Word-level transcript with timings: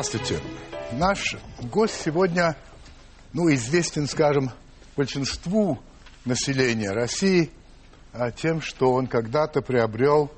Здравствуйте. 0.00 0.40
Наш 0.92 1.34
гость 1.60 2.02
сегодня, 2.04 2.56
ну, 3.32 3.52
известен, 3.52 4.06
скажем, 4.06 4.52
большинству 4.96 5.80
населения 6.24 6.92
России 6.92 7.50
а, 8.12 8.30
тем, 8.30 8.60
что 8.60 8.92
он 8.92 9.08
когда-то 9.08 9.60
приобрел 9.60 10.30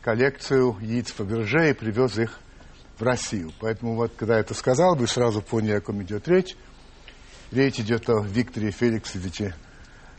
коллекцию 0.00 0.76
яиц 0.80 1.10
Фаберже 1.10 1.70
и 1.70 1.72
привез 1.72 2.16
их 2.20 2.38
в 2.96 3.02
Россию. 3.02 3.52
Поэтому 3.58 3.96
вот, 3.96 4.12
когда 4.14 4.34
я 4.34 4.42
это 4.42 4.54
сказал, 4.54 4.94
вы 4.94 5.08
сразу 5.08 5.42
поняли, 5.42 5.72
о 5.72 5.80
ком 5.80 6.00
идет 6.04 6.28
речь. 6.28 6.54
Речь 7.50 7.80
идет 7.80 8.08
о 8.08 8.20
Викторе 8.20 8.70
Феликсовиче 8.70 9.56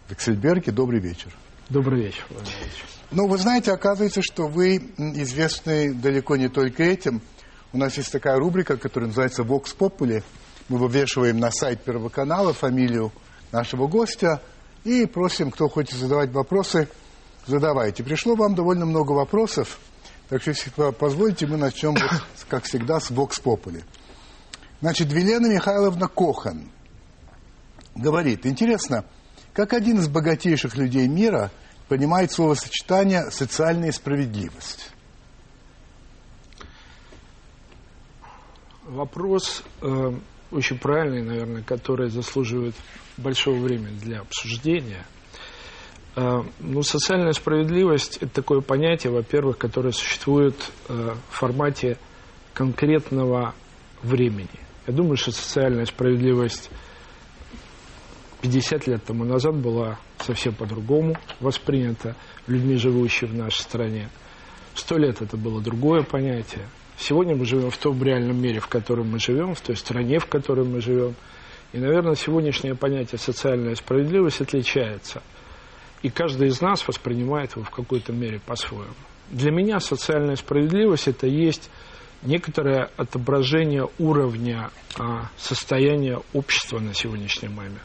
Вексельберге. 0.10 0.74
Добрый 0.74 1.00
вечер. 1.00 1.34
Добрый 1.70 2.02
вечер, 2.02 2.26
Ну, 3.12 3.28
вы 3.28 3.38
знаете, 3.38 3.72
оказывается, 3.72 4.22
что 4.22 4.48
вы 4.48 4.76
известны 4.98 5.94
далеко 5.94 6.36
не 6.36 6.50
только 6.50 6.84
этим. 6.84 7.22
У 7.76 7.78
нас 7.78 7.98
есть 7.98 8.10
такая 8.10 8.38
рубрика, 8.38 8.78
которая 8.78 9.10
называется 9.10 9.42
«Vox 9.42 9.76
Populi». 9.78 10.24
Мы 10.70 10.78
вывешиваем 10.78 11.42
на 11.42 11.52
сайт 11.52 11.84
Первого 11.84 12.08
канала 12.08 12.54
фамилию 12.54 13.12
нашего 13.52 13.88
гостя 13.88 14.42
и 14.86 15.06
просим, 15.06 15.52
кто 15.52 15.68
хочет 15.68 16.00
задавать 16.00 16.32
вопросы, 16.32 16.88
задавайте. 17.46 18.02
Пришло 18.02 18.36
вам 18.36 18.56
довольно 18.56 18.86
много 18.86 19.12
вопросов, 19.12 19.78
так 20.30 20.42
что, 20.42 20.52
если 20.52 20.70
позволите, 20.92 21.48
мы 21.48 21.58
начнем, 21.58 21.98
как 22.48 22.64
всегда, 22.64 23.02
с 23.02 23.12
«Vox 23.12 23.44
Populi». 23.44 23.84
Значит, 24.80 25.12
Велена 25.12 25.50
Михайловна 25.50 26.08
Кохан 26.08 26.70
говорит, 27.94 28.46
интересно, 28.46 29.04
как 29.52 29.74
один 29.74 30.00
из 30.00 30.08
богатейших 30.08 30.78
людей 30.78 31.10
мира 31.10 31.52
понимает 31.90 32.32
словосочетание 32.32 33.30
«социальная 33.32 33.92
справедливость»? 33.92 34.95
Вопрос 38.86 39.64
э, 39.82 40.12
очень 40.52 40.78
правильный, 40.78 41.24
наверное, 41.24 41.64
который 41.64 42.10
заслуживает 42.10 42.76
большого 43.18 43.58
времени 43.58 43.98
для 43.98 44.20
обсуждения. 44.20 45.08
Э, 46.16 46.44
ну, 46.60 46.84
социальная 46.84 47.32
справедливость– 47.34 48.18
это 48.22 48.28
такое 48.28 48.62
понятие, 48.62 49.12
во-первых, 49.12 49.58
которое 49.58 49.92
существует 49.92 50.56
э, 50.88 51.16
в 51.30 51.34
формате 51.34 51.98
конкретного 52.54 53.56
времени. 54.04 54.60
Я 54.86 54.94
думаю, 54.94 55.18
что 55.18 55.32
социальная 55.32 55.86
справедливость 55.86 56.70
50 58.42 58.86
лет 58.86 59.04
тому 59.04 59.24
назад 59.24 59.56
была 59.56 59.98
совсем 60.20 60.54
по-другому 60.54 61.16
воспринята 61.40 62.16
людьми, 62.46 62.76
живущими 62.76 63.30
в 63.30 63.34
нашей 63.34 63.62
стране. 63.62 64.10
Сто 64.76 64.98
лет 64.98 65.24
это 65.24 65.38
было 65.38 65.60
другое 65.60 66.04
понятие. 66.04 66.68
Сегодня 66.98 67.36
мы 67.36 67.46
живем 67.46 67.70
в 67.72 67.78
том 67.78 68.02
реальном 68.02 68.42
мире, 68.42 68.60
в 68.60 68.68
котором 68.68 69.10
мы 69.12 69.20
живем, 69.20 69.54
в 69.54 69.62
той 69.62 69.76
стране, 69.76 70.20
в 70.20 70.28
которой 70.28 70.66
мы 70.66 70.82
живем. 70.82 71.16
И, 71.74 71.78
наверное, 71.78 72.16
сегодняшнее 72.16 72.76
понятие 72.76 73.20
социальная 73.20 73.76
справедливость 73.76 74.42
отличается. 74.42 75.22
И 76.04 76.10
каждый 76.10 76.48
из 76.48 76.62
нас 76.62 76.88
воспринимает 76.88 77.56
его 77.56 77.64
в 77.64 77.70
какой-то 77.70 78.14
мере 78.14 78.40
по-своему. 78.40 78.94
Для 79.30 79.52
меня 79.52 79.80
социальная 79.80 80.36
справедливость– 80.36 81.08
это 81.10 81.28
есть 81.28 81.70
некоторое 82.24 82.90
отображение 82.96 83.90
уровня 84.00 84.70
а, 84.98 85.30
состояния 85.38 86.22
общества 86.34 86.80
на 86.80 86.94
сегодняшний 86.94 87.50
момент. 87.50 87.82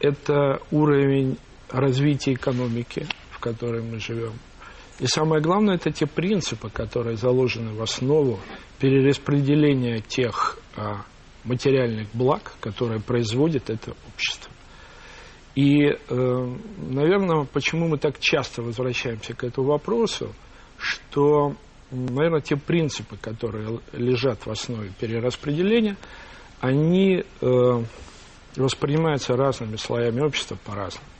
Это 0.00 0.60
уровень 0.70 1.38
развития 1.70 2.34
экономики, 2.34 3.06
в 3.30 3.38
которой 3.38 3.82
мы 3.82 4.00
живем– 4.00 4.32
и 5.02 5.06
самое 5.06 5.42
главное, 5.42 5.74
это 5.74 5.90
те 5.90 6.06
принципы, 6.06 6.70
которые 6.70 7.16
заложены 7.16 7.74
в 7.74 7.82
основу 7.82 8.38
перераспределения 8.78 9.98
тех 9.98 10.56
а, 10.76 11.02
материальных 11.42 12.06
благ, 12.14 12.52
которые 12.60 13.00
производит 13.00 13.68
это 13.68 13.96
общество. 14.06 14.52
И, 15.56 15.86
э, 15.86 16.56
наверное, 16.78 17.44
почему 17.52 17.88
мы 17.88 17.98
так 17.98 18.20
часто 18.20 18.62
возвращаемся 18.62 19.34
к 19.34 19.42
этому 19.42 19.66
вопросу, 19.70 20.32
что, 20.78 21.56
наверное, 21.90 22.40
те 22.40 22.56
принципы, 22.56 23.16
которые 23.16 23.80
лежат 23.92 24.46
в 24.46 24.50
основе 24.50 24.92
перераспределения, 25.00 25.96
они 26.60 27.24
э, 27.40 27.84
воспринимаются 28.56 29.36
разными 29.36 29.76
слоями 29.76 30.20
общества 30.20 30.56
по-разному. 30.64 31.11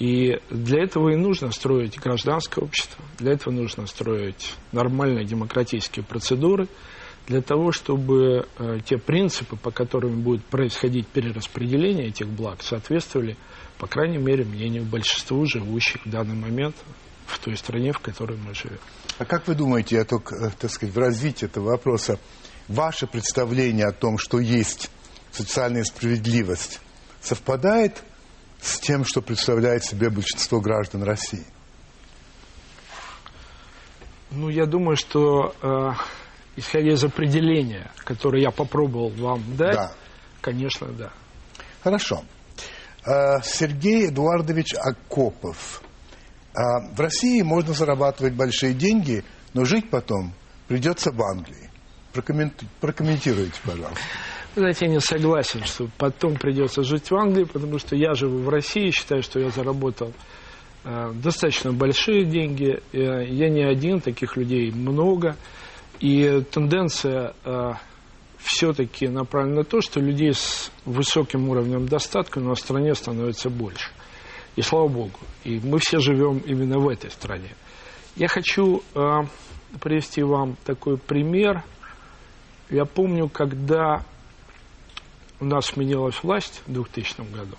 И 0.00 0.40
для 0.48 0.84
этого 0.84 1.10
и 1.10 1.16
нужно 1.16 1.52
строить 1.52 2.00
гражданское 2.00 2.62
общество, 2.62 3.04
для 3.18 3.34
этого 3.34 3.52
нужно 3.52 3.86
строить 3.86 4.54
нормальные 4.72 5.26
демократические 5.26 6.06
процедуры, 6.06 6.68
для 7.26 7.42
того, 7.42 7.70
чтобы 7.70 8.48
э, 8.58 8.78
те 8.84 8.96
принципы, 8.96 9.56
по 9.56 9.70
которым 9.70 10.22
будет 10.22 10.42
происходить 10.46 11.06
перераспределение 11.06 12.08
этих 12.08 12.28
благ, 12.28 12.62
соответствовали, 12.62 13.36
по 13.76 13.86
крайней 13.86 14.16
мере, 14.16 14.44
мнению 14.44 14.84
большинству 14.84 15.44
живущих 15.44 16.06
в 16.06 16.10
данный 16.10 16.34
момент 16.34 16.74
в 17.26 17.38
той 17.38 17.54
стране, 17.58 17.92
в 17.92 17.98
которой 17.98 18.38
мы 18.38 18.54
живем. 18.54 18.80
А 19.18 19.26
как 19.26 19.46
вы 19.48 19.54
думаете, 19.54 19.96
это, 19.98 20.16
э, 20.16 20.50
так 20.58 20.70
сказать, 20.70 20.94
в 20.94 20.98
развитии 20.98 21.44
этого 21.44 21.72
вопроса, 21.72 22.18
ваше 22.68 23.06
представление 23.06 23.86
о 23.86 23.92
том, 23.92 24.16
что 24.16 24.40
есть 24.40 24.90
социальная 25.30 25.84
справедливость, 25.84 26.80
совпадает 27.20 28.02
с 28.60 28.78
тем, 28.80 29.04
что 29.04 29.22
представляет 29.22 29.84
себе 29.84 30.10
большинство 30.10 30.60
граждан 30.60 31.02
России? 31.02 31.44
Ну, 34.30 34.48
я 34.48 34.66
думаю, 34.66 34.96
что 34.96 35.54
э, 35.60 35.90
исходя 36.56 36.92
из 36.92 37.02
определения, 37.02 37.90
которое 38.04 38.42
я 38.42 38.50
попробовал 38.50 39.10
вам 39.10 39.56
дать, 39.56 39.74
да. 39.74 39.92
конечно, 40.40 40.86
да. 40.88 41.10
Хорошо. 41.82 42.22
Э, 43.04 43.42
Сергей 43.42 44.08
Эдуардович 44.08 44.74
Акопов. 44.74 45.82
Э, 46.54 46.94
в 46.94 47.00
России 47.00 47.42
можно 47.42 47.74
зарабатывать 47.74 48.34
большие 48.34 48.74
деньги, 48.74 49.24
но 49.52 49.64
жить 49.64 49.90
потом 49.90 50.32
придется 50.68 51.10
в 51.10 51.20
Англии. 51.22 51.70
Прокомментируйте, 52.12 53.60
пожалуйста. 53.64 54.00
Знаете, 54.56 54.86
я 54.86 54.90
не 54.90 55.00
согласен, 55.00 55.64
что 55.64 55.88
потом 55.96 56.34
придется 56.34 56.82
жить 56.82 57.10
в 57.10 57.14
Англии, 57.14 57.44
потому 57.44 57.78
что 57.78 57.94
я 57.94 58.14
живу 58.14 58.38
в 58.38 58.48
России, 58.48 58.90
считаю, 58.90 59.22
что 59.22 59.38
я 59.38 59.50
заработал 59.50 60.12
э, 60.82 61.12
достаточно 61.14 61.72
большие 61.72 62.24
деньги. 62.24 62.80
Э, 62.92 63.24
я 63.26 63.48
не 63.48 63.62
один, 63.62 64.00
таких 64.00 64.36
людей 64.36 64.72
много. 64.72 65.36
И 66.00 66.42
тенденция 66.50 67.34
э, 67.44 67.72
все-таки 68.38 69.06
направлена 69.06 69.58
на 69.58 69.64
то, 69.64 69.80
что 69.80 70.00
людей 70.00 70.32
с 70.32 70.72
высоким 70.84 71.48
уровнем 71.48 71.86
достатка 71.86 72.40
в 72.40 72.54
стране 72.56 72.96
становится 72.96 73.50
больше. 73.50 73.90
И 74.56 74.62
слава 74.62 74.88
богу. 74.88 75.20
И 75.44 75.60
мы 75.62 75.78
все 75.78 76.00
живем 76.00 76.38
именно 76.38 76.80
в 76.80 76.88
этой 76.88 77.10
стране. 77.12 77.54
Я 78.16 78.26
хочу 78.26 78.82
э, 78.96 79.00
привести 79.80 80.24
вам 80.24 80.56
такой 80.64 80.98
пример. 80.98 81.62
Я 82.68 82.84
помню, 82.84 83.28
когда 83.28 84.04
у 85.40 85.44
нас 85.44 85.66
сменилась 85.66 86.22
власть 86.22 86.62
в 86.66 86.72
2000 86.72 87.32
году, 87.32 87.56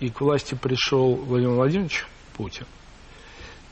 и 0.00 0.10
к 0.10 0.20
власти 0.20 0.54
пришел 0.54 1.16
Владимир 1.16 1.54
Владимирович 1.54 2.06
Путин. 2.36 2.66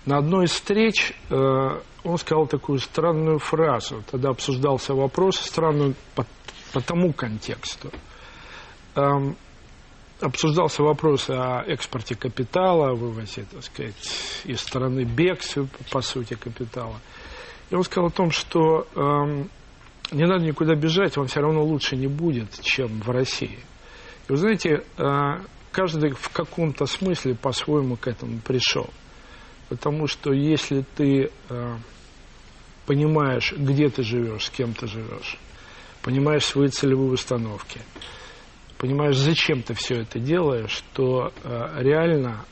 На 0.04 0.18
одной 0.18 0.44
из 0.46 0.52
встреч 0.52 1.12
э, 1.30 1.80
он 2.04 2.18
сказал 2.18 2.46
такую 2.46 2.78
странную 2.78 3.38
фразу. 3.38 4.04
Тогда 4.10 4.30
обсуждался 4.30 4.94
вопрос, 4.94 5.36
странную 5.36 5.94
по, 6.14 6.24
по 6.72 6.80
тому 6.80 7.12
контексту. 7.12 7.90
Эм, 8.94 9.36
обсуждался 10.20 10.82
вопрос 10.84 11.28
о 11.28 11.64
экспорте 11.66 12.14
капитала, 12.14 12.94
вывозе, 12.94 13.46
так 13.50 13.64
сказать, 13.64 14.42
из 14.44 14.60
страны 14.60 15.02
бегстве, 15.02 15.66
по 15.90 16.00
сути, 16.00 16.34
капитала. 16.34 17.00
И 17.70 17.74
он 17.74 17.82
сказал 17.82 18.08
о 18.08 18.12
том, 18.12 18.30
что 18.30 18.86
эм, 18.94 19.50
не 20.12 20.26
надо 20.26 20.44
никуда 20.44 20.74
бежать, 20.74 21.16
вам 21.16 21.26
все 21.26 21.40
равно 21.40 21.64
лучше 21.64 21.96
не 21.96 22.06
будет, 22.06 22.60
чем 22.62 23.00
в 23.00 23.10
России. 23.10 23.58
И 24.28 24.32
вы 24.32 24.36
знаете, 24.36 24.84
э, 24.98 25.38
каждый 25.72 26.10
в 26.10 26.28
каком-то 26.30 26.86
смысле 26.86 27.34
по-своему 27.34 27.96
к 27.96 28.06
этому 28.06 28.38
пришел. 28.40 28.88
Потому 29.68 30.06
что 30.06 30.32
если 30.32 30.84
ты 30.96 31.30
э, 31.48 31.76
понимаешь, 32.86 33.52
где 33.56 33.88
ты 33.88 34.02
живешь, 34.02 34.46
с 34.46 34.50
кем 34.50 34.74
ты 34.74 34.86
живешь, 34.86 35.38
понимаешь 36.02 36.44
свои 36.44 36.68
целевые 36.68 37.12
установки, 37.12 37.80
понимаешь, 38.78 39.16
зачем 39.16 39.62
ты 39.62 39.74
все 39.74 40.02
это 40.02 40.20
делаешь, 40.20 40.84
то 40.92 41.32
э, 41.42 41.82
реально 41.82 42.44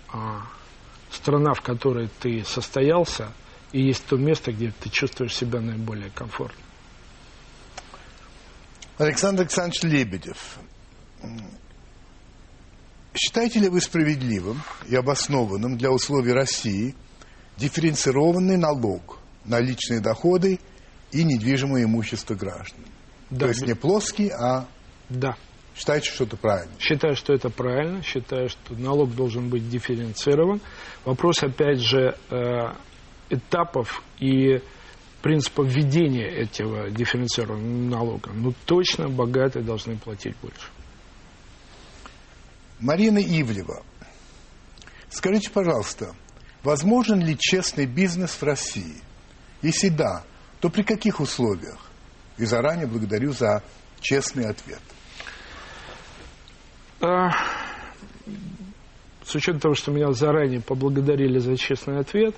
страна, 1.10 1.54
в 1.54 1.60
которой 1.60 2.08
ты 2.20 2.42
состоялся, 2.44 3.32
и 3.72 3.82
есть 3.82 4.06
то 4.06 4.16
место, 4.16 4.52
где 4.52 4.72
ты 4.80 4.90
чувствуешь 4.90 5.34
себя 5.34 5.60
наиболее 5.60 6.10
комфортно. 6.10 6.60
Александр 8.98 9.42
Александрович 9.42 9.82
Лебедев, 9.82 10.58
считаете 13.14 13.60
ли 13.60 13.68
вы 13.68 13.80
справедливым 13.80 14.62
и 14.88 14.94
обоснованным 14.94 15.76
для 15.76 15.90
условий 15.90 16.32
России 16.32 16.94
дифференцированный 17.56 18.56
налог 18.56 19.18
на 19.44 19.60
личные 19.60 20.00
доходы 20.00 20.60
и 21.12 21.24
недвижимое 21.24 21.84
имущество 21.84 22.34
граждан. 22.34 22.84
Да, 23.30 23.46
То 23.46 23.48
есть 23.48 23.66
не 23.66 23.74
плоский, 23.74 24.28
а 24.30 24.66
Да. 25.08 25.36
считаете, 25.76 26.10
что 26.10 26.24
это 26.24 26.36
правильно. 26.36 26.72
Считаю, 26.78 27.16
что 27.16 27.32
это 27.32 27.50
правильно. 27.50 28.02
Считаю, 28.02 28.48
что 28.48 28.74
налог 28.74 29.14
должен 29.14 29.48
быть 29.48 29.68
дифференцирован. 29.68 30.60
Вопрос, 31.04 31.42
опять 31.42 31.80
же, 31.80 32.16
э, 32.30 32.72
этапов 33.30 34.02
и 34.18 34.60
принципа 35.24 35.62
введения 35.62 36.26
этого 36.28 36.90
дифференцированного 36.90 37.88
налога. 37.88 38.30
Ну, 38.34 38.52
точно 38.66 39.08
богатые 39.08 39.64
должны 39.64 39.96
платить 39.96 40.36
больше. 40.42 40.68
Марина 42.78 43.20
Ивлева. 43.20 43.82
Скажите, 45.08 45.50
пожалуйста, 45.50 46.14
возможен 46.62 47.24
ли 47.24 47.38
честный 47.38 47.86
бизнес 47.86 48.32
в 48.32 48.42
России? 48.42 49.00
Если 49.62 49.88
да, 49.88 50.24
то 50.60 50.68
при 50.68 50.82
каких 50.82 51.20
условиях? 51.20 51.78
И 52.36 52.44
заранее 52.44 52.86
благодарю 52.86 53.32
за 53.32 53.62
честный 54.02 54.50
ответ. 54.50 54.82
А, 57.00 57.30
С 59.24 59.34
учетом 59.34 59.58
того, 59.58 59.74
что 59.74 59.90
меня 59.90 60.12
заранее 60.12 60.60
поблагодарили 60.60 61.38
за 61.38 61.56
честный 61.56 61.98
ответ, 61.98 62.34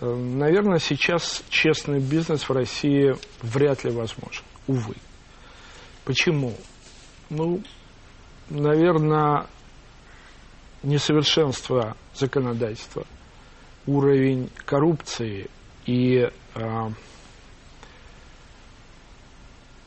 наверное, 0.00 0.78
сейчас 0.78 1.42
честный 1.48 2.00
бизнес 2.00 2.48
в 2.48 2.52
России 2.52 3.14
вряд 3.42 3.84
ли 3.84 3.90
возможен. 3.90 4.44
Увы. 4.66 4.94
Почему? 6.04 6.54
Ну, 7.30 7.62
наверное, 8.50 9.46
несовершенство 10.82 11.96
законодательства, 12.14 13.06
уровень 13.86 14.50
коррупции 14.64 15.48
и 15.86 16.30
а, 16.54 16.90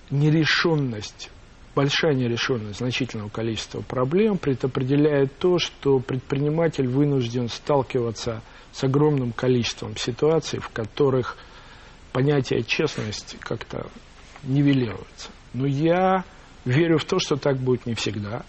нерешенность, 0.10 1.30
большая 1.76 2.14
нерешенность 2.14 2.80
значительного 2.80 3.30
количества 3.30 3.82
проблем 3.82 4.38
предопределяет 4.38 5.38
то, 5.38 5.60
что 5.60 6.00
предприниматель 6.00 6.88
вынужден 6.88 7.48
сталкиваться 7.48 8.42
с 8.42 8.44
огромным 8.84 9.32
количеством 9.32 9.96
ситуаций, 9.98 10.60
в 10.60 10.70
которых 10.70 11.38
понятие 12.12 12.64
честность 12.64 13.38
как-то 13.40 13.88
нивелируется. 14.44 15.30
Но 15.54 15.66
я 15.68 16.24
верю 16.66 16.98
в 16.98 17.06
то, 17.06 17.20
что 17.20 17.36
так 17.36 17.58
будет 17.58 17.86
не 17.86 17.94
всегда. 17.96 18.44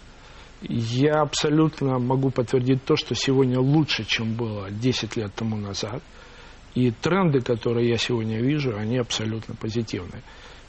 Я 0.62 1.22
абсолютно 1.22 1.98
могу 1.98 2.30
подтвердить 2.30 2.84
то, 2.84 2.96
что 2.96 3.14
сегодня 3.14 3.58
лучше, 3.58 4.04
чем 4.04 4.34
было 4.34 4.70
10 4.70 5.16
лет 5.16 5.34
тому 5.34 5.56
назад. 5.56 6.02
И 6.74 6.90
тренды, 6.90 7.40
которые 7.40 7.88
я 7.88 7.96
сегодня 7.96 8.40
вижу, 8.40 8.76
они 8.76 8.98
абсолютно 8.98 9.54
позитивные. 9.54 10.22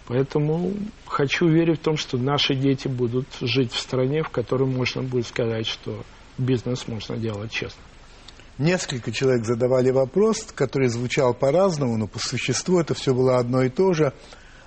Поэтому 0.07 0.73
хочу 1.05 1.47
верить 1.47 1.79
в 1.79 1.83
том, 1.83 1.97
что 1.97 2.17
наши 2.17 2.55
дети 2.55 2.87
будут 2.87 3.27
жить 3.41 3.71
в 3.71 3.79
стране, 3.79 4.23
в 4.23 4.29
которой 4.29 4.67
можно 4.67 5.03
будет 5.03 5.27
сказать, 5.27 5.67
что 5.67 6.03
бизнес 6.37 6.87
можно 6.87 7.17
делать 7.17 7.51
честно. 7.51 7.83
Несколько 8.61 9.11
человек 9.11 9.43
задавали 9.43 9.89
вопрос, 9.89 10.43
который 10.53 10.87
звучал 10.87 11.33
по-разному, 11.33 11.97
но 11.97 12.05
по 12.05 12.19
существу 12.19 12.79
это 12.79 12.93
все 12.93 13.11
было 13.11 13.39
одно 13.39 13.63
и 13.63 13.69
то 13.69 13.93
же. 13.93 14.13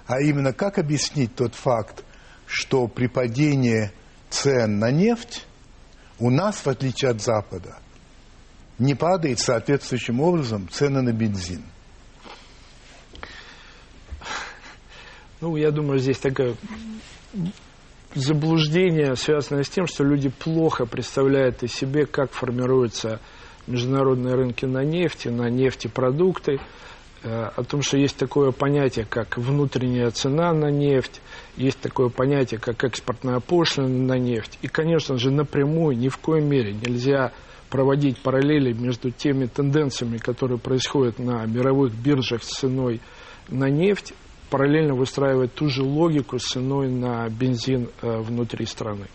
А 0.09 0.21
именно, 0.21 0.53
как 0.53 0.79
объяснить 0.79 1.37
тот 1.37 1.55
факт, 1.55 2.03
что 2.45 2.89
при 2.89 3.07
падении 3.07 3.93
цен 4.31 4.81
на 4.81 4.91
нефть 4.91 5.47
у 6.19 6.31
нас, 6.31 6.57
в 6.57 6.67
отличие 6.67 7.13
от 7.13 7.23
Запада, 7.23 7.79
не 8.81 8.97
падает 8.97 9.39
соответствующим 9.39 10.19
образом 10.21 10.69
цены 10.69 11.01
на 11.01 11.13
бензин. 11.13 11.63
Ну, 15.41 15.55
я 15.55 15.71
думаю, 15.71 16.01
здесь 16.01 16.19
такое 16.19 16.57
заблуждение, 18.17 19.15
связанное 19.15 19.63
с 19.63 19.69
тем, 19.69 19.87
что 19.87 20.03
люди 20.03 20.31
плохо 20.31 20.85
представляют 20.85 21.63
из 21.63 21.73
себе, 21.73 22.07
как 22.07 22.33
формируются 22.33 23.21
международные 23.67 24.35
рынки 24.35 24.65
на 24.65 24.85
нефть, 24.85 25.27
на 25.27 25.49
нефтепродукты, 25.49 26.61
э, 27.23 27.51
о 27.57 27.63
том, 27.65 27.83
что 27.83 27.97
есть 27.97 28.17
такое 28.17 28.51
понятие, 28.53 29.07
как 29.09 29.39
внутренняя 29.39 30.11
цена 30.11 30.53
на 30.53 30.71
нефть, 30.71 31.21
есть 31.57 31.81
такое 31.81 32.09
понятие, 32.09 32.61
как 32.61 32.85
экспортная 32.85 33.41
пошлина 33.41 33.89
на 33.89 34.19
нефть. 34.19 34.59
И, 34.63 34.69
конечно 34.69 35.17
же, 35.17 35.31
напрямую 35.31 35.97
ни 35.97 36.09
в 36.09 36.19
коей 36.19 36.45
мере 36.45 36.73
нельзя 36.73 37.33
проводить 37.71 38.19
параллели 38.19 38.73
между 38.73 39.11
теми 39.11 39.47
тенденциями, 39.47 40.19
которые 40.19 40.59
происходят 40.59 41.19
на 41.19 41.45
мировых 41.45 41.93
биржах 41.93 42.45
с 42.45 42.59
ценой 42.59 43.01
на 43.49 43.69
нефть, 43.69 44.15
параллельно 44.51 44.95
выстраивать 44.95 45.55
ту 45.55 45.69
же 45.69 45.83
логику 45.83 46.39
с 46.39 46.45
ценой 46.45 46.89
на 46.89 47.29
бензин 47.29 47.89
э, 48.01 48.19
внутри 48.21 48.67
страны. 48.67 49.07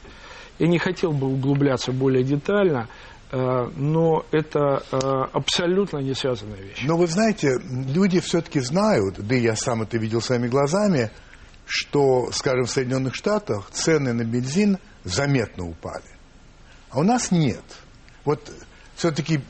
Я 0.60 0.68
не 0.68 0.78
хотел 0.78 1.14
бы 1.14 1.28
углубляться 1.28 1.94
более 1.94 2.24
детально, 2.24 2.90
но 3.32 4.26
это 4.32 4.84
э, 4.92 4.98
абсолютно 5.34 6.00
не 6.00 6.16
связанная 6.16 6.58
вещь. 6.58 6.84
Но 6.84 6.98
вы 6.98 7.06
знаете, 7.08 7.60
люди 7.64 8.20
все-таки 8.20 8.60
знают, 8.60 9.16
да 9.20 9.36
и 9.36 9.42
я 9.42 9.56
сам 9.56 9.84
это 9.84 9.98
видел 9.98 10.22
своими 10.22 10.48
глазами, 10.48 11.12
что, 11.66 12.32
скажем, 12.32 12.66
в 12.66 12.72
Соединенных 12.72 13.14
Штатах 13.14 13.70
цены 13.72 14.14
на 14.14 14.24
бензин 14.24 14.80
заметно 15.04 15.68
упали. 15.68 16.10
А 16.90 17.00
у 17.00 17.04
нас 17.04 17.30
нет. 17.30 17.64
Вот 18.26 18.52
все-таки 18.96 19.42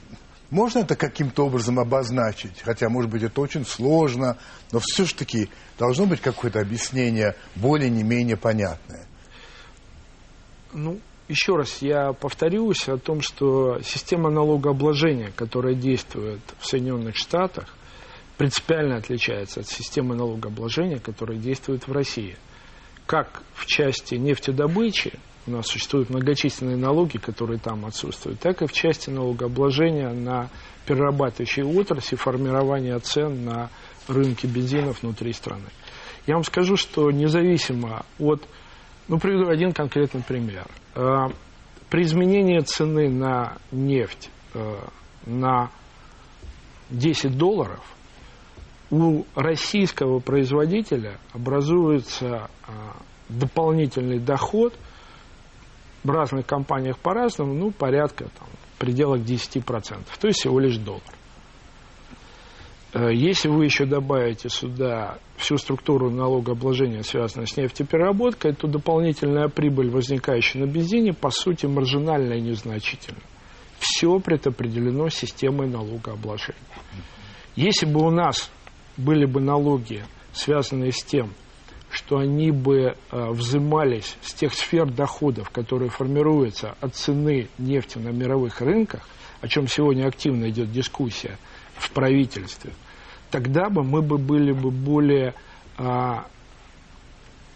можно 0.49 0.79
это 0.79 0.95
каким-то 0.95 1.45
образом 1.45 1.79
обозначить, 1.79 2.61
хотя, 2.61 2.89
может 2.89 3.09
быть, 3.09 3.23
это 3.23 3.39
очень 3.39 3.65
сложно, 3.65 4.37
но 4.71 4.79
все-таки 4.79 5.49
должно 5.77 6.05
быть 6.05 6.21
какое-то 6.21 6.59
объяснение 6.59 7.35
более-не 7.55 8.03
менее 8.03 8.35
понятное. 8.35 9.05
Ну, 10.73 10.99
еще 11.29 11.55
раз 11.55 11.81
я 11.81 12.11
повторюсь 12.13 12.89
о 12.89 12.97
том, 12.97 13.21
что 13.21 13.79
система 13.81 14.31
налогообложения, 14.31 15.31
которая 15.35 15.75
действует 15.75 16.41
в 16.57 16.65
Соединенных 16.65 17.15
Штатах, 17.15 17.67
принципиально 18.37 18.97
отличается 18.97 19.59
от 19.59 19.67
системы 19.67 20.15
налогообложения, 20.15 20.97
которая 20.97 21.37
действует 21.37 21.87
в 21.87 21.91
России. 21.91 22.35
Как 23.05 23.43
в 23.53 23.67
части 23.67 24.15
нефтедобычи, 24.15 25.19
у 25.45 25.51
нас 25.51 25.67
существуют 25.67 26.09
многочисленные 26.09 26.77
налоги, 26.77 27.17
которые 27.17 27.59
там 27.59 27.85
отсутствуют, 27.85 28.39
так 28.39 28.61
и 28.61 28.67
в 28.67 28.71
части 28.71 29.09
налогообложения 29.09 30.09
на 30.09 30.49
перерабатывающие 30.85 31.65
отрасли, 31.65 32.15
формирования 32.15 32.97
цен 32.99 33.45
на 33.45 33.69
рынке 34.07 34.47
бензина 34.47 34.93
внутри 34.93 35.33
страны. 35.33 35.69
Я 36.25 36.35
вам 36.35 36.43
скажу, 36.43 36.75
что 36.75 37.11
независимо 37.11 38.05
от... 38.17 38.43
Ну, 39.07 39.19
приведу 39.19 39.49
один 39.49 39.73
конкретный 39.73 40.21
пример. 40.21 40.67
Э, 40.95 41.27
При 41.89 42.03
изменении 42.03 42.59
цены 42.59 43.09
на 43.09 43.57
нефть 43.71 44.29
э, 44.53 44.77
на 45.25 45.71
10 46.89 47.37
долларов 47.37 47.83
у 48.91 49.23
российского 49.35 50.19
производителя 50.19 51.19
образуется 51.33 52.49
э, 52.67 52.71
дополнительный 53.29 54.19
доход 54.19 54.73
в 56.03 56.09
разных 56.09 56.45
компаниях 56.45 56.97
по-разному, 56.97 57.53
ну, 57.53 57.71
порядка 57.71 58.25
там, 58.25 58.47
в 58.75 58.79
пределах 58.79 59.21
10%, 59.21 59.63
то 60.19 60.27
есть 60.27 60.39
всего 60.39 60.59
лишь 60.59 60.77
доллар. 60.77 61.03
Если 62.93 63.49
вы 63.49 63.65
еще 63.65 63.85
добавите 63.85 64.49
сюда 64.49 65.19
всю 65.39 65.57
структуру 65.57 66.11
налогообложения, 66.11 67.01
связанную 67.01 67.47
с 67.47 67.55
нефтепереработкой, 67.57 68.53
то 68.53 68.67
дополнительная 68.67 69.47
прибыль, 69.47 69.89
возникающая 69.89 70.61
на 70.61 70.69
бензине, 70.69 71.13
по 71.13 71.29
сути, 71.29 71.65
маржинальна 71.65 72.33
и 72.33 72.41
незначительна. 72.41 73.19
Все 73.79 74.19
предопределено 74.19 75.09
системой 75.09 75.67
налогообложения. 75.67 76.59
Если 77.55 77.85
бы 77.85 78.05
у 78.05 78.11
нас 78.11 78.51
были 78.97 79.25
бы 79.25 79.39
налоги, 79.39 80.03
связанные 80.33 80.91
с 80.91 81.03
тем, 81.03 81.31
что 81.89 82.17
они 82.17 82.51
бы 82.51 82.95
э, 83.11 83.29
взимались 83.31 84.15
с 84.21 84.33
тех 84.33 84.53
сфер 84.53 84.85
доходов, 84.91 85.49
которые 85.49 85.89
формируются 85.89 86.75
от 86.81 86.95
цены 86.95 87.47
нефти 87.57 87.97
на 87.97 88.09
мировых 88.09 88.61
рынках, 88.61 89.07
о 89.41 89.47
чем 89.47 89.67
сегодня 89.67 90.05
активно 90.05 90.49
идет 90.49 90.71
дискуссия 90.71 91.37
в 91.75 91.91
правительстве, 91.91 92.73
тогда 93.31 93.69
бы 93.69 93.83
мы 93.83 94.01
бы 94.01 94.17
были 94.17 94.51
бы 94.51 94.71
более 94.71 95.33
а, 95.77 96.25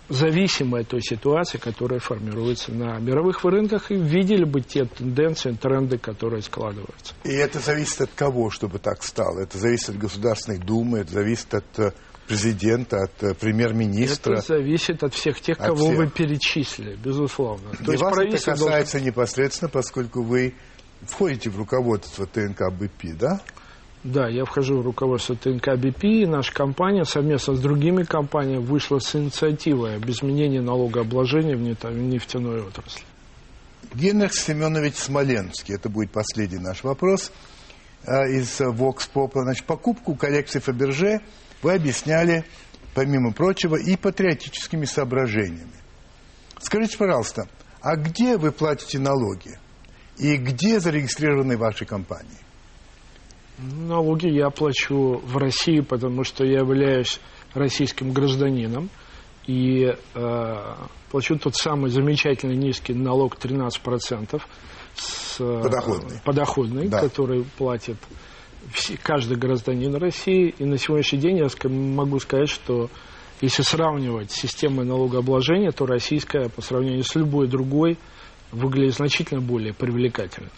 зависимы 0.10 0.80
от 0.80 0.89
той 0.89 1.01
ситуации, 1.01 1.58
которая 1.58 2.00
формируется 2.00 2.72
на 2.72 3.00
мировых 3.00 3.44
рынках, 3.44 3.92
и 3.92 3.96
видели 3.96 4.44
бы 4.44 4.62
те 4.62 4.86
тенденции, 4.86 5.51
тренды, 5.51 5.98
которые 5.98 6.42
складываются. 6.42 7.13
И 7.24 7.32
это 7.32 7.60
зависит 7.60 8.01
от 8.01 8.12
кого, 8.15 8.50
чтобы 8.50 8.80
так 8.80 9.03
стало? 9.03 9.42
Это 9.42 9.58
зависит 9.58 9.89
от 9.89 9.98
Государственной 9.98 10.60
Думы, 10.60 11.00
это 11.00 11.13
зависит 11.13 11.53
от 11.53 11.80
э, 11.80 11.92
президента, 12.27 13.03
от 13.03 13.24
э, 13.24 13.34
премьер-министра. 13.34 14.34
Это 14.38 14.48
зависит 14.48 15.03
от 15.03 15.13
всех 15.13 15.39
тех, 15.42 15.60
От 15.60 15.68
кого 15.68 15.86
всех. 15.86 15.98
вы 15.98 16.08
перечислили, 16.08 16.96
безусловно. 16.96 17.70
И 17.80 17.98
вас 17.98 18.18
это 18.18 18.46
касается 18.51 19.01
непосредственно, 19.01 19.70
поскольку 19.70 20.22
вы 20.22 20.53
входите 21.01 21.50
в 21.50 21.58
руководство 21.58 22.25
ТНК 22.25 22.72
БП, 22.72 23.18
да? 23.18 23.42
Да, 24.04 24.28
я 24.28 24.44
вхожу 24.44 24.80
в 24.80 24.86
руководство 24.86 25.36
ТНК 25.36 25.78
БП, 25.78 26.04
и 26.04 26.26
наша 26.26 26.54
компания 26.54 27.06
совместно 27.06 27.56
с 27.56 27.60
другими 27.60 28.04
компаниями 28.04 28.62
вышла 28.62 29.00
с 29.00 29.16
инициативой 29.16 29.96
об 29.96 30.10
изменении 30.10 30.60
налогообложения 30.60 31.56
в 31.56 31.62
нефтяной 31.62 32.64
отрасли. 32.64 33.04
Генрих 33.94 34.34
Семенович 34.34 34.96
Смоленский, 34.96 35.76
это 35.76 35.88
будет 35.88 36.12
последний 36.12 36.58
наш 36.58 36.84
вопрос 36.84 37.32
а, 38.06 38.28
из 38.28 38.60
Vox 38.60 39.10
Populi. 39.14 39.44
Значит, 39.44 39.66
покупку 39.66 40.16
коллекции 40.16 40.60
Фаберже 40.60 41.22
вы 41.62 41.74
объясняли, 41.74 42.44
помимо 42.96 43.32
прочего, 43.32 43.78
и 43.78 43.96
патриотическими 43.96 44.84
соображениями. 44.84 45.72
Скажите, 46.60 46.98
пожалуйста, 46.98 47.48
а 47.82 47.96
где 47.96 48.38
вы 48.38 48.52
платите 48.52 49.00
налоги? 49.00 49.58
И 50.18 50.36
где 50.36 50.80
зарегистрированы 50.82 51.56
ваши 51.56 51.86
компании? 51.86 52.43
Налоги 53.72 54.27
я 54.27 54.50
плачу 54.50 55.22
в 55.24 55.38
России, 55.38 55.79
потому 55.79 56.24
что 56.24 56.43
я 56.46 56.60
являюсь 56.60 57.20
российским 57.53 58.12
гражданином 58.12 58.89
и 59.46 59.93
э, 60.15 60.75
плачу 61.12 61.38
тот 61.38 61.55
самый 61.55 61.89
замечательный 61.89 62.55
низкий 62.55 62.93
налог 62.93 63.38
13% 63.38 64.41
с, 64.96 65.38
э, 65.39 65.62
подоходный, 65.62 66.22
подоходный 66.24 66.88
да. 66.88 67.00
который 67.01 67.46
платит 67.58 67.98
все, 68.74 68.98
каждый 69.01 69.38
гражданин 69.38 69.93
России. 69.96 70.53
И 70.58 70.65
на 70.65 70.77
сегодняшний 70.77 71.20
день 71.20 71.38
я 71.38 71.48
могу 71.70 72.20
сказать, 72.20 72.50
что 72.50 72.89
если 73.41 73.63
сравнивать 73.63 74.32
системы 74.32 74.86
налогообложения, 74.86 75.72
то 75.72 75.86
российская 75.86 76.50
по 76.50 76.62
сравнению 76.62 77.03
с 77.03 77.15
любой 77.15 77.48
другой 77.48 77.98
выглядит 78.51 78.96
значительно 78.96 79.41
более 79.41 79.74
привлекательно. 79.74 80.50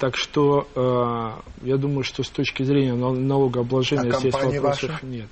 Так 0.00 0.16
что 0.16 0.66
э, 0.74 1.66
я 1.66 1.76
думаю, 1.76 2.04
что 2.04 2.22
с 2.22 2.30
точки 2.30 2.62
зрения 2.62 2.94
налогообложения 2.94 4.10
а 4.10 4.18
здесь 4.18 4.32
вопросов 4.32 4.90
ваши? 4.90 5.06
нет. 5.06 5.28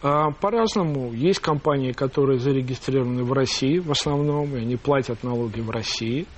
А, 0.00 0.30
по-разному. 0.30 1.12
Есть 1.12 1.40
компании, 1.40 1.90
которые 1.90 2.38
зарегистрированы 2.38 3.24
в 3.24 3.32
России 3.32 3.80
в 3.80 3.90
основном, 3.90 4.54
и 4.54 4.60
они 4.60 4.76
платят 4.76 5.24
налоги 5.24 5.60
в 5.60 5.70
России. 5.70 6.28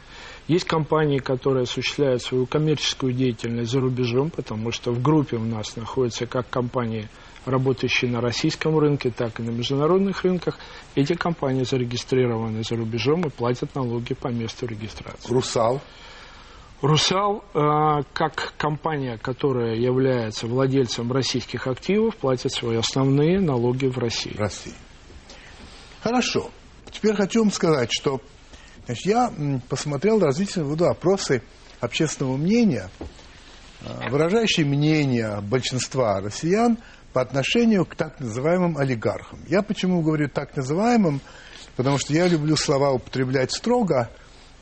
Есть 0.49 0.65
компании, 0.65 1.19
которые 1.19 1.65
осуществляют 1.65 2.23
свою 2.23 2.47
коммерческую 2.47 3.13
деятельность 3.13 3.71
за 3.71 3.81
рубежом, 3.81 4.31
потому 4.31 4.73
что 4.73 4.91
в 4.91 5.03
группе 5.03 5.37
у 5.37 5.45
нас 5.45 5.77
находятся 5.77 6.25
как 6.25 6.49
компании, 6.49 7.11
работающие 7.45 8.11
на 8.11 8.23
российском 8.23 8.79
рынке, 8.79 9.11
так 9.11 9.39
и 9.39 9.43
на 9.43 9.51
международных 9.51 10.25
рынках. 10.25 10.59
Эти 10.95 11.13
компании 11.13 11.65
зарегистрированы 11.65 12.63
за 12.65 12.75
рубежом 12.75 13.21
и 13.21 13.29
платят 13.29 13.75
налоги 13.75 14.15
по 14.15 14.29
месту 14.29 14.67
регистрации. 14.67 15.31
«Русал»? 15.31 15.83
«Русал», 16.83 17.45
э, 17.53 18.03
как 18.15 18.55
компания, 18.57 19.19
которая 19.19 19.75
является 19.77 20.47
владельцем 20.47 21.13
российских 21.13 21.67
активов, 21.67 22.17
платит 22.17 22.53
свои 22.53 22.77
основные 22.77 23.39
налоги 23.41 23.87
в 23.87 23.99
России. 23.99 24.33
В 24.33 24.39
России. 24.39 24.75
Хорошо. 26.03 26.51
Теперь 26.91 27.15
хочу 27.15 27.41
вам 27.41 27.53
сказать, 27.53 27.91
что 27.93 28.21
значит, 28.87 29.05
я 29.05 29.33
посмотрел 29.69 30.21
различные 30.21 30.65
вот, 30.65 30.81
опросы 30.81 31.43
общественного 31.81 32.37
мнения, 32.39 32.91
э, 33.83 34.11
выражающие 34.11 34.65
мнение 34.65 35.41
большинства 35.43 36.21
россиян 36.21 36.79
по 37.13 37.21
отношению 37.21 37.85
к 37.85 37.95
так 37.95 38.21
называемым 38.21 38.79
олигархам. 38.79 39.41
Я 39.49 39.63
почему 39.63 40.01
говорю 40.01 40.29
так 40.29 40.57
называемым? 40.57 41.21
Потому 41.77 41.99
что 41.99 42.13
я 42.13 42.27
люблю 42.27 42.57
слова 42.57 42.93
употреблять 42.93 43.53
строго, 43.53 44.11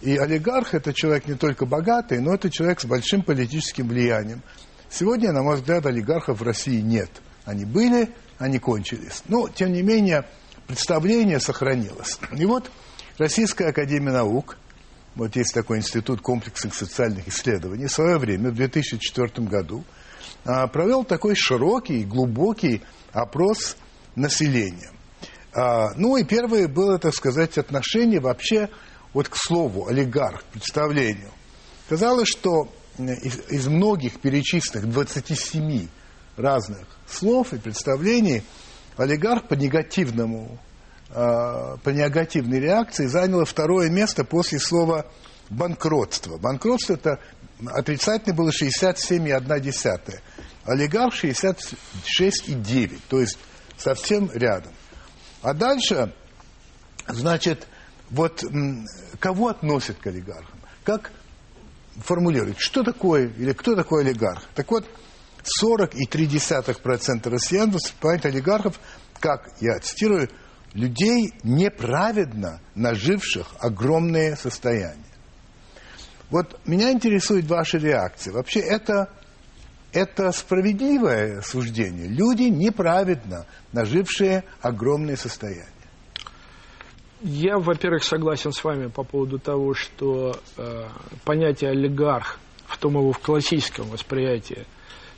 и 0.00 0.16
олигарх– 0.16 0.74
это 0.74 0.92
человек 0.92 1.26
не 1.26 1.34
только 1.34 1.66
богатый, 1.66 2.20
но 2.20 2.34
это 2.34 2.50
человек 2.50 2.80
с 2.80 2.84
большим 2.84 3.22
политическим 3.22 3.88
влиянием. 3.88 4.42
Сегодня, 4.90 5.32
на 5.32 5.42
мой 5.42 5.56
взгляд, 5.56 5.86
олигархов 5.86 6.40
в 6.40 6.42
России 6.42 6.80
нет. 6.80 7.10
Они 7.44 7.64
были, 7.64 8.10
они 8.38 8.58
кончились. 8.58 9.22
Но, 9.28 9.48
тем 9.48 9.72
не 9.72 9.82
менее, 9.82 10.24
представление 10.66 11.40
сохранилось. 11.40 12.18
И 12.36 12.44
вот 12.46 12.70
Российская 13.18 13.68
Академия 13.68 14.12
Наук, 14.12 14.56
вот 15.16 15.34
есть 15.34 15.52
такой 15.52 15.78
институт 15.78 16.20
комплексных 16.20 16.74
социальных 16.74 17.26
исследований, 17.26 17.86
в 17.86 17.92
свое 17.92 18.18
время, 18.18 18.50
в 18.50 18.54
2004 18.54 19.46
году, 19.48 19.84
а, 20.44 20.68
провел 20.68 21.04
такой 21.04 21.34
широкий, 21.34 22.04
глубокий 22.04 22.82
опрос 23.12 23.76
населения. 24.14 24.92
А, 25.52 25.92
ну 25.96 26.16
и 26.16 26.24
первое 26.24 26.68
было, 26.68 26.98
так 26.98 27.14
сказать, 27.14 27.58
отношение 27.58 28.20
вообще 28.20 28.70
вот 29.12 29.28
к 29.28 29.36
слову, 29.36 29.86
олигарх, 29.88 30.42
представлению, 30.44 31.30
казалось, 31.88 32.28
что 32.28 32.72
из, 32.98 33.40
из 33.50 33.68
многих 33.68 34.20
перечисленных 34.20 34.90
27 34.90 35.88
разных 36.36 36.86
слов 37.06 37.52
и 37.52 37.58
представлений 37.58 38.42
олигарх 38.96 39.48
по 39.48 39.54
негативному, 39.54 40.58
э, 41.10 41.76
по 41.82 41.88
негативной 41.90 42.60
реакции 42.60 43.06
занял 43.06 43.44
второе 43.44 43.88
место 43.88 44.24
после 44.24 44.58
слова 44.58 45.06
банкротство. 45.50 46.38
Банкротство 46.38 46.94
это 46.94 47.20
отрицательно 47.66 48.34
было 48.34 48.50
67,1. 48.50 50.20
Олигарх 50.64 51.14
66,9, 51.24 53.00
то 53.08 53.20
есть 53.20 53.38
совсем 53.78 54.30
рядом. 54.32 54.72
А 55.40 55.54
дальше, 55.54 56.12
значит, 57.06 57.66
вот 58.10 58.42
кого 59.18 59.48
относят 59.48 59.98
к 59.98 60.06
олигархам? 60.06 60.58
Как 60.84 61.10
формулируют, 61.96 62.58
что 62.58 62.82
такое 62.82 63.28
или 63.28 63.52
кто 63.52 63.74
такой 63.74 64.02
олигарх? 64.02 64.42
Так 64.54 64.70
вот, 64.70 64.86
40,3% 65.62 67.28
россиян 67.28 67.70
воспринимают 67.70 68.26
олигархов, 68.26 68.80
как, 69.20 69.48
я 69.60 69.78
цитирую, 69.80 70.28
людей, 70.74 71.32
неправедно 71.42 72.60
наживших 72.74 73.46
огромные 73.58 74.36
состояния. 74.36 75.04
Вот 76.30 76.60
меня 76.66 76.92
интересует 76.92 77.46
ваша 77.46 77.78
реакция. 77.78 78.34
Вообще 78.34 78.60
это, 78.60 79.08
это 79.92 80.30
справедливое 80.32 81.40
суждение. 81.40 82.06
Люди 82.06 82.42
неправедно 82.42 83.46
нажившие 83.72 84.44
огромные 84.60 85.16
состояния. 85.16 85.66
Я, 87.20 87.58
во-первых, 87.58 88.04
согласен 88.04 88.52
с 88.52 88.62
вами 88.62 88.86
по 88.86 89.02
поводу 89.02 89.40
того, 89.40 89.74
что 89.74 90.36
э, 90.56 90.88
понятие 91.24 91.70
олигарх 91.70 92.38
в 92.66 92.78
том 92.78 92.94
его 92.94 93.10
в 93.10 93.18
классическом 93.18 93.88
восприятии 93.88 94.66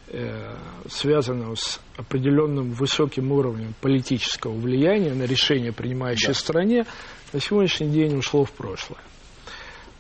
э, 0.08 0.56
связано 0.88 1.54
с 1.54 1.78
определенным 1.98 2.70
высоким 2.70 3.30
уровнем 3.32 3.74
политического 3.82 4.52
влияния 4.52 5.12
на 5.12 5.24
решение, 5.24 5.72
принимающее 5.72 6.28
да. 6.28 6.38
стране, 6.38 6.86
на 7.34 7.40
сегодняшний 7.40 7.90
день 7.90 8.16
ушло 8.16 8.44
в 8.46 8.52
прошлое. 8.52 9.00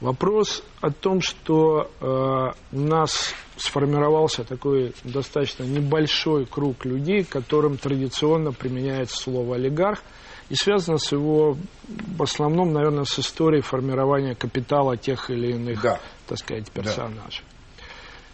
Вопрос 0.00 0.62
о 0.80 0.90
том, 0.90 1.20
что 1.20 1.90
э, 2.00 2.06
у 2.72 2.80
нас 2.80 3.34
сформировался 3.58 4.44
такой 4.44 4.94
достаточно 5.04 5.64
небольшой 5.64 6.46
круг 6.46 6.86
людей, 6.86 7.24
которым 7.24 7.76
традиционно 7.76 8.52
применяется 8.52 9.18
слово 9.18 9.56
олигарх– 9.56 10.02
и 10.50 10.54
связано 10.56 10.98
с 10.98 11.12
его, 11.12 11.56
в 12.16 12.22
основном, 12.22 12.72
наверное, 12.72 13.04
с 13.04 13.18
историей 13.20 13.62
формирования 13.62 14.34
капитала 14.34 14.96
тех 14.96 15.30
или 15.30 15.52
иных, 15.52 15.80
да. 15.80 16.00
так 16.26 16.38
сказать, 16.38 16.70
персонажей. 16.70 17.44
Да. 17.44 17.84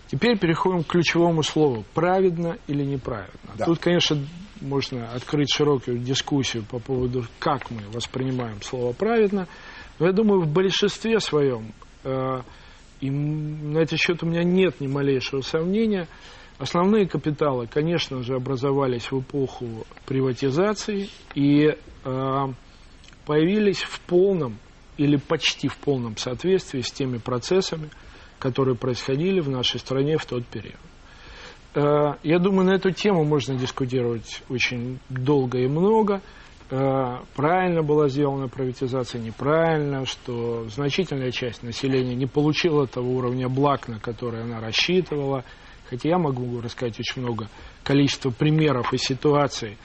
Теперь 0.08 0.38
переходим 0.38 0.82
к 0.82 0.86
ключевому 0.86 1.42
слову. 1.42 1.84
Праведно 1.92 2.56
или 2.68 2.84
неправедно? 2.84 3.50
Да. 3.56 3.66
Тут, 3.66 3.80
конечно, 3.80 4.16
можно 4.62 5.12
открыть 5.12 5.52
широкую 5.52 5.98
дискуссию 5.98 6.64
по 6.64 6.78
поводу, 6.78 7.26
как 7.38 7.70
мы 7.70 7.82
воспринимаем 7.92 8.62
слово 8.62 8.92
«праведно». 8.94 9.46
Но 9.98 10.06
я 10.06 10.12
думаю, 10.12 10.42
в 10.42 10.48
большинстве 10.48 11.20
своем, 11.20 11.72
э, 12.04 12.40
и 13.00 13.10
на 13.10 13.78
этот 13.78 13.98
счет 13.98 14.22
у 14.22 14.26
меня 14.26 14.42
нет 14.42 14.80
ни 14.80 14.86
малейшего 14.86 15.42
сомнения– 15.42 16.08
Основные 16.58 17.06
капиталы, 17.06 17.66
конечно 17.66 18.22
же, 18.22 18.34
образовались 18.34 19.12
в 19.12 19.20
эпоху 19.20 19.86
приватизации 20.06 21.10
и 21.34 21.76
появились 23.24 23.82
в 23.82 24.00
полном 24.00 24.58
или 24.96 25.16
почти 25.16 25.68
в 25.68 25.76
полном 25.76 26.16
соответствии 26.16 26.80
с 26.80 26.90
теми 26.90 27.18
процессами, 27.18 27.90
которые 28.38 28.76
происходили 28.76 29.40
в 29.40 29.48
нашей 29.48 29.80
стране 29.80 30.16
в 30.16 30.24
тот 30.24 30.46
период. 30.46 30.78
Э, 31.74 32.14
я 32.22 32.38
думаю, 32.38 32.66
на 32.66 32.74
эту 32.74 32.90
тему 32.90 33.24
можно 33.24 33.56
дискутировать 33.56 34.42
очень 34.48 34.98
долго 35.08 35.58
и 35.58 35.66
много. 35.66 36.22
Э, 36.70 37.18
правильно 37.34 37.82
была 37.82 38.08
сделана 38.08 38.48
приватизация, 38.48 39.20
неправильно, 39.20 40.06
что 40.06 40.66
значительная 40.68 41.30
часть 41.30 41.62
населения 41.62 42.14
не 42.14 42.26
получила 42.26 42.86
того 42.86 43.16
уровня 43.16 43.48
благ, 43.48 43.88
на 43.88 43.98
который 43.98 44.42
она 44.42 44.60
рассчитывала– 44.60 45.44
Хотя 45.88 46.08
я 46.10 46.18
могу 46.18 46.60
рассказать 46.60 46.98
очень 46.98 47.22
много 47.22 47.48
количества 47.84 48.30
примеров 48.30 48.92
и 48.92 48.98
ситуаций, 48.98 49.76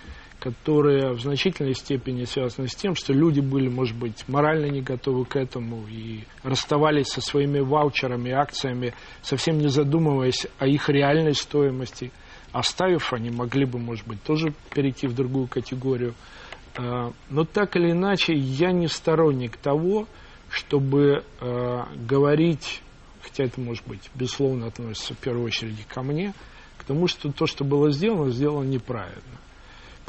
которые 0.42 1.14
в 1.14 1.22
значительной 1.22 1.76
степени 1.76 2.24
связаны 2.24 2.68
с 2.68 2.74
тем, 2.74 2.96
что 2.96 3.14
люди 3.14 3.40
были, 3.40 3.70
может 3.70 3.96
быть, 3.96 4.28
морально 4.28 4.72
не 4.72 4.82
готовы 4.82 5.24
к 5.24 5.36
этому 5.36 5.86
и 5.88 6.24
расставались 6.42 7.10
со 7.10 7.22
своими 7.22 7.60
ваучерами, 7.60 8.32
акциями, 8.32 8.96
совсем 9.22 9.60
не 9.60 9.68
задумываясь 9.68 10.48
о 10.58 10.66
их 10.66 10.90
реальной 10.90 11.36
стоимости. 11.36 12.12
Оставив, 12.54 13.14
они 13.14 13.30
могли 13.30 13.66
бы, 13.66 13.78
может 13.78 14.08
быть, 14.08 14.22
тоже 14.24 14.52
перейти 14.74 15.06
в 15.06 15.14
другую 15.14 15.46
категорию. 15.46 16.16
А, 16.76 17.12
но 17.30 17.46
так 17.46 17.76
или 17.76 17.92
иначе, 17.92 18.34
я 18.34 18.72
не 18.72 18.88
сторонник 18.88 19.58
того, 19.58 20.08
чтобы 20.50 21.24
э, 21.40 21.84
говорить, 22.08 22.82
хотя 23.22 23.44
это, 23.44 23.62
может 23.62 23.88
быть, 23.88 24.10
безусловно 24.16 24.66
относится 24.66 25.14
в 25.14 25.18
первую 25.20 25.46
очередь 25.46 25.86
ко 25.86 26.02
мне, 26.02 26.34
к 26.80 26.84
тому, 26.84 27.08
что 27.08 27.32
то, 27.32 27.46
что 27.46 27.64
было 27.64 27.92
сделано, 27.92 28.32
сделано 28.32 28.68
неправильно. 28.68 29.38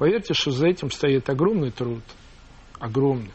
Поверьте, 0.03 0.35
что 0.35 0.51
за 0.51 0.67
этим 0.67 0.91
стоит 0.91 1.31
огромный 1.31 1.71
труд, 1.71 2.03
огромный. 2.81 3.31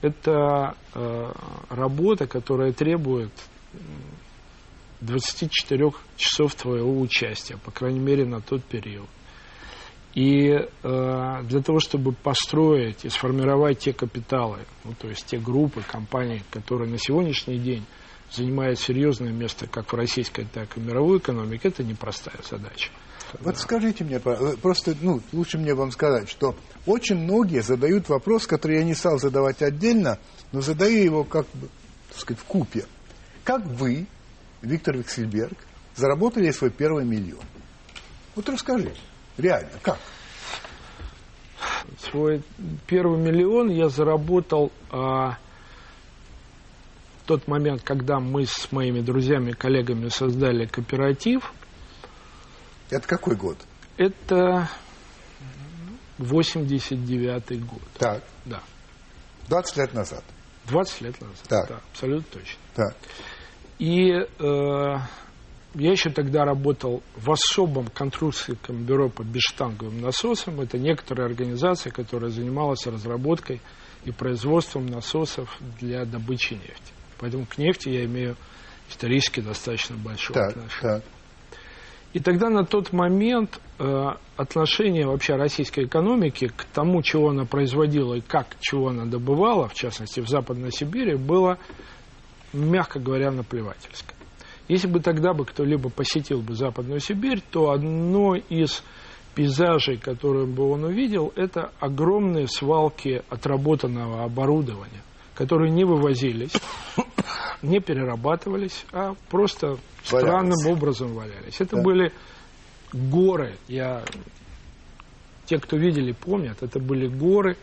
Это 0.00 0.74
э, 0.94 1.32
работа, 1.68 2.26
которая 2.26 2.72
требует 2.72 3.30
24 5.02 5.90
часов 6.16 6.54
твоего 6.54 6.98
участия, 6.98 7.58
по 7.58 7.70
крайней 7.70 8.00
мере, 8.00 8.24
на 8.24 8.40
тот 8.40 8.64
период. 8.64 9.06
И 10.14 10.48
э, 10.48 10.66
для 10.82 11.60
того, 11.60 11.78
чтобы 11.78 12.12
построить 12.12 13.04
и 13.04 13.10
сформировать 13.10 13.80
те 13.80 13.92
капиталы, 13.92 14.60
ну, 14.84 14.94
то 14.98 15.08
есть 15.08 15.26
те 15.26 15.36
группы, 15.36 15.82
компании, 15.82 16.42
которые 16.50 16.90
на 16.90 16.96
сегодняшний 16.96 17.58
день 17.58 17.84
занимают 18.30 18.78
серьезное 18.78 19.32
место 19.32 19.66
как 19.66 19.92
в 19.92 19.96
российской, 19.96 20.46
так 20.46 20.74
и 20.74 20.80
в 20.80 20.86
мировой 20.86 21.18
экономике, 21.18 21.68
это 21.68 21.84
непростая 21.84 22.38
задача. 22.42 22.88
Вот 23.40 23.54
да. 23.54 23.60
скажите 23.60 24.04
мне, 24.04 24.20
просто, 24.20 24.94
ну, 25.00 25.20
лучше 25.32 25.58
мне 25.58 25.74
вам 25.74 25.90
сказать, 25.90 26.28
что 26.28 26.54
очень 26.86 27.16
многие 27.16 27.62
задают 27.62 28.08
вопрос, 28.08 28.46
который 28.46 28.78
я 28.78 28.84
не 28.84 28.94
стал 28.94 29.18
задавать 29.18 29.62
отдельно, 29.62 30.18
но 30.52 30.60
задаю 30.60 31.02
его 31.02 31.24
как 31.24 31.46
бы, 31.54 31.68
так 32.10 32.18
сказать, 32.18 32.40
в 32.40 32.44
купе. 32.44 32.86
Как 33.44 33.64
вы, 33.64 34.06
Виктор 34.60 34.96
Виксельберг, 34.96 35.56
заработали 35.96 36.50
свой 36.50 36.70
первый 36.70 37.04
миллион? 37.04 37.44
Вот 38.34 38.48
расскажите. 38.48 38.96
Реально, 39.38 39.70
как? 39.82 39.98
Свой 41.98 42.42
первый 42.86 43.18
миллион 43.18 43.70
я 43.70 43.88
заработал 43.88 44.72
а, 44.90 45.38
в 47.22 47.26
тот 47.26 47.46
момент, 47.48 47.82
когда 47.82 48.20
мы 48.20 48.46
с 48.46 48.70
моими 48.72 49.00
друзьями, 49.00 49.52
коллегами 49.52 50.08
создали 50.08 50.66
кооператив. 50.66 51.52
Это 52.92 53.08
какой 53.08 53.36
год? 53.36 53.56
Это 53.96 54.68
89-й 56.18 57.58
год. 57.58 57.82
Так. 57.98 58.22
Да. 58.44 58.62
20 59.48 59.76
лет 59.78 59.94
назад. 59.94 60.22
20 60.66 61.00
лет 61.00 61.20
назад. 61.20 61.48
Так. 61.48 61.68
Да, 61.68 61.80
абсолютно 61.90 62.38
точно. 62.40 62.58
Так. 62.74 62.96
И 63.78 64.10
э, 64.10 64.26
я 65.74 65.90
еще 65.90 66.10
тогда 66.10 66.44
работал 66.44 67.02
в 67.16 67.30
особом 67.30 67.86
конструкторском 67.86 68.84
бюро 68.84 69.08
по 69.08 69.22
бесштанговым 69.22 70.02
насосам. 70.02 70.60
Это 70.60 70.78
некоторая 70.78 71.28
организация, 71.28 71.90
которая 71.90 72.30
занималась 72.30 72.86
разработкой 72.86 73.62
и 74.04 74.12
производством 74.12 74.84
насосов 74.84 75.56
для 75.80 76.04
добычи 76.04 76.54
нефти. 76.54 76.92
Поэтому 77.18 77.46
к 77.46 77.56
нефти 77.56 77.88
я 77.88 78.04
имею 78.04 78.36
исторически 78.90 79.40
достаточно 79.40 79.96
большое 79.96 80.38
так, 80.38 80.56
отношение. 80.56 81.00
Так. 81.00 81.04
И 82.12 82.18
тогда 82.18 82.50
на 82.50 82.64
тот 82.64 82.92
момент 82.92 83.58
э, 83.78 84.08
отношение 84.36 85.06
вообще 85.06 85.36
российской 85.36 85.86
экономики 85.86 86.48
к 86.48 86.64
тому, 86.64 87.02
чего 87.02 87.30
она 87.30 87.46
производила 87.46 88.14
и 88.14 88.20
как, 88.20 88.48
чего 88.60 88.88
она 88.88 89.06
добывала, 89.06 89.68
в 89.68 89.74
частности 89.74 90.20
в 90.20 90.28
Западной 90.28 90.72
Сибири, 90.72 91.16
было, 91.16 91.58
мягко 92.52 93.00
говоря, 93.00 93.30
наплевательское. 93.30 94.16
Если 94.68 94.88
бы 94.88 95.00
тогда 95.00 95.32
бы 95.32 95.46
кто-либо 95.46 95.88
посетил 95.88 96.42
бы 96.42 96.54
Западную 96.54 97.00
Сибирь, 97.00 97.42
то 97.50 97.70
одно 97.70 98.34
из 98.36 98.82
пейзажей, 99.34 99.96
которые 99.96 100.46
бы 100.46 100.70
он 100.70 100.84
увидел, 100.84 101.32
это 101.34 101.72
огромные 101.80 102.46
свалки 102.46 103.22
отработанного 103.30 104.24
оборудования, 104.24 105.02
которые 105.34 105.70
не 105.70 105.84
вывозились, 105.84 106.52
не 107.62 107.80
перерабатывались, 107.80 108.84
а 108.92 109.14
просто 109.30 109.78
странным 110.02 110.66
образом 110.66 111.14
валялись. 111.14 111.60
Это 111.60 111.76
да. 111.76 111.82
были 111.82 112.12
горы, 112.92 113.56
я, 113.68 114.04
те, 115.46 115.58
кто 115.58 115.76
видели, 115.76 116.12
помнят, 116.12 116.62
это 116.62 116.78
были 116.78 117.06
горы, 117.06 117.56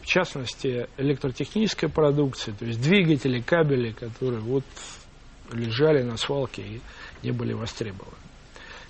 в 0.00 0.06
частности, 0.06 0.88
электротехнической 0.96 1.88
продукции, 1.88 2.52
то 2.58 2.64
есть 2.64 2.80
двигатели, 2.80 3.40
кабели, 3.40 3.92
которые 3.92 4.40
вот 4.40 4.64
лежали 5.52 6.02
на 6.02 6.16
свалке 6.16 6.62
и 6.62 6.80
не 7.22 7.32
были 7.32 7.52
востребованы. 7.52 8.16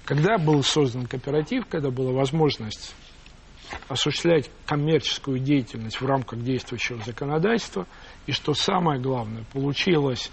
Когда 0.04 0.38
был 0.38 0.62
создан 0.62 1.06
кооператив, 1.06 1.66
когда 1.68 1.90
была 1.90 2.12
возможность 2.12 2.94
осуществлять 3.88 4.50
коммерческую 4.66 5.38
деятельность 5.38 6.00
в 6.00 6.06
рамках 6.06 6.42
действующего 6.42 7.02
законодательства, 7.04 7.86
и 8.30 8.32
что 8.32 8.54
самое 8.54 9.00
главное, 9.00 9.44
получилось, 9.52 10.30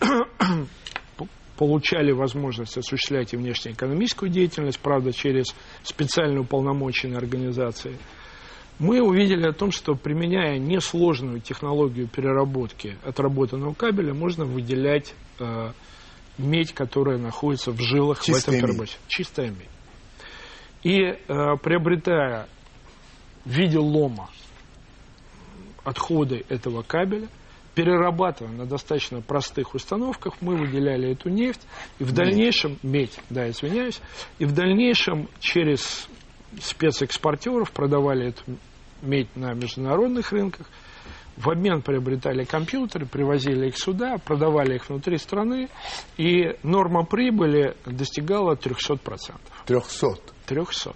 получали 1.56 2.12
возможность 2.12 2.76
осуществлять 2.76 3.32
и 3.32 3.36
внешнеэкономическую 3.36 4.30
деятельность, 4.30 4.78
правда, 4.78 5.12
через 5.12 5.54
специально 5.82 6.40
уполномоченные 6.40 7.18
организации– 7.18 7.98
мы 8.78 9.00
увидели 9.00 9.46
о 9.46 9.52
том, 9.52 9.70
что 9.70 9.94
применяя 9.94 10.58
несложную 10.58 11.40
технологию 11.40 12.08
переработки 12.08 12.96
отработанного 13.04 13.74
кабеля, 13.74 14.12
можно 14.12 14.44
выделять 14.44 15.14
э, 15.38 15.72
медь, 16.36 16.72
которая 16.72 17.18
находится 17.18 17.70
в 17.70 17.80
жилах 17.80 18.22
Чистая 18.22 18.34
в 18.34 18.42
этом 18.42 18.54
переработке. 18.54 18.96
Чистая 19.06 19.50
медь. 19.50 19.68
И 20.82 20.98
э, 21.00 21.16
приобретая 21.62 22.48
в 23.44 23.50
виде 23.50 23.78
лома 23.78 24.30
отходы 25.84 26.44
этого 26.48 26.82
кабеля, 26.82 27.28
перерабатывая 27.74 28.52
на 28.52 28.66
достаточно 28.66 29.20
простых 29.20 29.74
установках, 29.74 30.34
мы 30.40 30.56
выделяли 30.56 31.12
эту 31.12 31.30
нефть, 31.30 31.62
и 31.98 32.04
в 32.04 32.12
дальнейшем, 32.12 32.78
медь, 32.82 33.18
да, 33.30 33.48
извиняюсь, 33.48 34.00
и 34.38 34.44
в 34.44 34.52
дальнейшем 34.52 35.28
через 35.40 36.08
спецэкспортеров 36.60 37.72
продавали 37.72 38.28
эту 38.28 38.42
медь 39.00 39.34
на 39.34 39.54
международных 39.54 40.32
рынках, 40.32 40.66
в 41.36 41.48
обмен 41.48 41.80
приобретали 41.80 42.44
компьютеры, 42.44 43.06
привозили 43.06 43.68
их 43.68 43.78
сюда, 43.78 44.18
продавали 44.18 44.74
их 44.74 44.88
внутри 44.88 45.16
страны, 45.16 45.68
и 46.18 46.56
норма 46.62 47.04
прибыли 47.04 47.74
достигала 47.86 48.54
300%. 48.54 49.00
300? 49.66 50.08
300. 50.46 50.94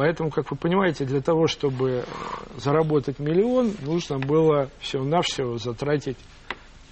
Поэтому, 0.00 0.30
как 0.30 0.50
вы 0.50 0.56
понимаете, 0.56 1.04
для 1.04 1.20
того, 1.20 1.46
чтобы 1.46 2.04
заработать 2.56 3.18
миллион, 3.18 3.74
нужно 3.82 4.18
было 4.18 4.70
всего-навсего 4.80 5.58
затратить 5.58 6.16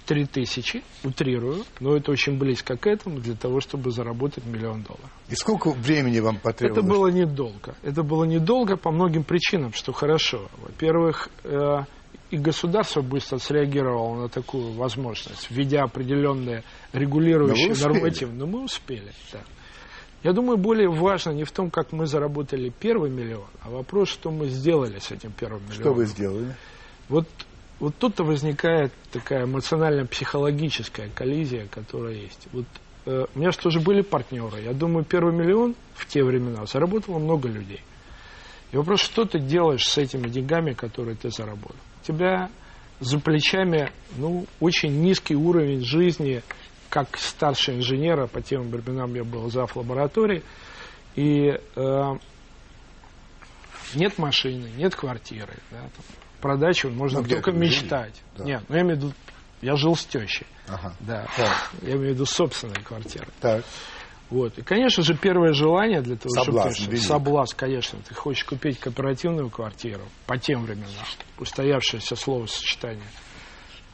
3000, 0.05 0.83
утрирую, 1.03 1.63
но 1.79 1.97
это 1.97 2.11
очень 2.11 2.37
близко 2.37 2.77
к 2.77 2.85
этому, 2.85 3.19
для 3.19 3.33
того, 3.33 3.61
чтобы 3.61 3.89
заработать 3.89 4.45
миллион 4.45 4.83
долларов. 4.83 5.09
И 5.27 5.33
сколько 5.33 5.71
времени 5.71 6.19
вам 6.19 6.37
потребовалось? 6.37 6.85
Это 6.85 6.87
было 6.87 7.07
недолго. 7.07 7.75
Это 7.81 8.03
было 8.03 8.25
недолго 8.25 8.77
по 8.77 8.91
многим 8.91 9.23
причинам, 9.23 9.73
что 9.73 9.91
хорошо. 9.91 10.47
Во-первых, 10.61 11.29
э, 11.45 11.79
и 12.29 12.37
государство 12.37 13.01
быстро 13.01 13.39
среагировало 13.39 14.21
на 14.21 14.29
такую 14.29 14.73
возможность, 14.73 15.49
введя 15.49 15.81
определенные 15.81 16.63
регулирующие 16.93 17.73
нормативы. 17.73 18.33
Но 18.33 18.45
мы 18.45 18.65
успели, 18.65 19.11
да. 19.33 19.39
Я 20.23 20.33
думаю, 20.33 20.57
более 20.57 20.89
важно 20.89 21.31
не 21.31 21.43
в 21.43 21.51
том, 21.51 21.69
как 21.69 21.91
мы 21.93 22.05
заработали 22.05 22.69
первый 22.69 23.09
миллион, 23.09 23.47
а 23.61 23.69
вопрос, 23.69 24.09
что 24.09 24.31
мы 24.31 24.47
сделали 24.47 24.99
с 24.99 25.11
этим 25.11 25.31
первым 25.31 25.61
миллионом. 25.63 25.81
Что 25.81 25.93
вы 25.93 26.05
сделали? 26.05 26.55
Вот 27.07 27.27
вот 27.79 27.95
тут-то 27.95 28.23
возникает 28.23 28.91
такая 29.11 29.45
эмоционально-психологическая 29.45 31.09
коллизия, 31.15 31.65
которая 31.67 32.13
есть. 32.13 32.47
Вот 32.51 32.65
э, 33.05 33.25
у 33.33 33.39
меня 33.39 33.51
же 33.51 33.57
тоже 33.57 33.79
были 33.79 34.01
партнеры. 34.01 34.61
Я 34.61 34.73
думаю, 34.73 35.05
первый 35.05 35.33
миллион 35.33 35.75
в 35.95 36.05
те 36.05 36.23
времена 36.23 36.65
заработало 36.65 37.19
много 37.19 37.47
людей. 37.47 37.81
И 38.71 38.77
вопрос, 38.77 38.99
что 38.99 39.23
ты 39.23 39.39
делаешь 39.39 39.87
с 39.87 39.97
этими 39.97 40.27
деньгами, 40.27 40.73
которые 40.73 41.15
ты 41.15 41.29
заработал? 41.29 41.77
У 42.01 42.05
тебя 42.05 42.49
за 42.99 43.17
плечами 43.19 43.91
ну, 44.17 44.45
очень 44.59 45.01
низкий 45.01 45.35
уровень 45.35 45.83
жизни, 45.83 46.43
как 46.89 47.17
старший 47.17 47.77
инженера, 47.77 48.27
по 48.27 48.41
тем 48.41 48.69
временам 48.69 49.13
я 49.15 49.23
был 49.23 49.49
зав. 49.49 49.75
лаборатории, 49.75 50.43
и 51.15 51.59
э, 51.75 52.17
нет 53.95 54.17
машины, 54.17 54.69
нет 54.77 54.95
квартиры, 54.95 55.57
да, 55.71 55.81
там, 55.81 56.05
про 56.41 56.57
дачу 56.57 56.89
можно 56.89 57.21
ну, 57.21 57.27
только 57.27 57.51
мечтать. 57.51 58.21
Да. 58.37 58.43
Нет, 58.43 58.63
ну 58.69 58.75
я 58.75 58.81
имею 58.81 58.95
в 58.95 58.99
виду, 58.99 59.13
я 59.61 59.75
жил 59.75 59.95
с 59.95 60.05
тещей. 60.05 60.47
Ага. 60.67 60.93
Да. 61.01 61.27
Так. 61.35 61.71
Я 61.81 61.95
имею 61.95 62.11
в 62.11 62.15
виду 62.15 62.25
собственные 62.25 62.81
квартиры. 62.83 63.27
Так. 63.41 63.65
Вот. 64.29 64.57
И, 64.59 64.61
конечно 64.61 65.03
же, 65.03 65.15
первое 65.15 65.53
желание 65.53 66.01
для 66.01 66.15
того, 66.15 66.29
Соблазн 66.29 66.75
чтобы... 66.75 66.91
велик. 66.91 67.03
Соблазн, 67.03 67.55
конечно. 67.57 67.99
Ты 68.07 68.13
хочешь 68.13 68.45
купить 68.45 68.79
кооперативную 68.79 69.49
квартиру 69.49 70.03
по 70.27 70.37
тем 70.37 70.63
временам, 70.63 70.87
устоявшееся 71.39 72.15
словосочетание. 72.15 73.07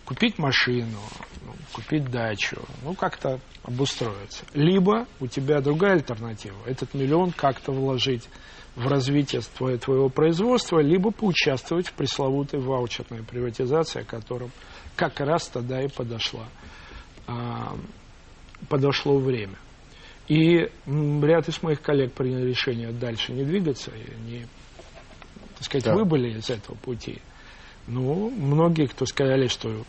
Купить 0.06 0.38
машину, 0.38 1.00
ну, 1.44 1.54
купить 1.74 2.06
дачу, 2.12 2.62
ну, 2.84 2.94
как-то 2.94 3.40
обустроиться. 3.64 4.46
Либо 4.54 5.08
у 5.20 5.26
тебя 5.28 5.62
другая 5.62 5.94
альтернатива. 5.94 6.58
Этот 6.66 6.94
миллион 6.94 7.32
как-то 7.32 7.72
вложить 7.72 8.30
в 8.76 8.88
развитие 8.88 9.42
твоего, 9.58 9.78
твоего 9.80 10.10
производства, 10.10 10.80
либо 10.80 11.12
поучаствовать 11.12 11.88
в 11.88 11.94
пресловутой 11.94 12.60
ваучерной 12.60 13.24
приватизации, 13.24 14.02
о 14.02 14.06
котором 14.06 14.52
как 14.96 15.20
раз 15.20 15.48
тогда 15.48 15.82
и 15.82 15.88
подошла, 15.88 16.48
а, 17.28 17.76
подошло 18.70 19.18
время. 19.18 19.58
И 20.28 20.70
ряд 20.88 21.50
из 21.50 21.62
моих 21.64 21.82
коллег 21.82 22.14
приняли 22.14 22.50
решение 22.50 22.92
дальше 22.92 23.32
не 23.32 23.44
двигаться, 23.44 23.92
они, 23.92 24.46
так 25.56 25.64
сказать, 25.64 25.86
Да. 25.86 25.96
выбыли 25.96 26.38
из 26.38 26.50
этого 26.50 26.76
пути. 26.76 27.22
Ну, 27.88 28.30
многие, 28.32 28.88
кто 28.88 29.06
сказали, 29.06 29.48
что 29.48 29.84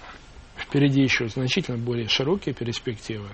впереди 0.57 1.03
еще 1.03 1.29
значительно 1.29 1.79
более 1.79 2.09
широкие 2.09 2.55
перспективы, 2.55 3.29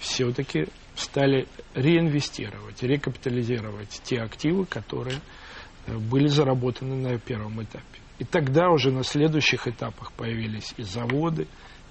все-таки 0.00 0.68
стали 0.94 1.46
реинвестировать, 1.74 2.82
рекапитализировать 2.82 4.00
те 4.04 4.20
активы, 4.20 4.64
которые 4.66 5.20
э, 5.86 5.96
были 5.96 6.28
заработаны 6.28 6.96
на 6.96 7.18
первом 7.18 7.62
этапе. 7.62 8.00
И 8.18 8.24
тогда 8.24 8.70
уже 8.70 8.90
на 8.90 9.04
следующих 9.04 9.68
этапах 9.68 10.12
появились 10.12 10.72
и 10.78 10.82
заводы, 10.82 11.42
и 11.42 11.46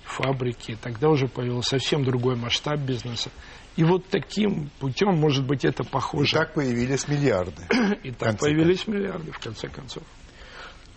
фабрики, 0.06 0.72
и 0.72 0.76
тогда 0.76 1.10
уже 1.10 1.28
появился 1.28 1.72
совсем 1.72 2.04
другой 2.04 2.36
масштаб 2.36 2.80
бизнеса. 2.80 3.30
И 3.76 3.84
вот 3.84 4.06
таким 4.08 4.70
путем, 4.80 5.16
может 5.16 5.46
быть, 5.46 5.66
это 5.66 5.84
И 5.84 5.88
похоже. 5.88 6.32
так 6.34 6.54
появились 6.54 7.08
миллиарды. 7.08 7.62
И 8.04 8.12
так 8.12 8.40
появились 8.40 8.88
миллиарды, 8.88 9.32
в 9.34 9.40
конце 9.40 9.68
концов. 9.68 10.04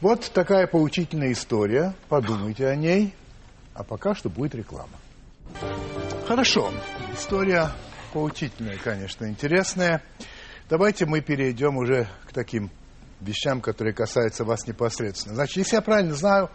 Вот 0.00 0.30
такая 0.32 0.68
поучительная 0.68 1.32
история. 1.32 1.94
Подумайте 2.08 2.68
о 2.68 2.76
ней. 2.76 3.14
А 3.74 3.82
пока 3.82 4.14
что 4.14 4.28
будет 4.28 4.54
реклама. 4.54 4.92
Хорошо. 6.26 6.70
История 7.14 7.70
поучительная, 8.12 8.76
конечно, 8.76 9.26
интересная. 9.26 10.02
Давайте 10.68 11.06
мы 11.06 11.20
перейдем 11.20 11.76
уже 11.76 12.08
к 12.26 12.32
таким 12.32 12.70
вещам, 13.20 13.60
которые 13.60 13.92
касаются 13.92 14.44
вас 14.44 14.66
непосредственно. 14.66 15.34
Значит, 15.34 15.56
если 15.56 15.76
я 15.76 15.82
правильно 15.82 16.14
знаю, 16.14 16.50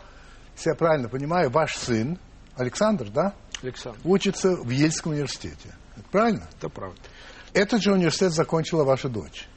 если 0.55 0.69
я 0.69 0.75
правильно 0.75 1.09
понимаю, 1.09 1.49
ваш 1.49 1.75
сын, 1.75 2.17
Александр, 2.55 3.09
да, 3.09 3.33
Александр, 3.61 3.99
учится 4.05 4.55
в 4.55 4.69
Ельском 4.69 5.11
университете. 5.11 5.75
Это 5.97 6.05
правильно? 6.09 6.47
это 6.57 6.69
правда. 6.69 6.99
Этот 7.53 7.81
же 7.81 7.91
университет 7.91 8.31
закончила 8.31 8.83
ваша 8.83 9.09
дочь, 9.09 9.47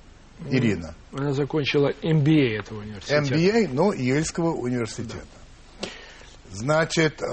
Ирина. 0.50 0.94
Она 1.12 1.32
закончила 1.32 1.92
MBA 2.02 2.58
этого 2.58 2.80
университета. 2.80 3.34
MBA, 3.34 3.68
но 3.72 3.92
Ельского 3.92 4.52
университета. 4.52 5.26
Значит, 6.50 7.20
э, 7.22 7.26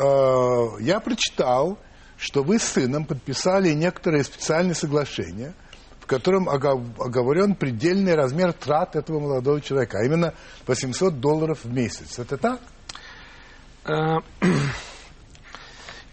я 0.81 0.99
прочитал, 0.99 1.77
что 2.17 2.43
вы 2.43 2.59
с 2.59 2.63
сыном 2.63 3.05
подписали 3.05 3.71
некоторые 3.73 4.23
специальные 4.23 4.75
соглашения, 4.75 5.53
в 5.99 6.05
котором 6.05 6.49
огов- 6.49 6.99
оговорен 6.99 7.55
предельный 7.55 8.15
размер 8.15 8.53
трат 8.53 8.95
этого 8.95 9.19
молодого 9.19 9.61
человека, 9.61 9.99
а 9.99 10.05
именно 10.05 10.33
800 10.67 11.19
долларов 11.19 11.63
в 11.63 11.71
месяц. 11.71 12.19
Это 12.19 12.37
так? 12.37 12.59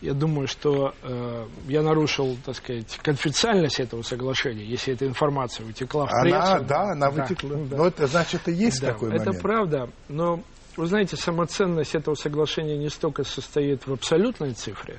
Я 0.01 0.15
думаю, 0.15 0.47
что 0.49 0.95
э, 1.03 1.47
я 1.69 1.83
нарушил, 1.83 2.37
так 2.45 2.57
сказать, 2.57 2.99
конфиденциальность 3.03 3.81
этого 3.81 4.01
соглашения, 4.01 4.65
если 4.65 4.95
эта 4.95 5.07
информация 5.07 5.67
утекла 5.67 6.07
в 6.07 6.11
Она, 6.11 6.23
прессу. 6.23 6.65
да, 6.67 6.93
она 6.93 7.11
вытекла. 7.11 7.57
да. 7.69 7.77
Но 7.77 7.87
это 7.87 8.07
значит, 8.07 8.41
это 8.43 8.51
есть 8.51 8.81
Да, 8.81 8.93
такой 8.95 9.11
это 9.11 9.27
момент. 9.27 9.43
правда, 9.43 9.91
но 10.09 10.41
вы 10.79 10.87
знаете, 10.87 11.17
самоценность 11.17 11.95
этого 11.95 12.15
соглашения 12.15 12.79
не 12.79 12.89
столько 12.89 13.25
состоит 13.25 13.87
в 13.87 13.93
абсолютной 13.93 14.55
цифре, 14.55 14.99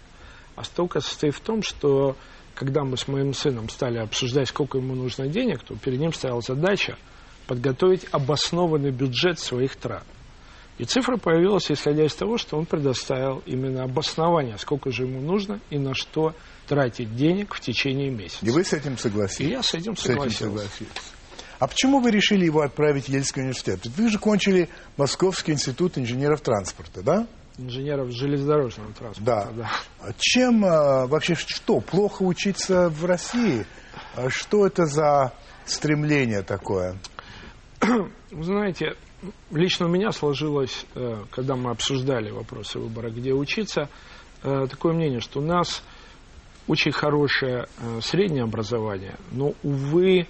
а 0.55 0.63
столько 0.63 0.99
состоит 0.99 1.33
в 1.33 1.39
том, 1.39 1.63
что 1.63 2.15
когда 2.53 2.83
мы 2.83 2.95
с 2.95 3.07
моим 3.07 3.33
сыном 3.33 3.69
стали 3.69 3.97
обсуждать, 3.97 4.49
сколько 4.49 4.77
ему 4.77 4.93
нужно 4.93 5.25
денег, 5.27 5.63
то 5.63 5.75
перед 5.77 5.99
ним 5.99 6.13
стояла 6.13 6.41
задача 6.41 6.95
подготовить 7.47 8.05
обоснованный 8.11 8.91
бюджет 8.91 9.39
своих 9.39 9.75
трат. 9.77 10.03
И 10.81 10.85
цифра 10.85 11.15
появилась, 11.17 11.71
исходя 11.71 12.05
из 12.05 12.15
того, 12.15 12.39
что 12.39 12.57
он 12.57 12.65
предоставил 12.65 13.43
именно 13.45 13.83
обоснование, 13.83 14.57
сколько 14.57 14.91
же 14.91 15.03
ему 15.03 15.21
нужно 15.21 15.59
и 15.69 15.77
на 15.77 15.93
что 15.93 16.33
тратить 16.67 17.15
денег 17.15 17.53
в 17.53 17.59
течение 17.59 18.09
месяца. 18.09 18.43
И 18.43 18.49
вы 18.49 18.63
с 18.63 18.73
этим 18.73 18.95
И 18.95 18.97
согласились? 18.97 19.51
я 19.51 19.61
с 19.61 19.75
этим 19.75 19.95
С 19.95 20.07
этим 20.07 20.31
согласился. 20.31 20.91
А 21.59 21.67
почему 21.67 21.99
вы 21.99 22.09
решили 22.09 22.45
его 22.45 22.61
отправить 22.61 23.05
в 23.05 23.09
Ельский 23.09 23.43
университет? 23.43 23.85
Вы 23.95 24.09
же 24.09 24.17
кончили 24.17 24.69
Московский 24.97 25.51
институт 25.51 25.99
инженеров 25.99 26.41
транспорта, 26.41 27.03
да? 27.03 27.27
Инженеров 27.59 28.09
железнодорожного 28.09 28.91
транспорта. 28.93 29.49
Да. 29.55 29.71
А 29.99 30.13
Чем 30.17 30.65
а, 30.65 31.05
вообще 31.05 31.35
что? 31.35 31.79
Плохо 31.79 32.23
учиться 32.23 32.89
в 32.89 33.05
России? 33.05 33.67
А 34.15 34.31
Что 34.31 34.65
это 34.65 34.87
за 34.87 35.31
стремление 35.63 36.41
такое? 36.41 36.97
Вы 37.81 38.43
знаете, 38.43 38.95
лично 39.51 39.85
у 39.85 39.89
меня 39.89 40.11
сложилось, 40.11 40.85
э, 40.95 41.23
когда 41.31 41.55
мы 41.55 41.71
обсуждали 41.71 42.31
вопросы 42.31 42.79
выбора, 42.79 43.09
где 43.09 43.33
учиться, 43.33 43.89
э, 44.43 44.67
такое 44.69 44.93
мнение, 44.93 45.19
что 45.19 45.39
у 45.39 45.43
нас 45.43 45.83
очень 46.67 46.91
хорошее 46.91 47.67
э, 47.77 47.99
среднее 48.01 48.43
образование, 48.43 49.15
но, 49.31 49.53
увы, 49.63 50.27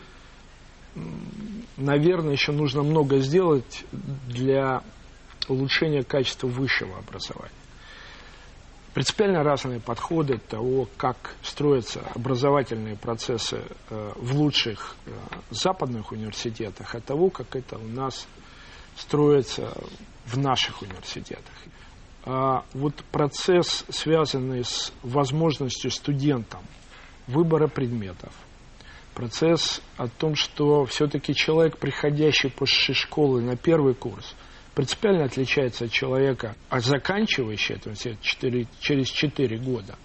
наверное, 1.77 2.33
еще 2.33 2.51
нужно 2.51 2.83
много 2.83 3.19
сделать 3.19 3.85
для 3.91 4.83
улучшения 5.47 6.03
качества 6.03 6.47
высшего 6.47 6.97
образования. 6.97 7.51
Принципиально 8.93 9.41
разные 9.41 9.79
подходы 9.79 10.37
того, 10.37 10.89
как 10.97 11.35
строятся 11.43 12.01
образовательные 12.13 12.97
процессы 12.97 13.61
в 13.89 14.35
лучших 14.35 14.97
западных 15.49 16.11
университетах, 16.11 16.93
от 16.93 17.05
того, 17.05 17.29
как 17.29 17.55
это 17.55 17.77
у 17.77 17.87
нас 17.87 18.27
строится 19.01 19.73
в 20.25 20.37
наших 20.37 20.81
университетах. 20.81 21.53
А 22.23 22.63
вот 22.73 22.95
процесс, 23.11 23.83
связанный 23.89 24.63
с 24.63 24.93
возможностью 25.01 25.89
студентам 25.89 26.61
выбора 27.27 27.67
предметов, 27.67 28.31
процесс 29.15 29.81
о 29.97 30.07
том, 30.07 30.35
что 30.35 30.85
все-таки 30.85 31.33
человек, 31.33 31.77
приходящий 31.77 32.51
после 32.51 32.93
школы 32.93 33.41
на 33.41 33.57
первый 33.57 33.95
курс, 33.95 34.35
принципиально 34.75 35.25
отличается 35.25 35.85
от 35.85 35.91
человека, 35.91 36.55
а 36.69 36.79
заканчивающего 36.79 37.77
это 37.77 37.95
четыре- 38.21 38.67
через 38.79 39.09
4 39.09 39.57
года. 39.57 39.95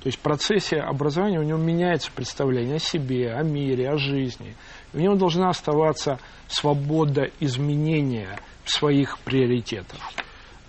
То 0.00 0.08
есть 0.08 0.18
в 0.18 0.22
процессе 0.22 0.76
образования 0.76 1.40
у 1.40 1.42
него 1.42 1.58
меняется 1.58 2.10
представление 2.12 2.76
о 2.76 2.78
себе, 2.78 3.32
о 3.32 3.42
мире, 3.42 3.90
о 3.90 3.98
жизни. 3.98 4.54
У 4.96 4.98
него 4.98 5.14
должна 5.14 5.50
оставаться 5.50 6.18
свобода 6.48 7.30
изменения 7.38 8.40
своих 8.64 9.18
приоритетов. 9.18 10.00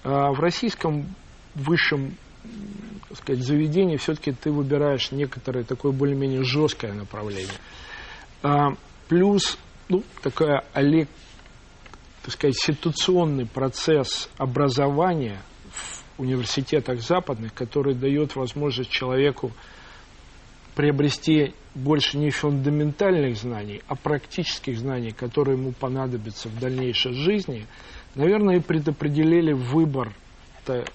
А 0.04 0.34
в 0.34 0.40
российском 0.42 1.16
высшем 1.56 2.12
так 3.08 3.18
сказать, 3.20 3.42
заведении 3.42 3.96
все-таки 3.96 4.34
ты 4.34 4.52
выбираешь 4.52 5.12
некоторое 5.12 5.64
такое 5.64 5.94
более-менее 5.94 6.44
жесткое 6.44 6.94
направление. 6.94 7.56
А, 8.44 8.72
плюс 9.08 9.58
ну, 9.88 10.04
такая 10.22 10.66
олег, 10.74 11.08
так 12.24 12.34
сказать, 12.34 12.58
ситуационный 12.58 13.46
процесс 13.46 14.30
образования 14.38 15.42
в 15.72 16.22
университетах 16.22 17.02
западных, 17.02 17.54
который 17.54 17.96
дает 17.96 18.36
возможность 18.36 18.90
человеку 18.90 19.54
приобрести 20.78 21.56
больше 21.74 22.20
не 22.20 22.30
фундаментальных 22.30 23.36
знаний, 23.36 23.82
а 23.88 23.96
практических 23.96 24.78
знаний, 24.78 25.10
которые 25.10 25.58
ему 25.58 25.72
понадобятся 25.72 26.50
в 26.50 26.60
дальнейшей 26.60 27.14
жизни, 27.14 27.66
наверное, 28.14 28.58
и 28.58 28.60
предопределили 28.60 29.54
выбор 29.54 30.14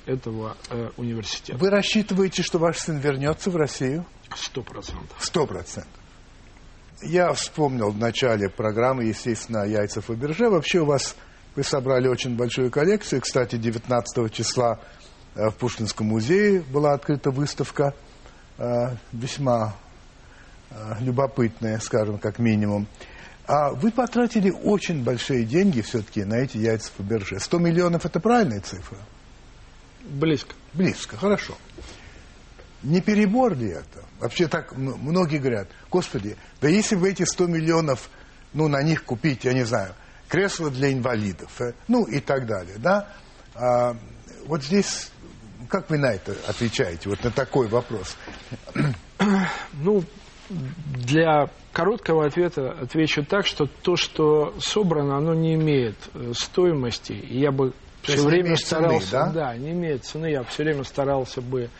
этого 0.06 0.56
э, 0.70 0.90
университета. 0.96 1.58
Вы 1.58 1.70
рассчитываете, 1.70 2.42
что 2.44 2.58
ваш 2.58 2.78
сын 2.78 2.98
вернется 2.98 3.50
в 3.50 3.56
Россию? 3.56 4.06
Сто 4.36 4.62
процентов. 4.62 5.16
Сто 5.18 5.46
процентов. 5.46 5.90
Я 7.02 7.32
вспомнил 7.32 7.90
в 7.90 7.98
начале 7.98 8.48
программы, 8.48 9.06
естественно, 9.06 9.64
яйца 9.64 10.00
Фаберже. 10.00 10.48
Вообще 10.48 10.80
у 10.80 10.84
вас, 10.84 11.16
вы 11.56 11.64
собрали 11.64 12.06
очень 12.06 12.36
большую 12.36 12.70
коллекцию. 12.70 13.22
Кстати, 13.22 13.56
19 13.56 14.32
числа 14.32 14.78
э, 15.34 15.48
в 15.48 15.56
Пушкинском 15.56 16.06
музее 16.06 16.60
была 16.60 16.92
открыта 16.92 17.32
выставка, 17.32 17.94
весьма 19.12 19.74
э, 20.70 20.94
любопытная, 21.00 21.78
скажем, 21.78 22.18
как 22.18 22.38
минимум. 22.38 22.86
А 23.46 23.70
вы 23.70 23.90
потратили 23.90 24.50
очень 24.50 25.02
большие 25.02 25.44
деньги 25.44 25.80
все-таки 25.80 26.24
на 26.24 26.34
эти 26.34 26.58
яйца 26.58 26.90
Фаберже. 26.96 27.40
100 27.40 27.58
миллионов– 27.58 28.04
это 28.06 28.20
правильная 28.20 28.60
цифра? 28.60 28.98
Близко. 30.02 30.54
Близко, 30.72 31.16
хорошо. 31.16 31.56
не 32.82 33.00
перебор 33.00 33.56
ли 33.56 33.68
это? 33.68 34.04
Вообще 34.20 34.48
так 34.48 34.76
многие 34.76 35.38
говорят, 35.38 35.68
господи, 35.90 36.36
да 36.60 36.68
если 36.68 36.96
бы 36.96 37.10
эти 37.10 37.24
100 37.24 37.46
миллионов, 37.46 38.08
ну, 38.52 38.68
на 38.68 38.82
них 38.82 39.04
купить, 39.04 39.44
я 39.44 39.52
не 39.52 39.64
знаю, 39.64 39.94
кресло 40.28 40.70
для 40.70 40.92
инвалидов, 40.92 41.50
э, 41.60 41.72
ну, 41.88 42.04
и 42.04 42.20
так 42.20 42.46
далее, 42.46 42.76
да? 42.78 43.08
А, 43.54 43.96
вот 44.46 44.64
здесь, 44.64 45.11
как 45.68 45.90
вы 45.90 45.98
на 45.98 46.12
это 46.12 46.34
отвечаете, 46.46 47.08
вот 47.08 47.22
на 47.24 47.30
такой 47.30 47.68
вопрос? 47.68 48.16
Ну, 49.74 50.02
для 50.50 51.48
короткого 51.72 52.26
ответа 52.26 52.72
отвечу 52.72 53.24
так, 53.24 53.46
что 53.46 53.66
то, 53.66 53.96
что 53.96 54.54
собрано, 54.58 55.16
оно 55.16 55.34
не 55.34 55.54
имеет 55.54 55.96
э, 56.14 56.32
стоимости. 56.34 57.12
И 57.12 57.38
я 57.38 57.50
бы 57.50 57.72
то 58.02 58.12
все 58.12 58.22
время 58.22 58.56
старался, 58.56 59.10
цены, 59.10 59.32
да? 59.32 59.32
да, 59.32 59.56
не 59.56 59.70
имеет 59.70 60.04
цены. 60.04 60.26
Я 60.30 60.42
все 60.42 60.64
время 60.64 60.84
старался 60.84 61.40
бы 61.40 61.70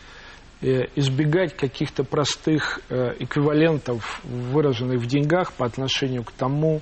э, 0.61 0.85
избегать 0.95 1.55
каких-то 1.55 2.03
простых 2.03 2.79
э, 2.89 3.15
эквивалентов, 3.19 4.21
выраженных 4.23 4.99
в 4.99 5.05
деньгах 5.05 5.53
по 5.53 5.65
отношению 5.65 6.23
к 6.23 6.31
тому, 6.31 6.81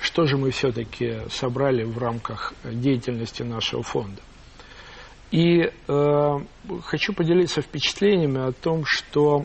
что 0.00 0.26
же 0.26 0.36
мы 0.36 0.50
все-таки 0.50 1.22
собрали 1.30 1.84
в 1.84 1.98
рамках 1.98 2.54
деятельности 2.64 3.42
нашего 3.42 3.82
фонда. 3.82 4.22
И 5.30 5.62
э, 5.62 6.38
хочу 6.84 7.12
поделиться 7.12 7.60
впечатлениями 7.60 8.48
о 8.48 8.52
том, 8.52 8.84
что 8.84 9.44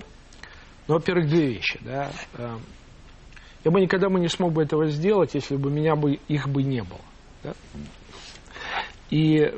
ну, 0.88 0.96
во-первых, 0.96 1.28
две 1.28 1.48
вещи. 1.48 1.80
Да. 1.82 2.12
Э, 2.36 2.58
я 3.64 3.72
бы 3.72 3.80
никогда 3.82 4.10
бы 4.10 4.20
не 4.20 4.28
смог 4.28 4.54
бы 4.54 4.64
этого 4.64 4.88
сделать, 4.88 5.34
если 5.36 5.56
бы 5.56 5.72
меня 5.72 5.96
бы 5.96 6.20
их 6.28 6.48
бы 6.48 6.64
не 6.64 6.84
было. 6.84 7.02
Да. 7.44 7.54
И 9.10 9.52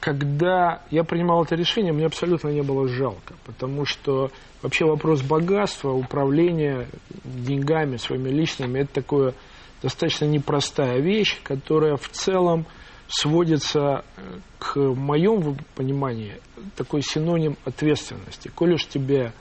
когда 0.00 0.82
я 0.90 1.04
принимал 1.04 1.44
это 1.44 1.54
решение, 1.54 1.92
мне 1.92 2.06
абсолютно 2.06 2.48
не 2.48 2.62
было 2.62 2.88
жалко, 2.88 3.34
потому 3.44 3.84
что 3.84 4.30
вообще 4.62 4.86
вопрос 4.86 5.22
богатства, 5.22 5.90
управления 5.90 6.88
деньгами 7.24 7.96
своими 7.96 8.30
личными, 8.30 8.80
это 8.80 8.94
такое 8.94 9.34
достаточно 9.82 10.24
непростая 10.24 11.00
вещь, 11.00 11.40
которая 11.42 11.96
в 11.96 12.08
целом 12.08 12.66
сводится 13.10 14.04
э, 14.16 14.38
к 14.58 14.76
моему 14.78 15.56
пониманию 15.74 16.40
такой 16.76 17.02
синоним 17.02 17.56
ответственности. 17.64 18.48
Коль 18.54 18.74
уж 18.74 18.86
тебе 18.86 19.32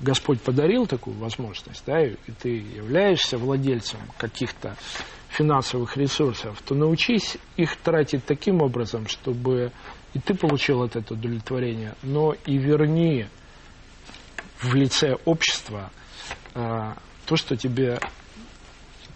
Господь 0.00 0.40
подарил 0.40 0.86
такую 0.86 1.16
возможность, 1.18 1.84
да, 1.86 2.02
и 2.02 2.16
ты 2.40 2.48
являешься 2.48 3.38
владельцем 3.38 4.00
каких-то 4.18 4.76
финансовых 5.28 5.96
ресурсов, 5.96 6.60
то 6.62 6.74
научись 6.74 7.36
их 7.56 7.76
тратить 7.76 8.24
таким 8.24 8.62
образом, 8.62 9.06
чтобы 9.08 9.72
и 10.14 10.20
ты 10.20 10.34
получил 10.34 10.82
от 10.82 10.96
этого 10.96 11.18
удовлетворение, 11.18 11.94
но 12.02 12.34
и 12.46 12.56
верни 12.56 13.26
в 14.60 14.74
лице 14.74 15.16
общества 15.24 15.90
а, 16.54 16.96
то, 17.26 17.36
что 17.36 17.56
тебе 17.56 17.98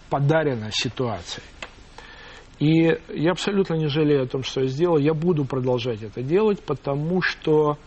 подарено 0.09 0.69
ситуацией. 0.71 1.45
И 2.59 2.97
я 3.09 3.31
абсолютно 3.31 3.75
не 3.75 3.87
жалею 3.87 4.23
о 4.23 4.27
том, 4.27 4.43
что 4.43 4.61
я 4.61 4.67
сделал. 4.67 4.97
Я 4.97 5.13
буду 5.13 5.45
продолжать 5.45 6.03
это 6.03 6.21
делать, 6.21 6.61
потому 6.61 7.21
что 7.21 7.77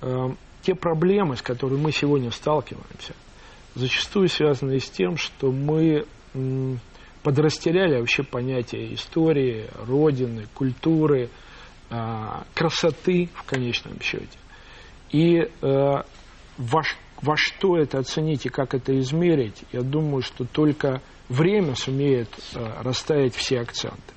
э, 0.00 0.28
те 0.62 0.74
проблемы, 0.74 1.36
с 1.36 1.42
которыми 1.42 1.80
мы 1.80 1.92
сегодня 1.92 2.30
сталкиваемся, 2.30 3.14
зачастую 3.74 4.28
связаны 4.28 4.78
с 4.78 4.88
тем, 4.88 5.16
что 5.16 5.50
мы 5.50 6.06
подрастеряли 7.22 7.98
вообще 7.98 8.22
понятие 8.22 8.94
истории, 8.94 9.66
родины, 9.86 10.46
культуры, 10.54 11.30
а, 11.90 12.44
красоты 12.54 13.28
в 13.34 13.44
конечном 13.44 14.00
счете. 14.00 14.38
И 15.10 15.38
э, 15.38 15.48
во, 15.62 16.82
во 17.22 17.36
что 17.36 17.76
это 17.76 17.98
оценить 17.98 18.46
и 18.46 18.48
как 18.48 18.74
это 18.74 18.98
измерить, 19.00 19.64
я 19.72 19.82
думаю, 19.82 20.22
что 20.22 20.44
только 20.44 21.02
время 21.28 21.74
сумеет 21.74 22.28
э, 22.54 22.82
расставить 22.82 23.34
все 23.34 23.60
акценты. 23.60 24.14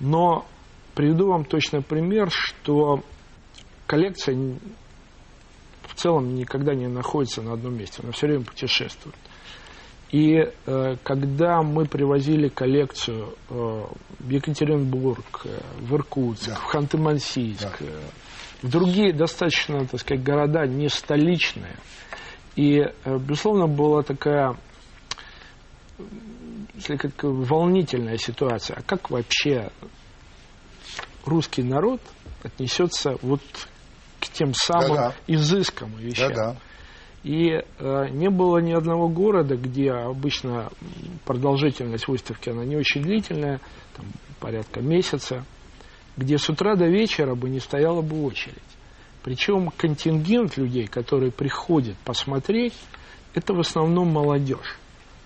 Но 0.00 0.46
приведу 0.94 1.28
вам 1.28 1.44
точно 1.44 1.82
пример, 1.82 2.28
что 2.30 3.02
коллекция 3.86 4.36
в 5.82 5.94
целом 5.94 6.34
никогда 6.34 6.74
не 6.74 6.88
находится 6.88 7.42
на 7.42 7.52
одном 7.52 7.76
месте, 7.76 8.00
она 8.02 8.12
все 8.12 8.26
время 8.26 8.44
путешествует. 8.44 9.16
И 10.10 10.36
э, 10.66 10.96
когда 11.02 11.62
мы 11.62 11.86
привозили 11.86 12.48
коллекцию 12.48 13.34
э, 13.48 13.84
в 14.18 14.28
Екатеринбург, 14.28 15.42
э, 15.44 15.60
в 15.80 15.94
Иркутск, 15.94 16.48
да. 16.48 16.54
в 16.56 16.74
Ханты-Мансийск, 16.74 17.78
да. 17.80 17.86
э, 17.86 18.00
в 18.60 18.68
другие 18.68 19.14
достаточно, 19.14 19.86
так 19.86 20.00
сказать, 20.00 20.22
города 20.22 20.66
не 20.66 20.88
столичные, 20.88 21.76
и, 22.56 22.80
э, 22.80 23.18
безусловно, 23.18 23.66
была 23.66 24.02
такая 24.02 24.56
если 26.74 26.96
как 26.96 27.22
волнительная 27.22 28.16
ситуация. 28.16 28.76
А 28.76 28.82
как 28.82 29.10
вообще 29.10 29.70
русский 31.24 31.62
народ 31.62 32.00
отнесется 32.42 33.16
вот 33.22 33.42
к 34.20 34.28
тем 34.28 34.52
самым 34.54 34.96
Да-да. 34.96 35.14
изыскам 35.26 35.98
и 35.98 36.04
вещам. 36.04 36.32
Да-да. 36.32 36.56
И 37.22 37.50
э, 37.50 38.08
не 38.10 38.30
было 38.30 38.58
ни 38.58 38.72
одного 38.72 39.08
города, 39.08 39.56
где 39.56 39.92
обычно 39.92 40.70
продолжительность 41.24 42.08
выставки, 42.08 42.48
она 42.48 42.64
не 42.64 42.76
очень 42.76 43.02
длительная, 43.02 43.60
там, 43.96 44.06
порядка 44.40 44.80
месяца, 44.80 45.44
где 46.16 46.36
с 46.36 46.48
утра 46.48 46.74
до 46.74 46.86
вечера 46.86 47.36
бы 47.36 47.48
не 47.48 47.60
стояла 47.60 48.02
бы 48.02 48.24
очередь. 48.24 48.56
Причем 49.22 49.70
контингент 49.76 50.56
людей, 50.56 50.86
которые 50.86 51.30
приходят 51.30 51.96
посмотреть, 51.98 52.74
это 53.34 53.54
в 53.54 53.60
основном 53.60 54.08
молодежь. 54.08 54.78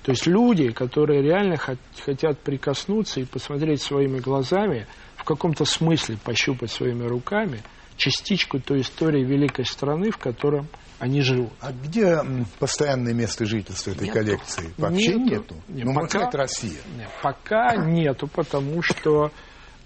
То 0.03 0.13
есть 0.13 0.27
люди, 0.27 0.71
которые 0.71 1.23
реально 1.23 1.57
хотят 1.57 2.39
прикоснуться 2.41 3.21
и 3.21 3.25
посмотреть 3.25 3.83
своими 3.83 4.21
глазами, 4.21 4.87
в 5.17 5.25
каком-то 5.25 5.65
смысле 5.65 6.19
пощупать 6.23 6.71
своими 6.71 7.05
руками– 7.05 7.63
частичку 7.97 8.61
той 8.61 8.83
истории 8.83 9.25
великой 9.25 9.65
страны, 9.65 10.11
в 10.11 10.19
котором 10.19 10.69
они 10.99 11.21
живут. 11.21 11.53
А 11.61 11.73
где 11.73 12.21
постоянное 12.59 13.13
место 13.13 13.45
жительства 13.45 13.91
этой 13.91 14.05
нету. 14.05 14.19
коллекции? 14.19 14.75
Вообще 14.79 15.15
нету. 15.15 15.25
нету. 15.25 15.55
Нет, 15.69 15.87
ну, 15.87 15.95
пока, 15.95 16.29
это 16.29 16.39
Россия. 16.39 16.79
Нет, 16.97 17.09
пока 17.23 17.77
нету, 17.77 18.29
потому 18.29 18.83
что 18.83 19.31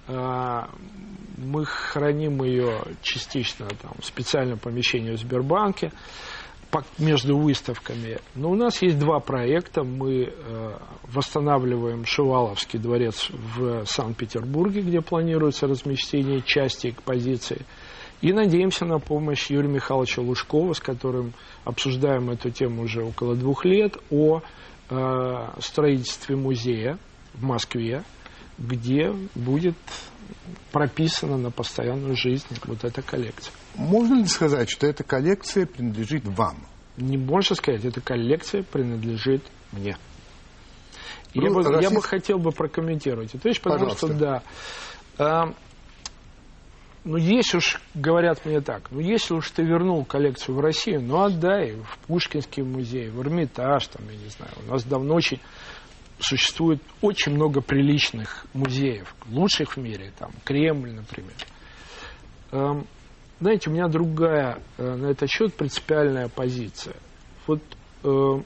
э, 0.07 0.61
мы 1.41 1.65
храним 1.65 2.43
ее 2.43 2.83
частично 3.03 3.67
там, 3.83 3.93
в 3.99 4.05
специальном 4.05 4.59
помещении 4.59 5.13
в 5.13 5.19
Сбербанке 5.19 5.93
между 6.99 7.37
выставками. 7.37 8.19
Но 8.35 8.51
у 8.51 8.55
нас 8.55 8.81
есть 8.83 8.99
два 8.99 9.19
проекта. 9.19 9.83
Мы 9.83 10.27
э, 10.27 10.79
восстанавливаем 11.05 12.05
Шуваловский 12.05 12.79
дворец 12.79 13.29
в 13.31 13.85
Санкт-Петербурге, 13.87 14.83
где 14.83 15.01
планируется 15.01 15.67
размещение 15.67 16.43
части 16.43 16.91
экспозиции. 16.91 17.67
И 18.21 18.33
надеемся 18.33 18.85
на 18.85 18.99
помощь 18.99 19.51
Юрия 19.51 19.69
Михайловича 19.69 20.23
Лужкова, 20.23 20.75
с 20.75 20.81
которым 20.81 21.33
обсуждаем 21.65 22.31
эту 22.31 22.51
тему 22.51 22.83
уже 22.83 23.03
около 23.03 23.35
двух 23.35 23.65
лет, 23.65 23.97
о 24.11 24.43
э, 24.91 25.49
строительстве 25.59 26.37
музея 26.37 26.99
в 27.35 27.43
Москве, 27.43 28.05
где 28.59 29.13
будет 29.35 29.77
прописана 30.73 31.37
на 31.37 31.51
постоянную 31.51 32.17
жизнь 32.17 32.47
вот 32.65 32.85
эта 32.85 33.03
коллекция. 33.03 33.53
Можно 33.75 34.17
ли 34.17 34.27
сказать, 34.27 34.71
что 34.71 34.87
эта 34.87 35.05
коллекция 35.05 35.67
принадлежит 35.67 36.27
вам? 36.27 36.67
Не 36.97 37.17
можно 37.17 37.57
сказать, 37.57 37.85
эта 37.85 38.01
коллекция 38.01 38.63
принадлежит 38.63 39.43
мне. 39.73 39.97
Ну, 41.35 41.43
я, 41.43 41.51
бы, 41.51 41.63
Россия... 41.63 41.91
я 41.91 41.91
бы 41.91 42.03
хотел 42.03 42.39
бы 42.39 42.51
прокомментировать 42.51 43.35
эту 43.35 43.49
вещь, 43.49 43.61
потому 43.61 43.91
Пожалуйста. 43.91 44.07
что 44.07 44.17
да. 44.17 44.43
Э, 45.19 45.55
ну, 47.05 47.17
если 47.17 47.59
уж, 47.59 47.81
говорят 47.95 48.45
мне 48.45 48.61
так, 48.61 48.91
ну, 48.91 49.01
если 49.01 49.35
уж 49.35 49.51
ты 49.51 49.63
вернул 49.63 50.05
коллекцию 50.05 50.57
в 50.57 50.61
Россию, 50.61 51.01
ну, 51.03 51.23
отдай 51.23 51.77
в 51.77 51.99
Пушкинский 52.07 52.63
музей, 52.63 53.09
в 53.09 53.23
Эрмитаж, 53.23 53.87
там, 53.87 54.05
я 54.11 54.17
не 54.17 54.29
знаю, 54.29 54.53
у 54.67 54.71
нас 54.71 54.85
давно 54.85 55.15
очень 55.15 55.41
существует 56.21 56.81
очень 57.01 57.33
много 57.33 57.61
приличных 57.61 58.47
музеев, 58.53 59.15
лучших 59.29 59.77
в 59.77 59.81
мире, 59.81 60.13
там, 60.19 60.33
Кремль, 60.45 60.93
например. 60.93 61.35
Эм, 62.53 62.87
знаете, 63.41 63.71
у 63.71 63.73
меня 63.73 63.89
другая 63.89 64.63
э, 64.77 64.97
на 64.97 65.07
этот 65.07 65.31
счет 65.31 65.55
принципиальная 65.55 66.29
позиция. 66.29 66.97
Вот, 67.47 67.63
э, 68.05 68.43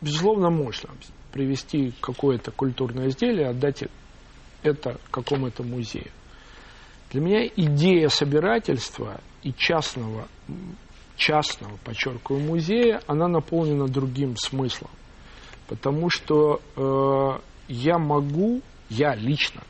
безусловно, 0.00 0.50
можно 0.50 0.90
привести 1.32 1.92
какое-то 2.00 2.50
культурное 2.50 3.08
изделие, 3.08 3.48
отдать 3.48 3.84
это 4.62 4.98
какому-то 5.10 5.62
музею. 5.62 6.10
Для 7.10 7.20
меня 7.20 7.46
идея 7.46 8.08
собирательства 8.08 9.20
и 9.42 9.52
частного, 9.52 10.28
частного, 11.16 11.76
подчеркиваю, 11.84 12.42
музея, 12.42 13.02
она 13.06 13.26
наполнена 13.26 13.88
другим 13.88 14.36
смыслом. 14.36 14.90
Потому 15.70 16.10
что 16.10 16.60
э, 16.76 17.40
я 17.68 17.96
могу, 17.98 18.60
я 18.90 19.14
лично, 19.14 19.62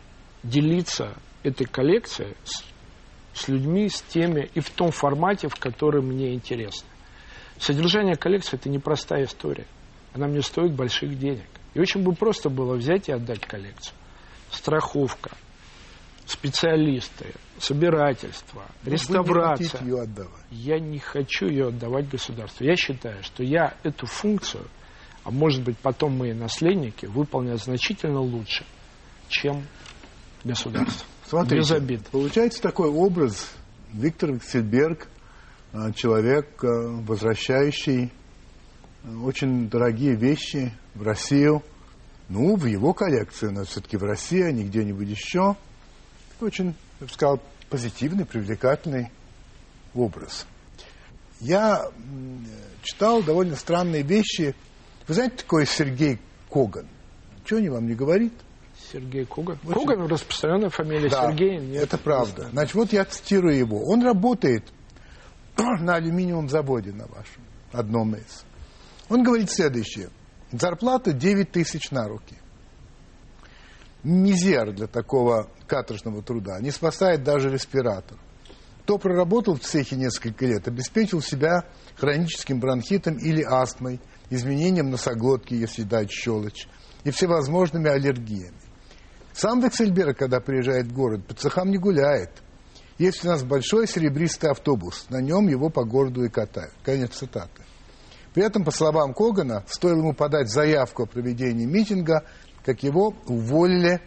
делиться 0.43 1.15
этой 1.45 1.67
коллекцией 1.67 2.35
с 2.43 2.65
с 3.33 3.49
людьми, 3.49 3.89
с 3.89 4.03
теми 4.03 4.51
и 4.55 4.61
в 4.61 4.71
том 4.71 4.91
формате, 4.91 5.49
в 5.49 5.55
котором 5.57 6.07
мне 6.07 6.35
интересно. 6.35 6.89
Содержание 7.59 8.17
коллекции– 8.17 8.57
это 8.61 8.69
непростая 8.69 9.25
история. 9.25 9.67
Она 10.15 10.27
мне 10.27 10.43
стоит 10.43 10.73
больших 10.75 11.19
денег. 11.19 11.47
И 11.75 11.81
очень 11.81 12.03
бы 12.03 12.15
просто 12.15 12.51
было 12.51 12.75
взять 12.75 13.09
и 13.09 13.13
отдать 13.13 13.47
коллекцию. 13.47 13.95
Страховка, 14.51 15.31
специалисты, 16.27 17.27
собирательство, 17.59 18.65
Вы 18.83 18.93
реставрация. 18.93 19.65
не 19.65 19.69
хотите 19.69 19.85
ее 19.85 20.03
отдавать. 20.03 20.45
Я 20.51 20.81
не 20.81 20.99
хочу 20.99 21.47
ее 21.47 21.69
отдавать 21.69 22.09
государству. 22.09 22.65
Я 22.65 22.75
считаю, 22.77 23.23
что 23.23 23.45
я 23.45 23.75
эту 23.85 24.07
функцию, 24.07 24.65
а 25.31 25.33
может 25.33 25.62
быть 25.62 25.79
потом 25.79 26.19
мои 26.19 26.33
наследники, 26.33 27.07
выполнят 27.07 27.62
значительно 27.62 28.21
лучше, 28.21 28.64
чем 29.29 29.64
государство. 30.43 31.07
Смотрите, 31.29 31.61
Без 31.61 31.71
обид. 31.71 32.07
получается 32.09 32.61
такой 32.61 32.88
образ 32.88 33.53
Виктор 33.93 34.33
Виксельберг, 34.33 35.07
а, 35.73 35.93
человек, 35.93 36.64
а, 36.64 36.66
возвращающий 36.66 38.12
а, 39.05 39.25
очень 39.25 39.71
дорогие 39.71 40.16
вещи 40.16 40.73
в 40.97 41.05
Россию, 41.05 41.62
ну, 42.29 42.57
в 42.57 42.66
его 42.66 42.93
коллекцию, 42.93 43.53
но 43.53 43.64
все-таки 43.64 43.97
в 43.97 44.03
России, 44.03 44.43
а 44.43 44.51
не 44.51 44.64
где-нибудь 44.64 45.09
еще. 45.09 45.55
Очень, 46.40 46.75
я 47.01 47.07
бы 47.07 47.12
сказал, 47.12 47.40
позитивный, 47.69 48.25
привлекательный 48.25 49.11
образ. 49.95 50.47
Я 51.40 51.88
читал 52.83 53.23
довольно 53.23 53.57
странные 53.57 54.03
вещи. 54.03 54.55
Вы 55.11 55.14
знаете, 55.14 55.38
такой 55.38 55.66
Сергей 55.66 56.20
Коган? 56.53 56.87
Чего 57.44 57.59
они 57.59 57.68
вам 57.68 57.88
не 57.88 57.94
говорит? 57.96 58.33
Сергей 58.92 59.25
Коган. 59.27 59.59
Очень- 59.66 59.85
Коган 59.85 60.07
распространенная 60.07 60.70
фамилия 60.70 61.09
Да, 61.11 61.27
Сергей. 61.33 61.59
нет. 61.59 61.83
это 61.83 61.99
правда. 61.99 62.49
Значит, 62.53 62.77
вот 62.77 62.92
я 62.92 63.05
цитирую 63.05 63.57
его. 63.59 63.83
Он 63.88 64.05
работает 64.05 64.62
на 65.57 65.96
алюминиевом 65.96 66.49
заводе 66.49 66.92
на 66.92 67.09
вашем, 67.09 67.42
одном 67.73 68.14
из. 68.14 68.44
Он 69.09 69.25
говорит 69.25 69.51
следующее. 69.51 70.11
Зарплата 70.53 71.12
9 71.12 71.51
тысяч 71.51 71.90
на 71.90 72.07
руки. 72.07 72.37
Мизер 74.05 74.70
для 74.70 74.87
такого 74.87 75.49
каторжного 75.66 76.23
труда. 76.23 76.61
Не 76.61 76.70
спасает 76.70 77.25
даже 77.25 77.51
респиратор. 77.51 78.16
Кто 78.85 78.96
проработал 78.96 79.57
в 79.57 79.61
цехе 79.61 79.96
несколько 79.96 80.46
лет, 80.46 80.68
обеспечил 80.68 81.20
себя 81.20 81.64
хроническим 81.96 82.61
бронхитом 82.61 83.16
или 83.18 83.42
астмой, 83.42 83.99
изменением 84.31 84.90
носоглотки, 84.90 85.55
если 85.55 85.83
дать 85.83 86.11
щелочь, 86.11 86.69
и 87.05 87.11
всевозможными 87.11 87.90
аллергиями. 87.90 88.55
Сам 89.33 89.61
Вексельберг, 89.61 90.19
когда 90.19 90.40
приезжает 90.40 90.87
в 90.87 90.93
город, 90.93 91.27
по 91.27 91.35
цехам 91.35 91.71
не 91.71 91.79
гуляет. 91.79 92.31
Есть 92.99 93.25
у 93.25 93.29
нас 93.29 93.43
большой 93.43 93.87
серебристый 93.87 94.51
автобус, 94.51 95.07
на 95.09 95.21
нем 95.21 95.49
его 95.49 95.71
по 95.71 95.85
городу 95.85 96.25
и 96.25 96.29
катают. 96.29 96.75
Конец 96.83 97.16
цитаты. 97.16 97.62
При 98.35 98.45
этом, 98.45 98.64
по 98.64 98.71
словам 98.71 99.14
Когана, 99.14 99.64
стоило 99.66 99.99
ему 99.99 100.14
подать 100.14 100.51
заявку 100.51 101.05
о 101.05 101.07
проведении 101.07 101.64
митинга, 101.64 102.25
как 102.64 102.83
его 102.83 103.14
уволили 103.27 104.01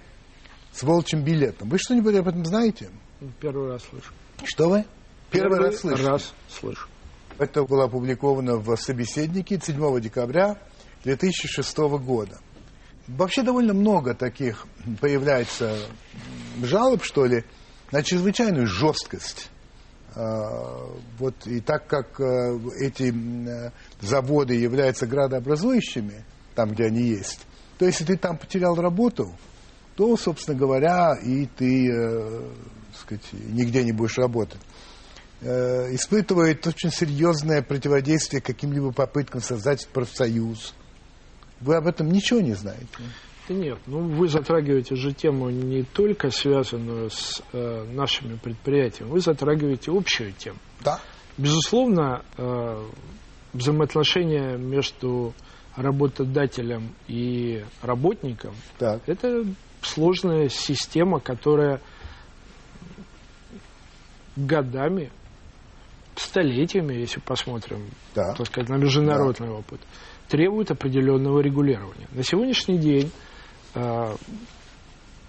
с 0.72 0.84
волчьим 0.84 1.24
билетом. 1.24 1.70
Вы 1.70 1.78
что-нибудь 1.78 2.16
об 2.16 2.28
этом 2.28 2.46
знаете? 2.46 2.90
Первый 3.40 3.70
раз 3.70 3.84
слышу. 3.84 4.14
Что 4.44 4.70
вы? 4.70 4.86
Первый, 5.32 5.60
раз 5.60 5.78
слышите? 5.78 6.08
раз 6.08 6.34
слышу. 6.50 6.88
Это 7.40 7.64
было 7.64 7.86
опубликовано 7.86 8.58
в 8.58 8.76
«Собеседнике» 8.76 9.60
7 9.62 10.00
декабря 10.00 10.58
2006 11.04 11.78
года. 12.00 12.40
Вообще 13.08 13.42
довольно 13.42 13.74
много 13.74 14.14
таких 14.14 14.66
появляется 15.02 15.78
жалоб, 16.62 17.04
что 17.04 17.26
ли, 17.26 17.44
на 17.92 18.04
чрезвычайную 18.04 18.68
жесткость. 18.68 19.50
А, 20.16 20.88
Вот 21.18 21.48
и 21.48 21.60
так 21.60 21.88
как 21.88 22.20
э, 22.22 22.60
эти 22.80 23.12
э, 23.12 23.72
заводы 24.00 24.54
являются 24.54 25.08
градообразующими, 25.08 26.24
там, 26.56 26.72
где 26.72 26.86
они 26.86 27.02
есть, 27.02 27.46
то 27.80 27.86
если 27.86 28.06
ты 28.06 28.16
там 28.16 28.38
потерял 28.38 28.76
работу, 28.76 29.36
то, 29.96 30.16
собственно 30.18 30.58
говоря, 30.58 31.16
и 31.16 31.48
ты, 31.48 31.92
э, 31.92 32.50
сказать, 32.96 33.28
нигде 33.34 33.84
не 33.84 33.92
будешь 33.92 34.18
работать 34.20 34.62
э, 35.44 35.94
испытывает 35.96 36.66
очень 36.66 36.92
серьезное 36.92 37.62
противодействие 37.62 38.42
каким-либо 38.42 38.92
попыткам 38.92 39.42
создать 39.42 39.88
профсоюз. 39.88 40.74
Вы 41.62 41.76
об 41.76 41.88
этом 41.88 42.12
ничего 42.12 42.42
не 42.42 42.54
знаете? 42.54 42.88
Да 43.48 43.54
нет, 43.54 43.78
ну 43.88 44.00
вы 44.00 44.30
затрагиваете 44.30 44.96
же 44.96 45.12
тему 45.14 45.50
не 45.50 45.84
только 45.84 46.30
связанную 46.30 47.10
с 47.10 47.42
э, 47.52 47.86
нашими 47.94 48.38
предприятиями, 48.38 49.12
вы 49.12 49.20
затрагиваете 49.20 49.92
общую 49.92 50.32
тему. 50.32 50.58
Да. 50.82 51.00
Безусловно, 51.38 52.24
э, 52.38 52.86
взаимоотношения 53.54 54.58
между 54.58 55.34
работодателем 55.76 56.94
и 57.08 57.66
работником 57.82 58.54
Так. 58.78 59.02
это 59.08 59.46
сложная 59.82 60.48
система, 60.50 61.20
которая 61.20 61.82
годами, 64.36 65.12
столетиями, 66.16 66.94
если 66.94 67.20
посмотрим, 67.20 67.90
Да. 68.16 68.34
так 68.36 68.48
сказать, 68.48 68.70
на 68.70 68.76
международный 68.76 69.50
опыт, 69.50 69.80
требует 70.30 70.72
определенного 70.72 71.40
регулирования. 71.40 72.08
На 72.12 72.24
сегодняшний 72.24 72.78
день 72.78 73.12
э, 73.76 74.16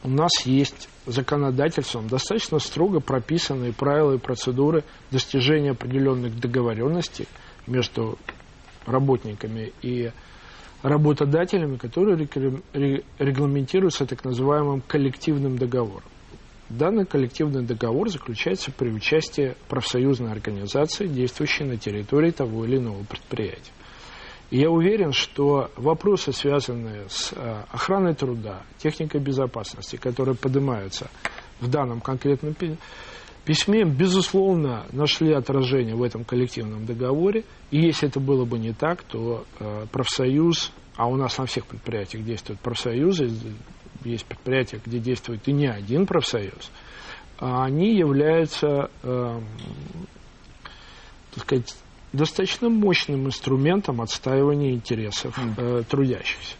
у 0.05 0.09
нас 0.09 0.31
есть 0.45 0.89
законодательством 1.07 2.09
достаточно 2.09 2.59
строго 2.59 3.01
прописанные 3.01 3.73
правила 3.73 4.13
и 4.15 4.19
процедуры 4.19 4.85
достижения 5.11 5.71
определенных 5.71 6.39
договоренностей 6.39 7.27
между 7.67 8.19
работниками 8.87 9.73
и 9.83 10.11
работодателями, 10.83 11.77
которые 11.77 12.29
регламентируются 13.19 14.05
так 14.07 14.25
называемым 14.25 14.83
коллективным 14.83 15.57
договором. 15.57 16.05
Данный 16.71 17.05
коллективный 17.05 17.63
договор 17.63 18.09
заключается 18.09 18.73
при 18.73 18.91
участии 18.91 19.55
профсоюзной 19.69 20.33
организации, 20.33 21.07
действующей 21.07 21.67
на 21.67 21.77
территории 21.77 22.31
того 22.31 22.65
или 22.65 22.79
иного 22.79 23.05
предприятия. 23.05 23.73
И 24.51 24.59
я 24.61 24.71
уверен, 24.71 25.13
что 25.13 25.71
вопросы, 25.77 26.33
связанные 26.33 27.09
с 27.09 27.33
э, 27.33 27.65
охраной 27.71 28.15
труда, 28.15 28.63
техникой 28.79 29.21
безопасности, 29.21 29.97
которые 29.97 30.37
поднимаются 30.37 31.11
в 31.61 31.69
данном 31.69 32.01
конкретном 32.01 32.55
пи- 32.55 32.77
письме, 33.45 33.85
безусловно, 33.85 34.87
нашли 34.93 35.33
отражение 35.33 35.95
в 35.95 36.03
этом 36.03 36.25
коллективном 36.25 36.87
договоре. 36.87 37.45
И 37.71 37.81
если 37.81 38.09
это 38.09 38.21
было 38.21 38.45
бы 38.45 38.59
не 38.59 38.73
так, 38.73 39.03
то 39.03 39.45
э, 39.59 39.87
профсоюз, 39.91 40.73
а 40.97 41.09
у 41.09 41.17
нас 41.17 41.37
на 41.37 41.47
всех 41.47 41.67
предприятиях 41.67 42.25
действуют 42.25 42.61
профсоюзы, 42.61 43.31
есть 44.05 44.25
предприятия, 44.27 44.81
где 44.85 44.99
действует 44.99 45.47
и 45.49 45.53
не 45.53 45.67
один 45.67 46.07
профсоюз, 46.07 46.71
а 47.39 47.65
они 47.65 47.97
являются, 47.97 48.91
эм, 49.03 49.45
так 51.35 51.45
сказать, 51.45 51.77
достаточно 52.13 52.69
мощным 52.69 53.27
инструментом 53.27 54.01
отстаивания 54.01 54.73
интересов 54.73 55.39
э, 55.57 55.83
трудящихся. 55.89 56.57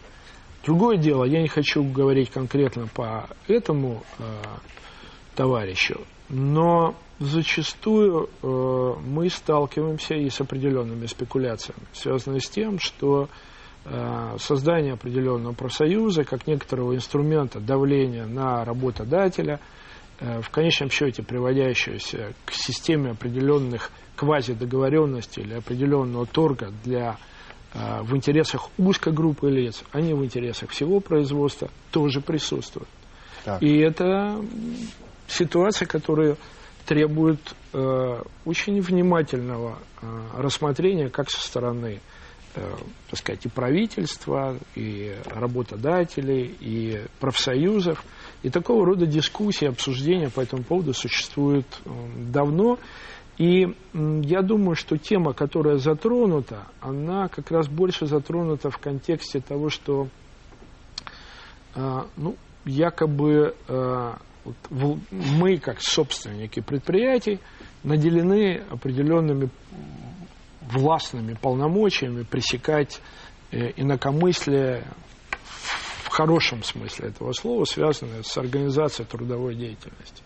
Другое 0.63 0.97
дело, 0.97 1.23
я 1.23 1.41
не 1.41 1.47
хочу 1.47 1.83
говорить 1.83 2.29
конкретно 2.31 2.87
по 2.87 3.29
этому 3.47 4.03
э, 4.17 4.23
товарищу, 5.35 6.01
но 6.27 6.95
зачастую 7.19 8.29
э, 8.41 8.93
мы 9.05 9.29
сталкиваемся 9.29 10.15
и 10.15 10.29
с 10.29 10.41
определенными 10.41 11.05
спекуляциями, 11.05 11.83
связанными 11.93 12.39
с 12.39 12.49
тем, 12.49 12.79
что 12.79 13.23
э, 13.23 13.54
создание 14.39 14.93
определенного 14.93 15.53
профсоюза 15.53 16.23
как 16.23 16.47
некоторого 16.47 16.95
инструмента 16.95 17.59
давления 17.59 18.25
на 18.25 18.65
работодателя, 18.65 19.59
э, 20.19 20.41
в 20.41 20.49
конечном 20.49 20.89
счете 20.89 21.21
приводящегося 21.21 22.33
к 22.45 22.51
системе 22.51 23.11
определенных 23.11 23.91
квазидоговоренностей 24.15 25.43
или 25.43 25.53
определенного 25.55 26.25
торга 26.25 26.71
для, 26.83 27.17
э, 27.73 28.01
в 28.01 28.15
интересах 28.15 28.69
узкой 28.77 29.13
группы 29.13 29.49
лиц, 29.49 29.83
а 29.91 30.01
не 30.01 30.13
в 30.13 30.23
интересах 30.23 30.71
всего 30.71 30.99
производства, 30.99 31.69
тоже 31.91 32.21
присутствует. 32.21 32.87
Так. 33.43 33.61
И 33.61 33.77
это 33.77 34.41
ситуация, 35.27 35.85
которая 35.85 36.37
требует 36.87 37.39
э, 37.73 38.21
очень 38.45 38.81
внимательного 38.81 39.77
э, 40.01 40.05
рассмотрения 40.37 41.09
как 41.09 41.29
со 41.29 41.41
стороны 41.41 41.99
э, 41.99 42.14
так 42.55 43.19
сказать, 43.19 43.45
и 43.45 43.49
правительства, 43.49 44.57
и 44.75 45.15
работодателей, 45.25 46.55
и 46.59 47.01
профсоюзов. 47.19 48.03
И 48.43 48.49
такого 48.49 48.85
рода 48.85 49.05
дискуссии, 49.05 49.67
обсуждения 49.67 50.29
по 50.29 50.41
этому 50.41 50.63
поводу 50.63 50.93
существуют 50.93 51.65
э, 51.85 51.89
давно. 52.31 52.79
И 53.37 53.75
я 53.93 54.41
думаю, 54.41 54.75
что 54.75 54.97
тема, 54.97 55.33
которая 55.33 55.77
затронута, 55.77 56.67
она 56.79 57.27
как 57.27 57.51
раз 57.51 57.67
больше 57.67 58.05
затронута 58.05 58.69
в 58.69 58.77
контексте 58.77 59.41
того, 59.41 59.69
что 59.69 60.07
э, 61.75 62.01
ну, 62.15 62.35
якобы 62.63 63.55
э, 63.67 64.13
мы, 65.11 65.57
как 65.57 65.81
собственники 65.81 66.61
предприятий, 66.61 67.39
наделены 67.83 68.63
определенными 68.69 69.49
властными 70.71 71.33
полномочиями 71.33 72.23
пресекать 72.23 73.01
э, 73.51 73.71
инакомыслие 73.75 74.85
в 76.03 76.09
хорошем 76.09 76.63
смысле 76.63 77.09
этого 77.09 77.33
слова, 77.33 77.65
связанное 77.65 78.23
с 78.23 78.37
организацией 78.37 79.07
трудовой 79.07 79.55
деятельности. 79.55 80.23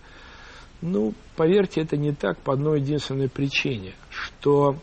Ну, 0.81 1.13
поверьте, 1.35 1.81
это 1.81 1.97
не 1.97 2.13
так 2.13 2.39
по 2.39 2.53
одной 2.53 2.79
единственной 2.79 3.29
причине, 3.29 3.93
что 4.09 4.77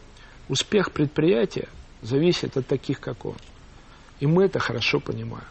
успех 0.49 0.93
предприятия 0.93 1.69
зависит 2.03 2.57
от 2.57 2.67
таких, 2.67 3.01
как 3.01 3.25
он. 3.25 3.37
И 4.21 4.27
мы 4.27 4.45
это 4.45 4.59
хорошо 4.59 5.01
понимаем. 5.01 5.47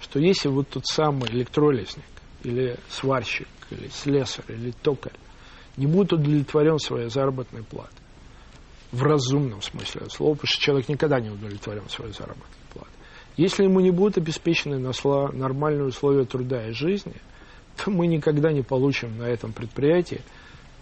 Что 0.00 0.20
если 0.20 0.48
вот 0.48 0.68
тот 0.68 0.86
самый 0.86 1.30
электролизник, 1.30 2.04
или 2.42 2.76
сварщик, 2.88 3.48
или 3.70 3.88
слесарь, 3.88 4.44
или 4.48 4.70
токарь 4.70 5.16
не 5.76 5.86
будет 5.86 6.12
удовлетворен 6.12 6.78
своей 6.78 7.08
заработной 7.08 7.62
платой, 7.62 8.03
в 8.94 9.02
разумном 9.02 9.60
смысле 9.60 10.02
этого 10.02 10.10
слова, 10.10 10.34
потому 10.34 10.46
что 10.46 10.62
человек 10.62 10.88
никогда 10.88 11.20
не 11.20 11.30
удовлетворен 11.30 11.88
своей 11.88 12.12
заработной 12.12 12.46
платой. 12.72 12.92
Если 13.36 13.64
ему 13.64 13.80
не 13.80 13.90
будут 13.90 14.18
обеспечены 14.18 14.78
нормальные 14.78 15.86
условия 15.86 16.24
труда 16.24 16.68
и 16.68 16.72
жизни, 16.72 17.16
то 17.76 17.90
мы 17.90 18.06
никогда 18.06 18.52
не 18.52 18.62
получим 18.62 19.18
на 19.18 19.24
этом 19.24 19.52
предприятии 19.52 20.20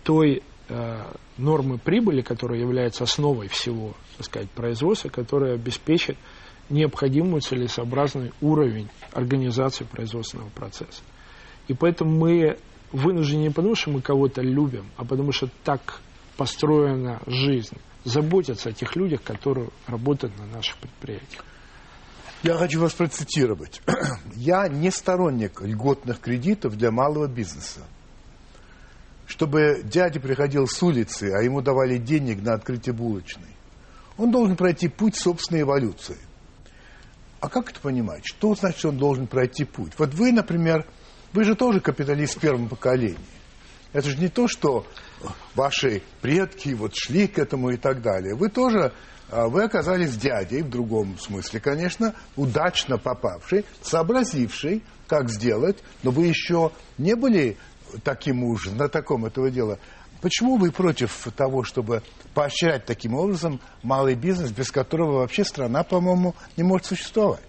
той 0.05 0.43
э, 0.69 1.05
нормы 1.39 1.79
прибыли, 1.79 2.21
которая 2.21 2.61
является 2.61 3.05
основой 3.05 3.49
всего, 3.49 3.95
так 4.19 4.27
сказать, 4.27 4.51
производства, 4.51 5.09
которая 5.09 5.55
обеспечит 5.55 6.19
необходимый 6.69 7.41
целесообразный 7.41 8.33
уровень 8.43 8.89
организации 9.13 9.85
производственного 9.85 10.51
процесса. 10.51 11.03
И 11.69 11.75
поэтому 11.75 12.11
мы 12.11 12.59
вынуждены 12.93 13.45
не 13.45 13.51
потому, 13.51 13.75
что 13.75 13.91
мы 13.91 14.03
кого-то 14.03 14.43
любим, 14.43 14.85
а 14.97 15.05
потому 15.07 15.33
что 15.33 15.49
так 15.65 16.01
построена 16.37 17.21
жизнь. 17.27 17.77
Заботиться 18.05 18.71
о 18.71 18.73
тех 18.73 18.97
людях, 18.97 19.23
которые 19.23 19.71
работают 19.87 20.37
на 20.39 20.47
наших 20.47 20.77
предприятиях. 20.79 21.45
Я 22.43 22.57
хочу 22.57 22.81
вас 22.81 22.93
процитировать. 22.93 23.81
Я 24.35 24.67
не 24.67 24.91
сторонник 24.91 25.61
льготных 25.61 26.21
кредитов 26.21 26.77
для 26.77 26.91
малого 26.91 27.29
бизнеса. 27.29 27.81
Чтобы 29.27 29.83
дядя 29.85 30.19
приходил 30.19 30.67
с 30.67 30.83
улицы, 30.83 31.31
а 31.33 31.43
ему 31.43 31.63
давали 31.63 31.99
денег 31.99 32.43
на 32.43 32.55
открытие 32.55 32.95
булочной. 32.95 33.49
Он 34.19 34.33
должен 34.33 34.57
пройти 34.57 34.89
путь 34.89 35.17
собственной 35.17 35.63
эволюции. 35.63 36.19
А 37.41 37.49
как 37.49 37.71
это 37.71 37.81
понимать? 37.81 38.23
Что 38.25 38.55
значит, 38.55 38.85
он 38.85 38.99
должен 38.99 39.27
пройти 39.27 39.65
путь? 39.65 39.93
Вот 39.99 40.13
вы, 40.15 40.33
например, 40.33 40.87
вы 41.33 41.45
же 41.45 41.55
тоже 41.55 41.81
капиталист 41.81 42.37
в 42.37 42.41
первом 42.41 42.69
поколении. 42.69 43.17
Это 43.93 44.09
же 44.09 44.19
не 44.19 44.29
то, 44.29 44.49
что 44.49 44.87
ваши 45.55 46.03
предки 46.21 46.71
вот 46.71 46.93
шли 46.95 47.27
к 47.27 47.39
этому 47.39 47.71
и 47.71 47.77
так 47.77 48.01
далее. 48.01 48.35
Вы 48.35 48.49
тоже, 48.49 48.93
а, 49.31 49.49
вы 49.49 49.65
оказались 49.65 50.17
дядей, 50.17 50.63
в 50.63 50.71
другом 50.71 51.19
смысле, 51.19 51.61
конечно, 51.61 52.15
удачно 52.37 52.97
попавший, 52.99 53.65
сообразивший, 53.83 54.83
как 55.07 55.29
сделать, 55.29 55.79
но 56.03 56.11
вы 56.11 56.27
еще 56.27 56.73
не 56.97 57.15
были 57.15 57.59
таким 58.03 58.45
уж 58.45 58.69
знатоком 58.69 59.27
этого 59.27 59.51
дела. 59.51 59.79
Почему 60.23 60.57
вы 60.57 60.71
против 60.71 61.29
того, 61.37 61.65
чтобы 61.65 62.03
поощрять 62.33 62.87
таким 62.87 63.15
образом 63.15 63.61
малый 63.83 64.15
бизнес, 64.15 64.53
без 64.53 64.71
которого 64.71 65.19
вообще 65.19 65.45
страна, 65.45 65.83
по-моему, 65.83 66.35
не 66.57 66.63
может 66.63 66.87
существовать? 66.87 67.43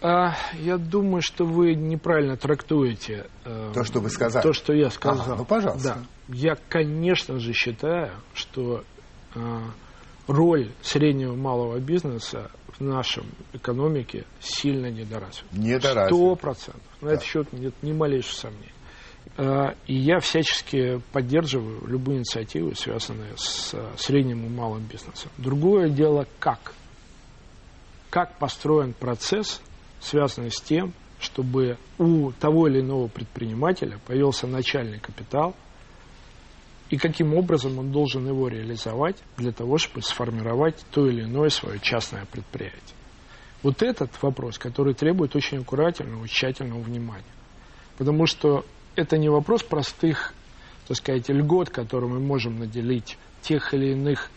А, 0.00 0.34
я 0.60 0.78
думаю, 0.78 1.22
что 1.22 1.44
вы 1.44 1.74
неправильно 1.74 2.36
трактуете 2.36 3.26
э, 3.44 3.72
То, 3.74 3.82
что 3.84 4.00
вы 4.00 4.10
сказали. 4.10 4.42
То, 4.42 4.52
что 4.52 4.72
я 4.72 4.90
сказал. 4.90 5.24
Ага, 5.24 5.34
ну, 5.38 5.44
пожалуйста. 5.44 5.98
Да. 6.28 6.34
Я, 6.34 6.56
конечно 6.68 7.38
же, 7.40 7.52
считаю, 7.52 8.12
что 8.34 8.84
э, 9.34 9.40
роль 10.28 10.70
среднего 10.82 11.32
и 11.34 11.36
малого 11.36 11.78
бизнеса 11.80 12.50
в 12.78 12.80
нашем 12.80 13.26
экономике 13.52 14.24
сильно 14.40 14.86
недоразвита. 14.88 15.46
Недоразвита. 15.52 16.06
Сто 16.14 16.34
процентов. 16.36 16.82
На 17.00 17.08
Да. 17.08 17.14
этот 17.14 17.26
счет 17.26 17.52
нет 17.52 17.74
ни 17.82 17.92
малейших 17.92 18.32
сомнений. 18.34 18.72
Э, 19.36 19.74
И 19.88 19.96
я 19.96 20.20
всячески 20.20 21.00
поддерживаю 21.12 21.84
любые 21.88 22.18
инициативы, 22.18 22.76
связанные 22.76 23.32
с 23.36 23.74
э, 23.74 23.84
средним 23.96 24.46
и 24.46 24.48
малым 24.48 24.84
бизнесом. 24.84 25.30
Другое 25.38 25.88
дело, 25.88 26.24
как. 26.38 26.72
Как 28.10 28.38
построен 28.38 28.94
процесс, 28.94 29.60
связанный 30.00 30.50
с 30.50 30.60
тем, 30.60 30.92
чтобы 31.20 31.78
у 31.98 32.32
того 32.32 32.68
или 32.68 32.80
иного 32.80 33.08
предпринимателя 33.08 33.98
появился 34.06 34.46
начальный 34.46 34.98
капитал, 34.98 35.54
и 36.90 36.96
каким 36.96 37.34
образом 37.34 37.78
он 37.78 37.92
должен 37.92 38.26
его 38.26 38.48
реализовать 38.48 39.16
для 39.36 39.52
того, 39.52 39.76
чтобы 39.78 40.02
сформировать 40.02 40.84
то 40.90 41.06
или 41.06 41.22
иное 41.22 41.50
свое 41.50 41.78
частное 41.80 42.24
предприятие. 42.24 42.96
Вот 43.62 43.82
этот 43.82 44.10
вопрос, 44.22 44.58
который 44.58 44.94
требует 44.94 45.34
очень 45.36 45.58
аккуратного 45.58 46.26
тщательного 46.28 46.80
внимания. 46.80 47.24
Потому 47.98 48.26
что 48.26 48.64
это 48.94 49.18
не 49.18 49.28
вопрос 49.28 49.62
простых, 49.62 50.32
так 50.86 50.96
сказать, 50.96 51.28
льгот, 51.28 51.68
которыми 51.68 52.14
мы 52.14 52.20
можем 52.20 52.58
наделить 52.58 53.18
тех 53.42 53.74
или 53.74 53.92
иных 53.92 54.30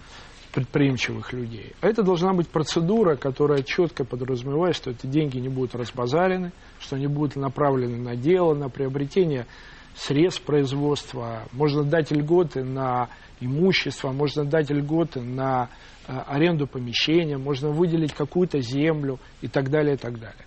предприимчивых 0.51 1.33
людей. 1.33 1.73
А 1.81 1.87
это 1.87 2.03
должна 2.03 2.33
быть 2.33 2.49
процедура, 2.49 3.15
которая 3.15 3.63
четко 3.63 4.03
подразумевает, 4.03 4.75
что 4.75 4.91
эти 4.91 5.07
деньги 5.07 5.37
не 5.37 5.49
будут 5.49 5.75
разбазарены, 5.75 6.51
что 6.79 6.97
они 6.97 7.07
будут 7.07 7.35
направлены 7.35 7.97
на 7.97 8.15
дело, 8.15 8.53
на 8.53 8.69
приобретение 8.69 9.47
средств 9.95 10.43
производства. 10.43 11.43
Можно 11.51 11.83
дать 11.83 12.11
льготы 12.11 12.63
на 12.63 13.09
имущество, 13.39 14.11
можно 14.11 14.45
дать 14.45 14.69
льготы 14.69 15.21
на 15.21 15.69
э, 16.07 16.13
аренду 16.27 16.67
помещения, 16.67 17.37
можно 17.37 17.69
выделить 17.69 18.13
какую-то 18.13 18.59
землю 18.59 19.19
и 19.41 19.47
так 19.47 19.69
далее, 19.69 19.95
и 19.95 19.97
так 19.97 20.19
далее. 20.19 20.45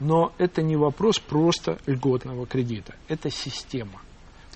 Но 0.00 0.32
это 0.38 0.62
не 0.62 0.76
вопрос 0.76 1.18
просто 1.18 1.78
льготного 1.86 2.46
кредита, 2.46 2.94
это 3.08 3.30
система. 3.30 4.00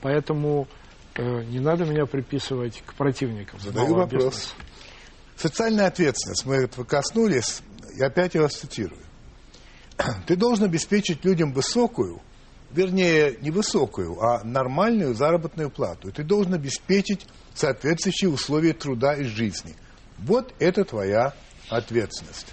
Поэтому 0.03 0.67
э, 1.15 1.45
не 1.45 1.61
надо 1.61 1.85
меня 1.85 2.07
приписывать 2.07 2.83
к 2.85 2.95
противникам. 2.95 3.61
Задаю 3.61 3.95
вопрос. 3.95 4.25
бизнеса. 4.25 4.55
Социальная 5.39 5.87
ответственность. 5.87 6.45
Мы 6.47 6.57
этого 6.57 6.85
коснулись. 6.85 7.63
И 7.97 8.03
опять 8.03 8.35
я 8.35 8.43
вас 8.43 8.55
цитирую. 8.55 9.01
Ты 10.27 10.35
должен 10.35 10.65
обеспечить 10.65 11.25
людям 11.25 11.53
высокую, 11.53 12.21
вернее, 12.73 13.37
не 13.41 13.53
высокую, 13.53 14.21
а 14.21 14.43
нормальную 14.43 15.15
заработную 15.15 15.71
плату. 15.71 16.11
Ты 16.11 16.25
должен 16.25 16.55
обеспечить 16.55 17.27
соответствующие 17.55 18.31
условия 18.31 18.73
труда 18.73 19.15
и 19.15 19.25
жизни. 19.25 19.77
Вот 20.19 20.53
это 20.59 20.85
твоя 20.85 21.35
ответственность. 21.69 22.49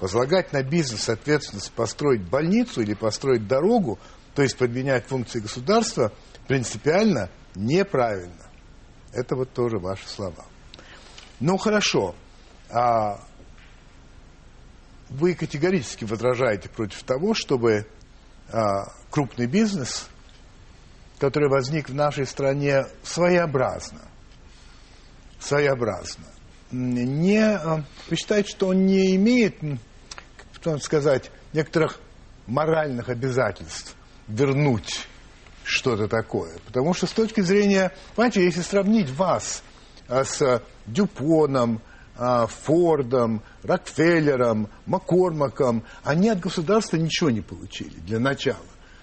Возлагать 0.00 0.54
на 0.54 0.62
бизнес 0.62 1.10
ответственность 1.10 1.72
построить 1.72 2.22
больницу 2.22 2.80
или 2.80 2.94
построить 2.94 3.46
дорогу, 3.46 3.98
то 4.34 4.42
есть 4.42 4.56
подменять 4.56 5.06
функции 5.06 5.40
государства, 5.40 6.10
принципиально 6.48 7.28
неправильно. 7.54 8.50
Это 9.12 9.36
вот 9.36 9.52
тоже 9.52 9.78
ваши 9.78 10.08
слова. 10.08 10.46
Ну 11.38 11.58
хорошо, 11.58 12.14
а 12.72 13.20
вы 15.08 15.34
категорически 15.34 16.04
возражаете 16.04 16.68
против 16.68 17.02
того, 17.02 17.34
чтобы 17.34 17.86
а, 18.52 18.92
крупный 19.10 19.46
бизнес, 19.46 20.08
который 21.18 21.48
возник 21.48 21.88
в 21.88 21.94
нашей 21.94 22.26
стране 22.26 22.86
своеобразно, 23.02 24.02
своеобразно, 25.40 26.24
не, 26.70 27.42
а, 27.42 27.84
вы 28.08 28.16
считаете, 28.16 28.50
что 28.50 28.68
он 28.68 28.86
не 28.86 29.16
имеет, 29.16 29.58
как 30.62 30.74
бы 30.74 30.80
сказать, 30.80 31.30
некоторых 31.52 31.98
моральных 32.46 33.08
обязательств 33.08 33.96
вернуть 34.28 35.06
что-то 35.64 36.08
такое. 36.08 36.58
Потому 36.66 36.94
что 36.94 37.06
с 37.06 37.12
точки 37.12 37.40
зрения, 37.40 37.92
понимаете, 38.14 38.44
если 38.44 38.62
сравнить 38.62 39.10
вас 39.10 39.62
а, 40.08 40.24
с 40.24 40.62
Дюпоном, 40.86 41.80
Фордом, 42.16 43.42
Рокфеллером, 43.62 44.68
Маккормаком, 44.86 45.84
они 46.04 46.28
от 46.28 46.40
государства 46.40 46.96
ничего 46.96 47.30
не 47.30 47.40
получили 47.40 47.94
для 48.00 48.18
начала. 48.18 48.58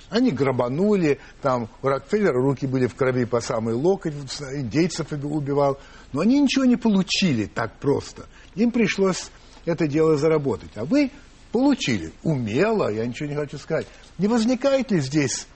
Они 0.09 0.31
грабанули, 0.31 1.19
там 1.41 1.69
у 1.81 1.87
Рокфеллера 1.87 2.41
руки 2.41 2.65
были 2.65 2.87
в 2.87 2.95
крови 2.95 3.25
по 3.25 3.41
самый 3.41 3.73
локоть, 3.73 4.13
индейцев 4.53 5.11
убивал, 5.11 5.79
но 6.13 6.21
они 6.21 6.39
ничего 6.39 6.63
не 6.65 6.77
получили 6.77 7.45
так 7.45 7.73
просто. 7.79 8.25
Им 8.55 8.71
пришлось 8.71 9.29
это 9.65 9.87
дело 9.87 10.15
заработать. 10.15 10.71
А 10.75 10.85
вы 10.85 11.11
получили 11.51 12.13
умело, 12.23 12.89
я 12.89 13.05
ничего 13.05 13.27
не 13.27 13.35
хочу 13.35 13.57
сказать. 13.57 13.87
Не 14.17 14.27
возникает 14.27 14.91
ли 14.91 15.01
здесь 15.01 15.47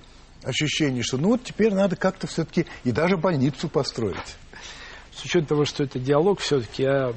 ощущение, 0.44 1.04
что 1.04 1.18
ну 1.18 1.30
вот 1.30 1.44
теперь 1.44 1.74
надо 1.74 1.96
как-то 1.96 2.28
все-таки 2.28 2.66
и 2.84 2.92
даже 2.92 3.16
больницу 3.16 3.70
построить? 3.70 4.18
С 5.14 5.24
учетом 5.26 5.46
того, 5.48 5.66
что 5.66 5.84
это 5.84 6.00
диалог, 6.00 6.40
все-таки 6.40 6.84
я 6.84 7.14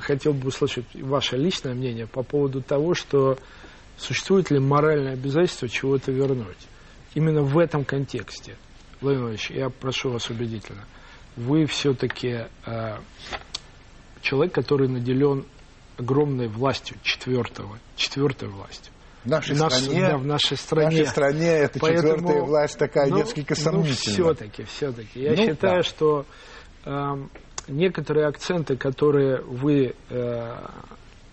хотел 0.00 0.32
бы 0.32 0.48
услышать 0.48 0.86
ваше 0.94 1.36
личное 1.36 1.74
мнение 1.74 2.06
по 2.06 2.22
поводу 2.22 2.62
того, 2.62 2.94
что 2.94 3.38
существует 3.96 4.50
ли 4.50 4.58
моральное 4.58 5.12
обязательство 5.12 5.68
чего-то 5.68 6.10
вернуть. 6.10 6.56
именно 7.14 7.42
в 7.42 7.58
этом 7.58 7.84
контексте, 7.84 8.56
Владимир 9.00 9.28
Ильич, 9.28 9.50
я 9.50 9.68
прошу 9.70 10.10
вас 10.10 10.28
убедительно, 10.30 10.84
вы 11.36 11.64
все-таки 11.66 12.46
э, 12.66 12.96
человек, 14.20 14.52
который 14.52 14.88
наделен 14.88 15.44
огромной 15.96 16.48
властью, 16.48 16.96
четвертого, 17.04 17.78
четвертой 17.94 18.48
властью. 18.48 18.92
В 19.24 19.28
нашей, 19.28 19.56
Наш- 19.56 19.74
стране, 19.74 20.00
да, 20.00 20.16
в 20.18 20.26
нашей 20.26 20.56
стране. 20.56 20.88
в 20.96 20.98
нашей 20.98 21.06
стране 21.06 21.46
эта 21.46 21.78
Поэтому, 21.78 22.14
четвертая 22.16 22.42
власть 22.42 22.78
такая 22.78 23.06
ну, 23.08 23.16
несколько 23.18 23.54
сомнительная. 23.54 23.94
все-таки, 24.34 24.64
все-таки. 24.64 25.20
Я 25.22 25.30
Ну, 25.30 25.36
считаю, 25.36 25.76
да. 25.76 25.82
что 25.82 26.26
некоторые 27.68 28.26
акценты, 28.26 28.76
которые 28.76 29.40
вы 29.42 29.94
э, 30.10 30.56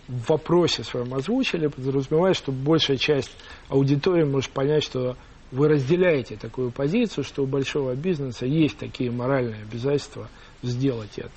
в 0.08 0.30
вопросе 0.30 0.84
своем 0.84 1.14
озвучили, 1.14 1.68
подразумевают, 1.68 2.38
что 2.38 2.52
большая 2.52 2.98
часть 2.98 3.36
аудитории 3.70 4.26
может 4.26 4.52
понять, 4.52 4.84
что 4.84 5.16
вы 5.52 5.68
разделяете 5.68 6.38
такую 6.38 6.72
позицию, 6.72 7.24
что 7.24 7.44
у 7.44 7.46
большого 7.46 7.96
бизнеса 7.96 8.46
есть 8.46 8.78
такие 8.78 9.12
моральные 9.12 9.64
обязательства 9.64 10.30
сделать 10.62 11.18
это. 11.18 11.32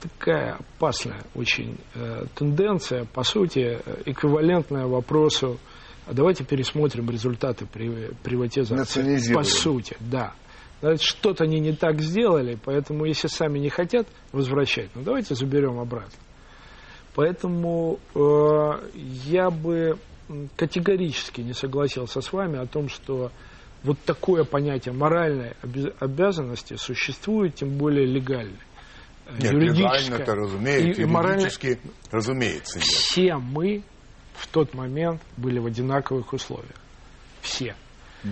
Такая 0.00 0.58
опасная 0.76 1.22
очень 1.34 1.78
э, 1.94 2.26
тенденция, 2.34 3.04
по 3.06 3.24
сути, 3.24 3.80
э, 3.84 4.02
эквивалентная 4.06 4.86
вопросу, 4.86 5.58
а 6.06 6.12
давайте 6.12 6.44
пересмотрим 6.44 7.10
результаты 7.10 7.66
при, 7.66 8.12
приватизации. 8.22 9.02
По 9.34 9.42
сути, 9.42 9.96
да. 10.00 10.34
Значит, 10.82 11.02
Что-то 11.02 11.44
они 11.44 11.60
не 11.60 11.72
так 11.72 12.00
сделали, 12.00 12.58
поэтому 12.62 13.04
если 13.06 13.28
сами 13.28 13.58
не 13.60 13.68
хотят 13.70 14.06
возвращать, 14.32 14.90
ну 14.94 15.02
давайте 15.02 15.34
заберем 15.34 15.78
обратно. 15.78 16.18
Поэтому 17.14 17.98
э, 18.14 18.90
я 19.24 19.50
бы 19.50 19.96
категорически 20.56 21.40
не 21.42 21.52
согласился 21.52 22.20
с 22.20 22.32
вами 22.32 22.58
о 22.58 22.66
том, 22.66 22.88
что 22.88 23.30
вот 23.84 23.98
такое 24.04 24.44
понятие 24.44 24.94
моральной 24.94 25.52
обязанности 26.00 26.74
существует, 26.76 27.54
тем 27.54 27.76
более 27.76 28.06
легально. 28.06 28.56
Э, 29.26 29.36
Нет, 29.40 29.52
легально-то, 29.52 30.34
разумеется, 30.34 31.00
И- 31.00 31.04
и 31.04 31.06
морально- 31.06 31.48
разумеется, 32.10 32.78
нет. 32.78 32.86
Все 32.88 33.36
мы 33.36 33.82
в 34.34 34.46
тот 34.48 34.74
момент 34.74 35.20
были 35.36 35.58
в 35.58 35.66
одинаковых 35.66 36.32
условиях. 36.32 36.74
Все. 37.40 37.76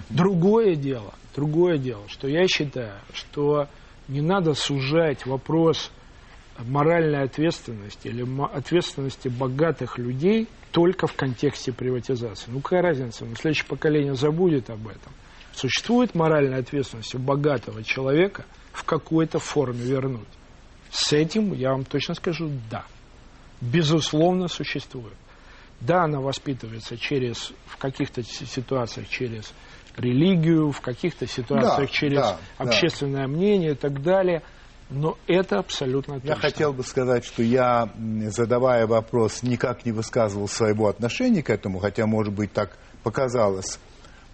Другое 0.08 0.74
дело, 0.76 1.14
другое 1.34 1.78
дело, 1.78 2.02
что 2.08 2.28
я 2.28 2.46
считаю, 2.46 2.94
что 3.12 3.68
не 4.08 4.20
надо 4.20 4.54
сужать 4.54 5.26
вопрос 5.26 5.90
моральной 6.58 7.22
ответственности 7.22 8.08
или 8.08 8.26
ответственности 8.52 9.28
богатых 9.28 9.98
людей 9.98 10.48
только 10.72 11.06
в 11.06 11.14
контексте 11.14 11.72
приватизации. 11.72 12.50
Ну 12.50 12.60
какая 12.60 12.82
разница, 12.82 13.24
ну, 13.24 13.34
следующее 13.34 13.66
поколение 13.66 14.14
забудет 14.14 14.70
об 14.70 14.86
этом. 14.86 15.12
Существует 15.52 16.14
моральная 16.14 16.60
ответственность 16.60 17.14
у 17.14 17.18
богатого 17.18 17.82
человека 17.82 18.44
в 18.72 18.84
какой-то 18.84 19.38
форме 19.38 19.80
вернуть. 19.80 20.28
С 20.90 21.12
этим 21.12 21.52
я 21.54 21.70
вам 21.72 21.84
точно 21.84 22.14
скажу 22.14 22.50
да. 22.70 22.84
Безусловно, 23.60 24.48
существует. 24.48 25.14
Да, 25.80 26.04
она 26.04 26.20
воспитывается 26.20 26.96
через, 26.96 27.52
в 27.66 27.76
каких-то 27.78 28.22
си- 28.22 28.44
ситуациях 28.46 29.08
через 29.08 29.52
религию, 29.96 30.72
в 30.72 30.80
каких-то 30.80 31.26
ситуациях 31.26 31.78
Да, 31.78 31.86
через 31.86 32.18
да, 32.18 32.38
да. 32.58 32.64
общественное 32.64 33.26
мнение 33.26 33.72
и 33.72 33.76
так 33.76 34.02
далее. 34.02 34.42
Но 34.90 35.16
это 35.28 35.58
абсолютно 35.58 36.14
точно. 36.14 36.28
Я 36.28 36.36
хотел 36.36 36.72
бы 36.72 36.82
сказать, 36.82 37.24
что 37.24 37.42
я, 37.44 37.88
задавая 38.26 38.86
вопрос, 38.86 39.42
никак 39.44 39.86
не 39.86 39.92
высказывал 39.92 40.48
своего 40.48 40.88
отношения 40.88 41.42
к 41.42 41.50
этому, 41.50 41.78
хотя, 41.78 42.06
может 42.06 42.34
быть, 42.34 42.52
так 42.52 42.76
показалось. 43.04 43.78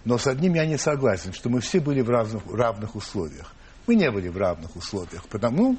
Но 0.07 0.17
с 0.17 0.27
одним 0.27 0.55
я 0.55 0.65
не 0.65 0.79
согласен, 0.79 1.33
что 1.35 1.51
мы 1.51 1.61
все 1.61 1.81
были 1.81 2.01
в 2.01 2.09
равных, 2.09 2.43
равных 2.51 2.95
условиях. 2.95 3.53
Мы 3.87 3.97
не 3.97 4.11
были 4.11 4.29
в 4.29 4.37
равных 4.39 4.75
условиях, 4.77 5.29
потому 5.29 5.77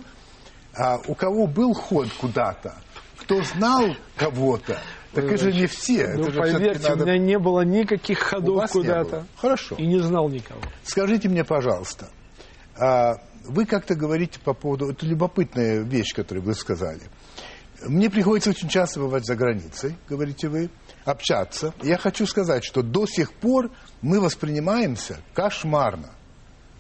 а, 0.75 0.99
у 1.07 1.15
кого 1.15 1.47
был 1.47 1.73
ход 1.73 2.09
куда-то, 2.19 2.75
кто 3.17 3.41
знал 3.41 3.95
кого-то, 4.15 4.79
так 5.13 5.25
это 5.25 5.37
же 5.37 5.53
не 5.53 5.67
все. 5.67 6.13
Ну, 6.15 6.27
это 6.27 6.39
поверьте, 6.39 6.89
надо- 6.89 7.03
у 7.03 7.07
меня 7.07 7.17
не 7.17 7.39
было 7.39 7.61
никаких 7.61 8.19
ходов 8.19 8.69
куда-то. 8.71 9.25
Хорошо. 9.35 9.75
И 9.75 9.85
не 9.85 9.99
знал 9.99 10.29
никого. 10.29 10.61
Скажите 10.83 11.29
мне, 11.29 11.43
пожалуйста, 11.43 12.09
а, 12.79 13.15
вы 13.45 13.65
как-то 13.65 13.95
говорите 13.95 14.39
по 14.39 14.53
поводу... 14.53 14.89
Это 14.91 15.05
любопытная 15.05 15.79
вещь, 15.81 16.13
которую 16.13 16.43
вы 16.45 16.53
сказали. 16.53 17.01
Мне 17.85 18.09
приходится 18.09 18.49
очень 18.49 18.69
часто 18.69 18.99
бывать 18.99 19.25
за 19.25 19.35
границей, 19.35 19.95
говорите 20.09 20.49
вы, 20.49 20.69
общаться. 21.05 21.73
Я 21.83 21.97
хочу 21.97 22.25
сказать, 22.25 22.63
что 22.63 22.81
до 22.81 23.05
сих 23.05 23.33
пор 23.33 23.71
мы 24.01 24.19
воспринимаемся 24.19 25.17
кошмарно. 25.33 26.09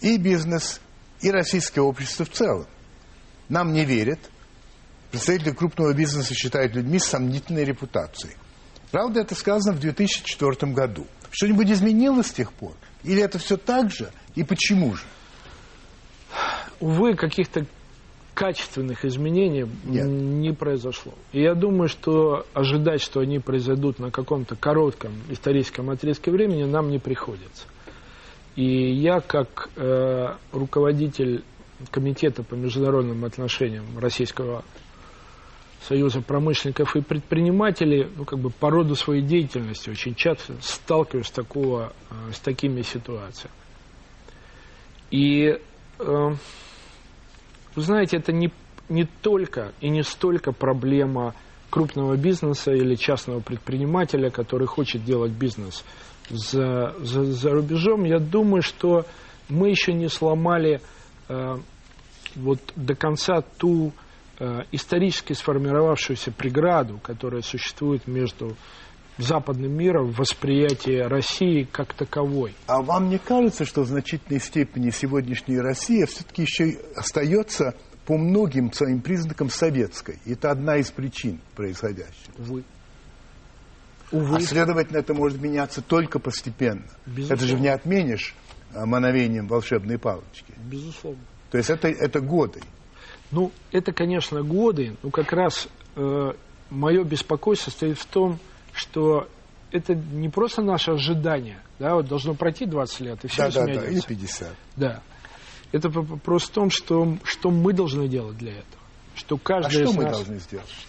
И 0.01 0.17
бизнес, 0.17 0.81
и 1.21 1.31
российское 1.31 1.81
общество 1.81 2.25
в 2.25 2.29
целом. 2.29 2.65
Нам 3.49 3.73
не 3.73 3.85
верят. 3.85 4.19
Представители 5.11 5.51
крупного 5.51 5.93
бизнеса 5.93 6.33
считают 6.33 6.75
людьми 6.75 6.99
с 6.99 7.05
сомнительной 7.05 7.63
репутацией. 7.63 8.33
Правда, 8.91 9.21
это 9.21 9.35
сказано 9.35 9.75
в 9.75 9.79
2004 9.79 10.71
году. 10.73 11.07
Что-нибудь 11.31 11.69
изменилось 11.69 12.27
с 12.27 12.33
тех 12.33 12.51
пор? 12.53 12.73
Или 13.03 13.21
это 13.21 13.37
все 13.37 13.57
так 13.57 13.91
же? 13.91 14.11
И 14.35 14.43
почему 14.43 14.95
же? 14.95 15.03
Увы, 16.79 17.15
каких-то 17.15 17.65
качественных 18.33 19.03
изменений 19.03 19.65
Нет. 19.83 20.05
не 20.05 20.53
произошло. 20.53 21.13
И 21.31 21.41
я 21.41 21.55
думаю, 21.55 21.89
что 21.89 22.45
ожидать, 22.53 23.01
что 23.01 23.19
они 23.21 23.39
произойдут 23.39 23.97
на 23.97 24.11
каком-то 24.11 24.55
коротком 24.55 25.13
историческом 25.29 25.89
отрезке 25.89 26.29
времени, 26.29 26.63
нам 26.63 26.91
не 26.91 26.99
приходится. 26.99 27.65
И 28.55 28.93
я, 28.93 29.21
как 29.21 29.69
э, 29.75 30.35
руководитель 30.51 31.43
комитета 31.89 32.43
по 32.43 32.53
международным 32.53 33.25
отношениям 33.25 33.97
Российского 33.97 34.63
Союза 35.81 36.21
промышленников 36.21 36.95
и 36.95 37.01
предпринимателей, 37.01 38.07
ну, 38.15 38.25
как 38.25 38.39
бы 38.39 38.49
по 38.49 38.69
роду 38.69 38.95
своей 38.95 39.21
деятельности 39.21 39.89
очень 39.89 40.15
часто 40.15 40.55
сталкиваюсь 40.61 41.27
с, 41.27 41.31
такого, 41.31 41.93
э, 42.09 42.33
с 42.33 42.39
такими 42.39 42.81
ситуациями. 42.81 43.53
И, 45.11 45.49
э, 45.49 45.59
вы 45.99 47.81
знаете, 47.81 48.17
это 48.17 48.33
не, 48.33 48.51
не 48.89 49.05
только 49.05 49.71
и 49.79 49.89
не 49.89 50.03
столько 50.03 50.51
проблема 50.51 51.35
крупного 51.69 52.17
бизнеса 52.17 52.71
или 52.73 52.95
частного 52.95 53.39
предпринимателя, 53.39 54.29
который 54.29 54.67
хочет 54.67 55.03
делать 55.03 55.31
бизнес 55.31 55.85
за, 56.29 56.95
за, 56.99 57.23
за 57.23 57.51
рубежом. 57.51 58.03
Я 58.03 58.19
думаю, 58.19 58.61
что 58.61 59.05
мы 59.49 59.69
еще 59.69 59.93
не 59.93 60.09
сломали 60.09 60.81
э, 61.29 61.57
вот 62.35 62.59
до 62.75 62.95
конца 62.95 63.41
ту 63.57 63.93
исторически 64.71 65.33
сформировавшуюся 65.33 66.31
преграду, 66.31 66.99
которая 66.99 67.41
существует 67.41 68.07
между 68.07 68.55
западным 69.17 69.71
миром 69.75 70.11
в 70.11 70.17
восприятии 70.17 70.99
России 70.99 71.63
как 71.63 71.93
таковой. 71.93 72.53
А 72.67 72.81
вам 72.81 73.09
не 73.09 73.17
кажется, 73.17 73.65
что 73.65 73.81
в 73.81 73.87
значительной 73.87 74.39
степени 74.39 74.91
сегодняшняя 74.91 75.61
Россия 75.61 76.05
все-таки 76.05 76.43
еще 76.43 76.77
остается 76.95 77.75
по 78.05 78.17
многим 78.17 78.71
своим 78.71 79.01
признакам 79.01 79.49
советской? 79.49 80.19
И 80.25 80.33
это 80.33 80.51
одна 80.51 80.77
из 80.77 80.91
причин 80.91 81.39
происходящего. 81.55 82.33
Увы. 82.37 82.63
Увы. 84.11 84.37
А 84.37 84.39
следовательно, 84.39 84.99
это 84.99 85.13
может 85.13 85.41
меняться 85.41 85.81
только 85.81 86.19
постепенно. 86.19 86.85
Безусловно. 87.05 87.33
Это 87.33 87.45
же 87.45 87.59
не 87.59 87.67
отменишь 87.67 88.35
а, 88.73 88.85
мановением 88.85 89.47
волшебной 89.47 89.97
палочки. 89.97 90.53
Безусловно. 90.69 91.21
То 91.51 91.57
есть 91.57 91.69
это, 91.69 91.87
это 91.87 92.21
годы. 92.21 92.61
Ну, 93.31 93.51
это, 93.71 93.91
конечно, 93.91 94.41
годы, 94.41 94.95
но 95.03 95.09
как 95.09 95.33
раз 95.33 95.67
э, 95.95 96.31
мое 96.69 97.03
беспокойство 97.03 97.71
состоит 97.71 97.99
в 97.99 98.05
том, 98.05 98.39
что 98.73 99.27
это 99.71 99.95
не 99.95 100.29
просто 100.29 100.61
наше 100.61 100.91
ожидание, 100.91 101.61
да, 101.79 101.95
вот 101.95 102.07
должно 102.07 102.35
пройти 102.35 102.65
20 102.65 102.99
лет, 103.01 103.25
и 103.25 103.27
все 103.27 103.49
Да, 103.49 103.51
да, 103.51 103.65
да, 103.65 103.71
или 103.71 103.99
изменится. 103.99 104.07
50. 104.07 104.55
Да. 104.77 105.01
Это 105.71 105.89
вопрос 105.89 106.43
в 106.43 106.51
том, 106.51 106.69
что, 106.69 107.17
что 107.23 107.51
мы 107.51 107.73
должны 107.73 108.07
делать 108.07 108.37
для 108.37 108.53
этого. 108.53 108.83
Что 109.15 109.35
А 109.35 109.39
каждый 109.39 109.71
что 109.71 109.83
из 109.83 109.95
мы 109.95 110.03
нас... 110.03 110.17
должны 110.17 110.39
сделать? 110.39 110.87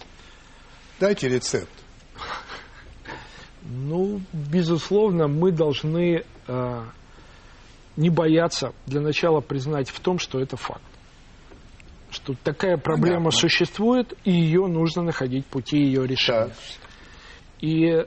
Дайте 0.99 1.27
рецепт. 1.27 1.69
Ну, 3.63 4.21
безусловно, 4.31 5.27
мы 5.27 5.51
должны 5.51 6.23
э, 6.47 6.83
не 7.97 8.09
бояться 8.09 8.73
для 8.85 9.01
начала 9.01 9.41
признать 9.41 9.89
в 9.89 9.99
том, 9.99 10.17
что 10.17 10.39
это 10.39 10.55
факт. 10.55 10.81
Что 12.11 12.33
такая 12.43 12.77
проблема 12.77 13.17
Понятно. 13.25 13.31
существует, 13.39 14.13
и 14.23 14.31
ее 14.31 14.67
нужно 14.67 15.03
находить 15.03 15.45
пути 15.45 15.77
ее 15.77 16.07
решения. 16.07 16.47
Да. 16.47 16.53
И 17.61 17.87
э, 17.87 18.05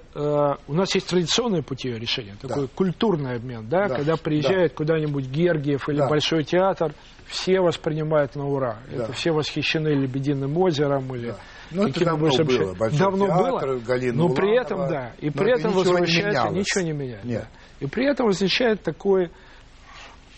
у 0.66 0.72
нас 0.72 0.94
есть 0.94 1.08
традиционные 1.08 1.62
пути 1.62 1.88
ее 1.88 1.98
решения, 1.98 2.34
такой 2.40 2.68
культурный 2.68 3.36
обмен, 3.36 3.68
да, 3.68 3.86
Да, 3.86 3.96
когда 3.96 4.16
приезжает 4.16 4.72
куда-нибудь 4.72 5.26
Гергиев 5.26 5.90
или 5.90 5.98
Да. 5.98 6.08
Большой 6.08 6.42
театр, 6.44 6.94
все 7.26 7.60
воспринимают 7.60 8.34
на 8.34 8.48
ура. 8.48 8.78
Да. 8.90 9.04
Это 9.04 9.12
все 9.12 9.30
восхищены 9.30 9.88
Лебединым 9.88 10.56
озером 10.56 11.14
или 11.14 11.28
Да. 11.32 11.36
Ну, 11.70 11.82
это 11.82 11.92
каким-то 11.92 12.10
давно 12.10 12.26
большим 12.26 12.46
было. 12.46 12.74
Большой 12.74 12.98
давно 12.98 13.26
театр, 13.26 13.68
было. 13.68 13.78
Галина 13.80 14.16
но 14.16 14.28
при 14.30 14.44
Уланова. 14.46 14.60
этом, 14.62 14.78
да, 14.88 15.12
и 15.20 15.30
при 15.30 15.50
это 15.50 15.60
этом 15.60 15.70
ничего 15.70 15.82
не 15.82 15.90
возвращается, 15.90 16.28
менялось. 16.28 16.56
ничего 16.56 16.84
не 16.84 16.92
меняется. 16.92 17.26
Нет. 17.28 17.46
И 17.80 17.86
при 17.86 18.10
этом 18.10 18.26
возникает 18.26 18.82
такой 18.82 19.30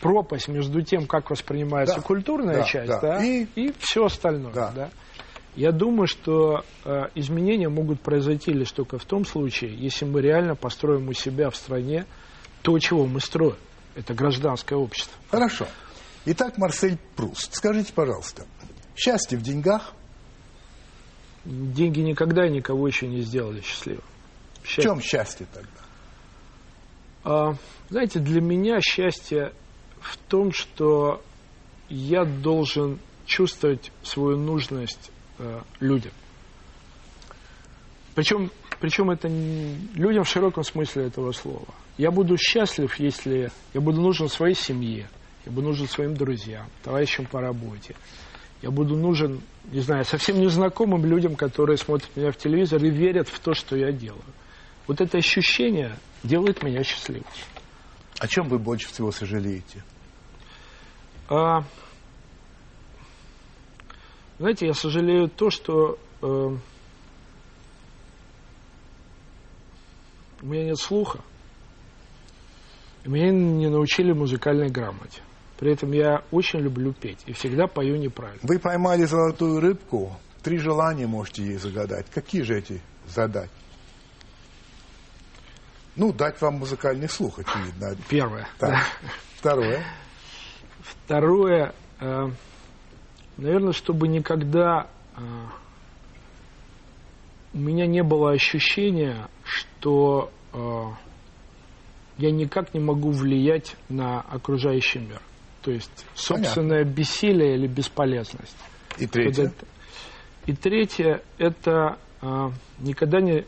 пропасть 0.01 0.49
между 0.49 0.83
тем, 0.83 1.07
как 1.07 1.31
воспринимается 1.31 1.97
Да. 1.97 2.03
культурная 2.03 2.57
Да, 2.59 2.65
часть, 2.65 2.89
да. 2.89 3.01
да, 3.01 3.25
И- 3.25 3.47
и, 3.55 3.73
все 3.79 4.05
остальное. 4.07 4.53
Да. 4.53 4.73
Да. 4.75 4.91
Я 5.57 5.71
думаю, 5.71 6.07
что 6.09 6.65
э, 6.85 7.05
изменения 7.15 7.69
могут 7.69 8.01
произойти 8.01 8.53
лишь 8.53 8.73
только 8.73 8.99
в 8.99 9.05
том 9.05 9.25
случае, 9.25 9.75
если 9.77 10.05
мы 10.05 10.21
реально 10.21 10.57
построим 10.57 11.09
у 11.09 11.13
себя 11.13 11.49
в 11.51 11.57
стране 11.57 12.07
то, 12.63 12.79
чего 12.79 13.07
мы 13.07 13.21
строим. 13.21 13.57
Это 13.95 14.15
гражданское 14.15 14.75
общество. 14.75 15.15
Хорошо. 15.31 15.67
Итак, 16.27 16.59
Марсель 16.59 16.99
Пруст, 17.15 17.55
скажите, 17.55 17.93
пожалуйста, 17.93 18.47
счастье 18.97 19.39
в 19.39 19.43
деньгах? 19.43 19.93
Деньги 21.45 22.01
никогда 22.01 22.49
никого 22.49 22.89
еще 22.89 23.07
не 23.07 23.21
сделали 23.21 23.61
счастливым. 23.61 24.03
В 24.63 24.67
Счастье- 24.67 24.83
чем 24.83 25.01
счастье 25.01 25.47
тогда? 25.53 25.69
А, 27.23 27.55
знаете, 27.91 28.19
для 28.19 28.41
меня 28.41 28.81
счастье 28.81 29.53
в 30.05 30.17
том, 30.29 30.53
что 30.53 31.23
я 31.89 32.25
должен 32.25 32.99
чувствовать 33.27 33.91
свою 34.03 34.37
нужность 34.37 35.11
э, 35.39 35.61
людям. 35.81 36.13
Причем, 38.15 38.51
причем 38.81 39.11
это 39.11 39.29
не- 39.29 39.77
людям 39.95 40.25
в 40.25 40.29
широком 40.29 40.63
смысле 40.63 41.07
этого 41.07 41.33
слова. 41.33 41.67
Я 41.99 42.11
буду 42.11 42.37
счастлив, 42.37 42.95
если 42.99 43.51
я 43.73 43.81
буду 43.81 44.01
нужен 44.01 44.29
своей 44.29 44.55
семье, 44.55 45.09
я 45.47 45.53
буду 45.53 45.69
нужен 45.69 45.89
своим 45.89 46.15
друзьям, 46.15 46.67
товарищам 46.83 47.27
по 47.27 47.41
работе. 47.41 47.95
Я 48.63 48.71
буду 48.71 48.97
нужен, 48.97 49.41
не 49.73 49.81
знаю, 49.81 50.05
совсем 50.05 50.41
незнакомым 50.41 51.05
людям, 51.05 51.37
которые 51.37 51.77
смотрят 51.77 52.11
меня 52.17 52.31
в 52.33 52.37
телевизор 52.37 52.83
и 52.83 52.91
верят 52.91 53.29
в 53.29 53.39
то, 53.41 53.55
что 53.55 53.77
я 53.77 53.93
делаю. 53.93 54.23
Вот 54.87 55.01
это 55.01 55.19
ощущение 55.19 55.97
делает 56.23 56.63
меня 56.63 56.83
счастливым. 56.83 57.27
О 58.19 58.29
чем 58.29 58.49
вы 58.49 58.59
больше 58.59 58.89
всего 58.89 59.11
сожалеете? 59.11 59.83
А, 61.29 61.65
знаете, 64.39 64.67
я 64.67 64.75
сожалею 64.75 65.29
то, 65.29 65.51
что 65.51 65.99
э, 66.21 66.57
у 70.43 70.47
меня 70.47 70.65
нет 70.65 70.79
слуха. 70.79 71.21
И 73.05 73.09
меня 73.09 73.31
не 73.31 73.69
научили 73.69 74.13
музыкальной 74.13 74.71
грамоте. 74.71 75.21
При 75.59 75.73
этом 75.73 75.93
я 75.93 76.25
очень 76.31 76.61
люблю 76.61 76.93
петь 76.93 77.21
и 77.27 77.33
всегда 77.33 77.67
пою 77.67 77.97
неправильно. 77.97 78.41
Вы 78.43 78.59
поймали 78.59 79.05
золотую 79.05 79.61
рыбку, 79.61 80.17
три 80.43 80.59
желания 80.59 81.07
можете 81.07 81.45
ей 81.45 81.57
загадать. 81.57 82.07
Какие 82.11 82.43
же 82.43 82.59
эти 82.59 82.81
задать? 83.07 83.51
Ну, 85.97 86.13
дать 86.13 86.41
вам 86.41 86.55
музыкальный 86.55 87.09
слух, 87.09 87.39
очевидно. 87.39 87.97
Первое. 88.09 88.49
Так. 88.59 88.85
Второе. 89.37 89.85
Второе, 90.85 91.75
э, 92.01 92.29
наверное, 93.39 93.73
чтобы 93.73 94.07
никогда 94.07 94.87
э, 95.17 95.21
у 97.55 97.59
меня 97.59 97.87
не 97.87 98.03
было 98.03 98.33
ощущения, 98.33 99.29
что 99.45 100.31
э, 100.53 100.83
я 102.19 102.31
никак 102.31 102.75
не 102.75 102.81
могу 102.81 103.11
влиять 103.11 103.77
на 103.89 104.21
окружающий 104.21 104.99
мир. 104.99 105.21
То 105.63 105.71
есть 105.71 106.05
собственное 106.15 106.85
бессилие 106.85 107.55
или 107.57 107.67
бесполезность. 107.67 108.57
И 108.99 109.07
третье. 109.07 109.53
И 110.47 110.53
третье, 110.53 111.23
это 111.39 111.99
э, 112.21 112.51
никогда 112.81 113.23
не, 113.23 113.47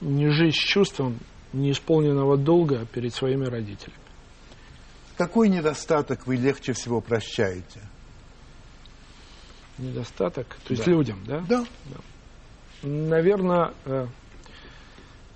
не 0.00 0.28
жить 0.30 0.56
с 0.56 0.58
чувством 0.58 1.18
неисполненного 1.52 2.36
долга 2.36 2.86
перед 2.92 3.14
своими 3.14 3.44
родителями. 3.44 4.01
Какой 5.16 5.48
недостаток 5.48 6.26
вы 6.26 6.36
легче 6.36 6.72
всего 6.72 7.00
прощаете? 7.00 7.80
Недостаток, 9.78 10.46
то 10.64 10.72
есть 10.72 10.84
Да. 10.84 10.90
людям, 10.90 11.24
да? 11.26 11.44
Да. 11.48 11.64
Наверное, 12.82 13.72
э, 13.84 14.06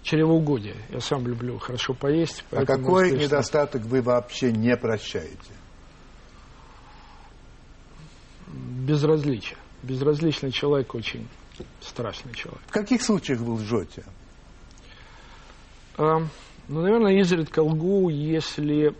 чревоугодие. 0.02 0.76
Я 0.90 1.00
сам 1.00 1.26
люблю 1.26 1.58
хорошо 1.58 1.94
поесть. 1.94 2.44
А 2.50 2.64
какой 2.64 3.06
естественно, 3.06 3.24
недостаток 3.24 3.82
вы 3.82 4.02
вообще 4.02 4.52
не 4.52 4.76
прощаете? 4.76 5.52
Безразличие. 8.46 9.58
Безразличный 9.82 10.52
человек 10.52 10.94
очень 10.94 11.28
страшный 11.80 12.32
человек. 12.34 12.62
В 12.66 12.72
каких 12.72 13.02
случаях 13.02 13.40
вы 13.40 13.54
лжете? 13.54 14.04
А, 15.96 16.18
ну, 16.68 16.82
наверное, 16.82 17.18
изредка 17.20 17.60
лгу, 17.60 18.08
если 18.10 18.94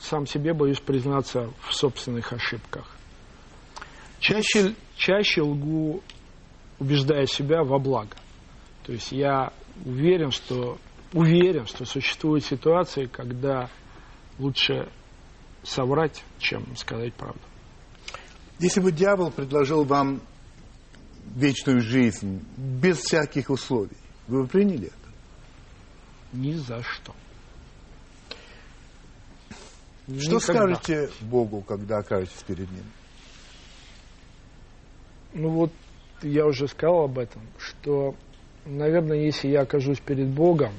сам 0.00 0.26
себе 0.26 0.52
боюсь 0.52 0.80
признаться 0.80 1.50
в 1.68 1.74
собственных 1.74 2.32
ошибках. 2.32 2.96
Чаще, 4.18 4.74
чаще 4.96 5.42
лгу, 5.42 6.02
убеждая 6.78 7.26
себя 7.26 7.62
во 7.62 7.78
благо. 7.78 8.16
То 8.84 8.92
есть 8.92 9.12
я 9.12 9.52
уверен, 9.84 10.30
что 10.30 10.78
уверен, 11.12 11.66
что 11.66 11.84
существуют 11.84 12.44
ситуации, 12.44 13.06
когда 13.06 13.68
лучше 14.38 14.88
соврать, 15.62 16.22
чем 16.38 16.76
сказать 16.76 17.14
правду. 17.14 17.40
Если 18.58 18.80
бы 18.80 18.92
дьявол 18.92 19.30
предложил 19.30 19.84
вам 19.84 20.20
вечную 21.34 21.80
жизнь 21.80 22.42
без 22.56 22.98
всяких 22.98 23.50
условий, 23.50 23.96
вы 24.28 24.42
бы 24.42 24.48
приняли 24.48 24.86
это? 24.86 24.96
Ни 26.32 26.52
за 26.52 26.82
что. 26.82 27.14
Что 30.06 30.36
Никогда. 30.36 30.40
скажете 30.40 31.10
Богу, 31.20 31.62
когда 31.62 31.98
окажетесь 31.98 32.42
перед 32.46 32.70
Ним? 32.70 32.84
Ну 35.34 35.50
вот 35.50 35.72
я 36.22 36.46
уже 36.46 36.68
сказал 36.68 37.04
об 37.04 37.18
этом, 37.18 37.42
что, 37.58 38.14
наверное, 38.64 39.18
если 39.18 39.48
я 39.48 39.62
окажусь 39.62 39.98
перед 39.98 40.28
Богом, 40.28 40.72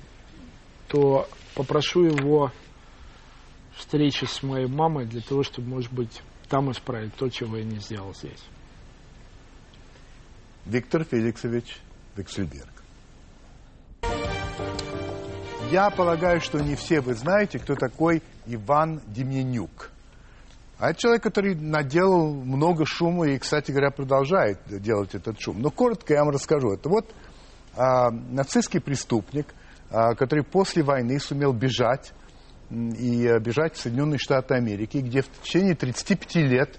то 0.87 1.27
попрошу 1.55 2.05
его 2.05 2.51
встречи 3.75 4.25
с 4.25 4.41
моей 4.43 4.67
мамой 4.67 5.05
для 5.05 5.21
того, 5.21 5.43
чтобы, 5.43 5.67
может 5.67 5.91
быть, 5.91 6.21
там 6.47 6.71
исправить 6.71 7.13
то, 7.15 7.29
чего 7.29 7.57
я 7.57 7.65
не 7.65 7.79
сделал 7.79 8.13
здесь. 8.15 8.43
Виктор 10.65 11.03
Феликсович 11.03 11.77
Виксельберг. 12.15 12.69
Я 15.69 15.89
полагаю, 15.89 16.39
что 16.39 16.59
не 16.59 16.75
все 16.75 17.01
вы 17.01 17.13
знаете, 17.13 17.59
кто 17.59 17.75
такой 17.75 18.23
Иван 18.47 19.01
Деменюк. 19.07 19.91
А 20.79 20.91
это 20.91 20.99
человек, 20.99 21.23
который 21.23 21.55
наделал 21.55 22.33
много 22.33 22.85
шума 22.85 23.27
и, 23.27 23.39
кстати 23.39 23.71
говоря, 23.71 23.89
продолжает 23.89 24.59
делать 24.67 25.15
этот 25.15 25.39
шум. 25.39 25.59
Но 25.61 25.71
коротко 25.71 26.13
я 26.13 26.23
вам 26.23 26.29
расскажу. 26.29 26.71
Это 26.71 26.87
вот 26.87 27.13
а, 27.75 28.11
нацистский 28.11 28.79
преступник, 28.79 29.47
а, 29.89 30.13
который 30.13 30.43
после 30.43 30.83
войны 30.83 31.19
сумел 31.19 31.51
бежать 31.51 32.13
и 32.69 33.27
а, 33.27 33.39
бежать 33.39 33.75
в 33.75 33.81
Соединенные 33.81 34.19
Штаты 34.19 34.53
Америки, 34.53 34.97
где 34.97 35.21
в 35.21 35.29
течение 35.41 35.75
35 35.75 36.35
лет 36.35 36.77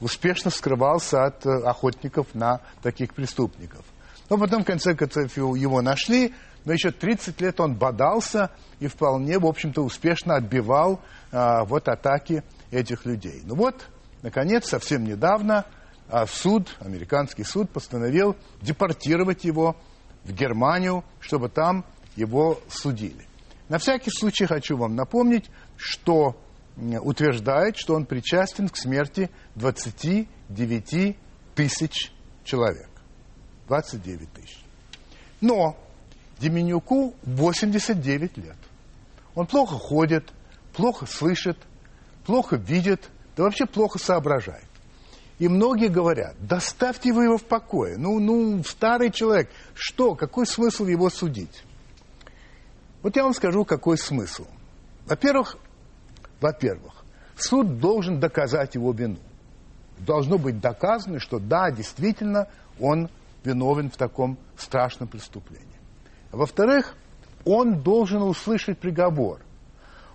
успешно 0.00 0.50
скрывался 0.50 1.24
от 1.24 1.46
э, 1.46 1.50
охотников 1.64 2.34
на 2.34 2.60
таких 2.82 3.14
преступников. 3.14 3.84
Но 4.28 4.38
потом, 4.38 4.62
в 4.62 4.66
конце 4.66 4.94
концов, 4.94 5.36
его 5.36 5.80
нашли, 5.80 6.34
но 6.66 6.72
еще 6.72 6.90
30 6.90 7.40
лет 7.40 7.60
он 7.60 7.76
бодался 7.76 8.50
и 8.80 8.88
вполне, 8.88 9.38
в 9.38 9.46
общем-то, 9.46 9.82
успешно 9.82 10.34
отбивал 10.34 11.00
а, 11.30 11.64
вот 11.64 11.88
атаки 11.88 12.42
этих 12.72 13.06
людей. 13.06 13.40
Ну 13.44 13.54
вот, 13.54 13.88
наконец, 14.22 14.68
совсем 14.68 15.04
недавно 15.04 15.64
а, 16.08 16.26
суд, 16.26 16.76
американский 16.80 17.44
суд, 17.44 17.70
постановил 17.70 18.36
депортировать 18.60 19.44
его 19.44 19.76
в 20.24 20.32
Германию, 20.32 21.04
чтобы 21.20 21.48
там 21.48 21.84
его 22.16 22.58
судили. 22.68 23.28
На 23.68 23.78
всякий 23.78 24.10
случай 24.10 24.46
хочу 24.46 24.76
вам 24.76 24.96
напомнить, 24.96 25.48
что 25.76 26.36
утверждает, 26.76 27.76
что 27.76 27.94
он 27.94 28.06
причастен 28.06 28.68
к 28.68 28.76
смерти 28.76 29.30
29 29.54 31.16
тысяч 31.54 32.12
человек. 32.42 32.90
29 33.68 34.32
тысяч. 34.32 34.64
Но 35.40 35.76
Деменюку 36.38 37.14
89 37.22 38.36
лет. 38.38 38.56
Он 39.34 39.46
плохо 39.46 39.76
ходит, 39.76 40.32
плохо 40.74 41.06
слышит, 41.06 41.58
плохо 42.24 42.56
видит, 42.56 43.08
да 43.36 43.44
вообще 43.44 43.66
плохо 43.66 43.98
соображает. 43.98 44.64
И 45.38 45.48
многие 45.48 45.88
говорят, 45.88 46.34
доставьте 46.40 47.12
вы 47.12 47.24
его 47.24 47.36
в 47.36 47.44
покое. 47.44 47.98
Ну, 47.98 48.18
ну, 48.18 48.62
старый 48.64 49.10
человек, 49.10 49.50
что, 49.74 50.14
какой 50.14 50.46
смысл 50.46 50.86
его 50.86 51.10
судить? 51.10 51.62
Вот 53.02 53.16
я 53.16 53.24
вам 53.24 53.34
скажу, 53.34 53.64
какой 53.64 53.98
смысл. 53.98 54.46
Во-первых, 55.06 55.58
во-первых, 56.40 57.04
суд 57.36 57.78
должен 57.78 58.18
доказать 58.18 58.74
его 58.74 58.92
вину. 58.92 59.18
Должно 59.98 60.38
быть 60.38 60.58
доказано, 60.60 61.20
что 61.20 61.38
да, 61.38 61.70
действительно, 61.70 62.48
он 62.80 63.10
виновен 63.44 63.90
в 63.90 63.96
таком 63.96 64.38
страшном 64.56 65.08
преступлении. 65.08 65.75
Во-вторых, 66.36 66.94
он 67.46 67.80
должен 67.82 68.20
услышать 68.20 68.78
приговор. 68.78 69.40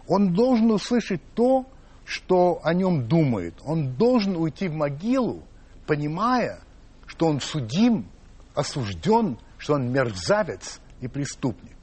Он 0.08 0.34
должен 0.34 0.70
услышать 0.70 1.22
то, 1.34 1.66
что 2.06 2.62
о 2.64 2.76
нем 2.76 3.08
думает. 3.08 3.56
Он 3.66 3.94
должен 3.94 4.36
уйти 4.36 4.68
в 4.68 4.74
могилу, 4.74 5.42
понимая, 5.88 6.60
что 7.08 7.26
он 7.26 7.42
судим, 7.42 8.06
осужден, 8.54 9.40
что 9.58 9.74
он 9.74 9.92
мерзавец 9.92 10.80
и 11.00 11.08
преступник. 11.08 11.78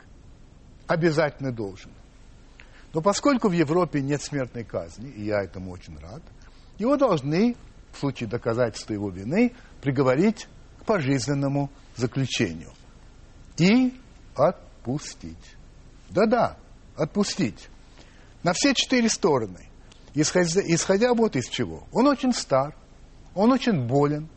Обязательно 0.87 1.51
должен. 1.51 1.91
Но 2.95 3.01
поскольку 3.01 3.49
в 3.49 3.53
Европе 3.53 4.01
нет 4.01 4.23
смертной 4.23 4.63
казни, 4.63 5.11
и 5.11 5.25
я 5.25 5.43
этому 5.43 5.73
очень 5.73 5.99
рад, 5.99 6.23
его 6.79 6.97
должны, 6.97 7.57
в 7.93 7.99
случае 7.99 8.29
доказательства 8.29 8.93
его 8.93 9.11
вины, 9.11 9.53
приговорить 9.83 10.47
к 10.81 10.85
пожизненному 10.85 11.71
заключению 11.97 12.71
и 13.59 13.99
отпустить. 14.39 15.57
Да-да, 16.11 16.57
отпустить. 16.97 17.69
На 18.43 18.53
все 18.53 18.75
четыре 18.75 19.09
стороны. 19.09 19.69
Исходя, 20.15 20.61
исходя 20.65 21.15
вот 21.15 21.37
из 21.37 21.49
чего. 21.49 21.85
Он 21.93 22.07
очень 22.07 22.33
стар, 22.33 22.75
он 23.35 23.53
очень 23.53 23.87
болен. 23.87 24.29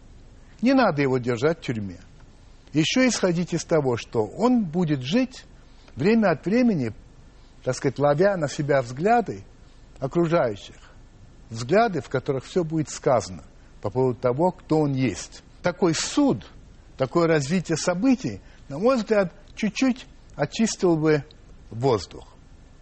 Не 0.61 0.73
надо 0.73 1.01
его 1.01 1.17
держать 1.17 1.59
в 1.59 1.61
тюрьме. 1.61 1.99
Еще 2.73 3.07
исходить 3.07 3.53
из 3.53 3.65
того, 3.65 3.97
что 3.97 4.25
он 4.25 4.63
будет 4.63 5.01
жить 5.01 5.45
время 5.95 6.31
от 6.31 6.45
времени, 6.45 6.93
так 7.63 7.75
сказать, 7.75 7.99
ловя 7.99 8.37
на 8.37 8.47
себя 8.47 8.81
взгляды 8.81 9.43
окружающих. 9.99 10.75
Взгляды, 11.49 12.01
в 12.01 12.09
которых 12.09 12.45
все 12.45 12.63
будет 12.63 12.89
сказано 12.89 13.43
по 13.81 13.89
поводу 13.89 14.19
того, 14.19 14.51
кто 14.51 14.79
он 14.79 14.93
есть. 14.93 15.43
Такой 15.61 15.93
суд, 15.93 16.45
такое 16.97 17.27
развитие 17.27 17.77
событий, 17.77 18.39
на 18.69 18.79
мой 18.79 18.97
взгляд, 18.97 19.33
чуть-чуть 19.55 20.05
очистил 20.35 20.95
бы 20.97 21.23
воздух. 21.69 22.27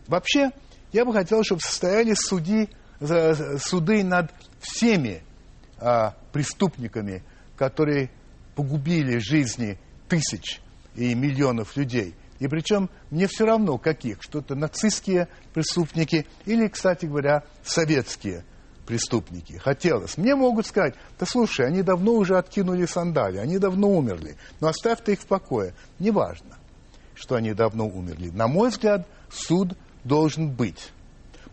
Вообще, 0.08 0.52
я 0.92 1.06
бы 1.06 1.14
хотел, 1.14 1.44
чтобы 1.44 1.62
состоялись 1.62 2.18
суди, 2.18 2.70
суды 3.00 4.04
над 4.04 4.34
всеми 4.60 5.24
а, 5.78 6.16
преступниками, 6.34 7.24
которые 7.56 8.10
погубили 8.56 9.20
жизни 9.20 9.80
тысяч 10.08 10.60
и 10.96 11.14
миллионов 11.16 11.78
людей. 11.78 12.16
И 12.40 12.48
причем 12.48 12.90
мне 13.10 13.28
все 13.28 13.46
равно, 13.46 13.78
каких, 13.78 14.22
что-то 14.22 14.56
нацистские 14.56 15.28
преступники 15.54 16.26
или, 16.46 16.68
кстати 16.68 17.06
говоря, 17.06 17.44
советские 17.64 18.44
преступники. 18.86 19.54
Хотелось. 19.58 20.18
Мне 20.18 20.36
могут 20.36 20.66
сказать, 20.66 20.96
да 21.20 21.26
слушай, 21.26 21.68
они 21.68 21.84
давно 21.84 22.14
уже 22.14 22.38
откинули 22.38 22.86
сандали, 22.86 23.38
они 23.38 23.60
давно 23.60 23.90
умерли, 23.90 24.36
но 24.60 24.70
оставь 24.70 25.04
ты 25.04 25.14
их 25.14 25.20
в 25.20 25.26
покое. 25.26 25.74
Неважно, 26.00 26.58
что 27.20 27.36
они 27.36 27.54
давно 27.54 27.86
умерли. 27.86 28.30
На 28.30 28.48
мой 28.48 28.70
взгляд, 28.70 29.06
суд 29.30 29.78
должен 30.06 30.52
быть. 30.52 30.92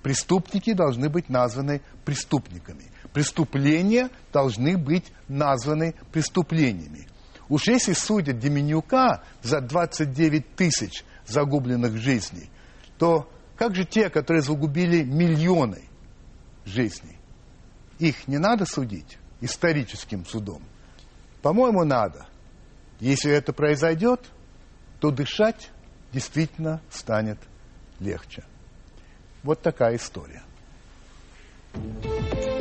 Преступники 0.03 0.73
должны 0.73 1.09
быть 1.09 1.29
названы 1.29 1.83
преступниками. 2.05 2.85
Преступления 3.13 4.11
должны 4.33 4.79
быть 4.79 5.07
названы 5.27 5.95
преступлениями. 6.13 7.09
Уж 7.49 7.67
если 7.67 7.95
судят 7.95 8.39
Деменюка 8.39 9.25
за 9.43 9.61
29 9.61 10.55
тысяч 10.55 11.05
загубленных 11.27 11.97
жизней, 11.97 12.49
то 12.99 13.29
как 13.57 13.75
же 13.75 13.85
те, 13.85 14.09
которые 14.09 14.43
загубили 14.43 15.03
миллионы 15.03 15.83
жизней? 16.65 17.19
Их 17.99 18.29
не 18.29 18.39
надо 18.39 18.67
судить 18.67 19.19
историческим 19.41 20.25
судом? 20.25 20.63
По-моему, 21.43 21.85
надо. 21.85 22.27
Если 23.01 23.33
это 23.33 23.53
произойдет, 23.53 24.21
то 25.07 25.13
дышать 25.13 25.71
действительно 26.13 26.81
станет 26.91 27.39
легче. 28.01 28.43
Вот 29.45 29.63
такая 29.63 29.95
история. 29.95 30.43
thank 32.03 32.47
you 32.47 32.56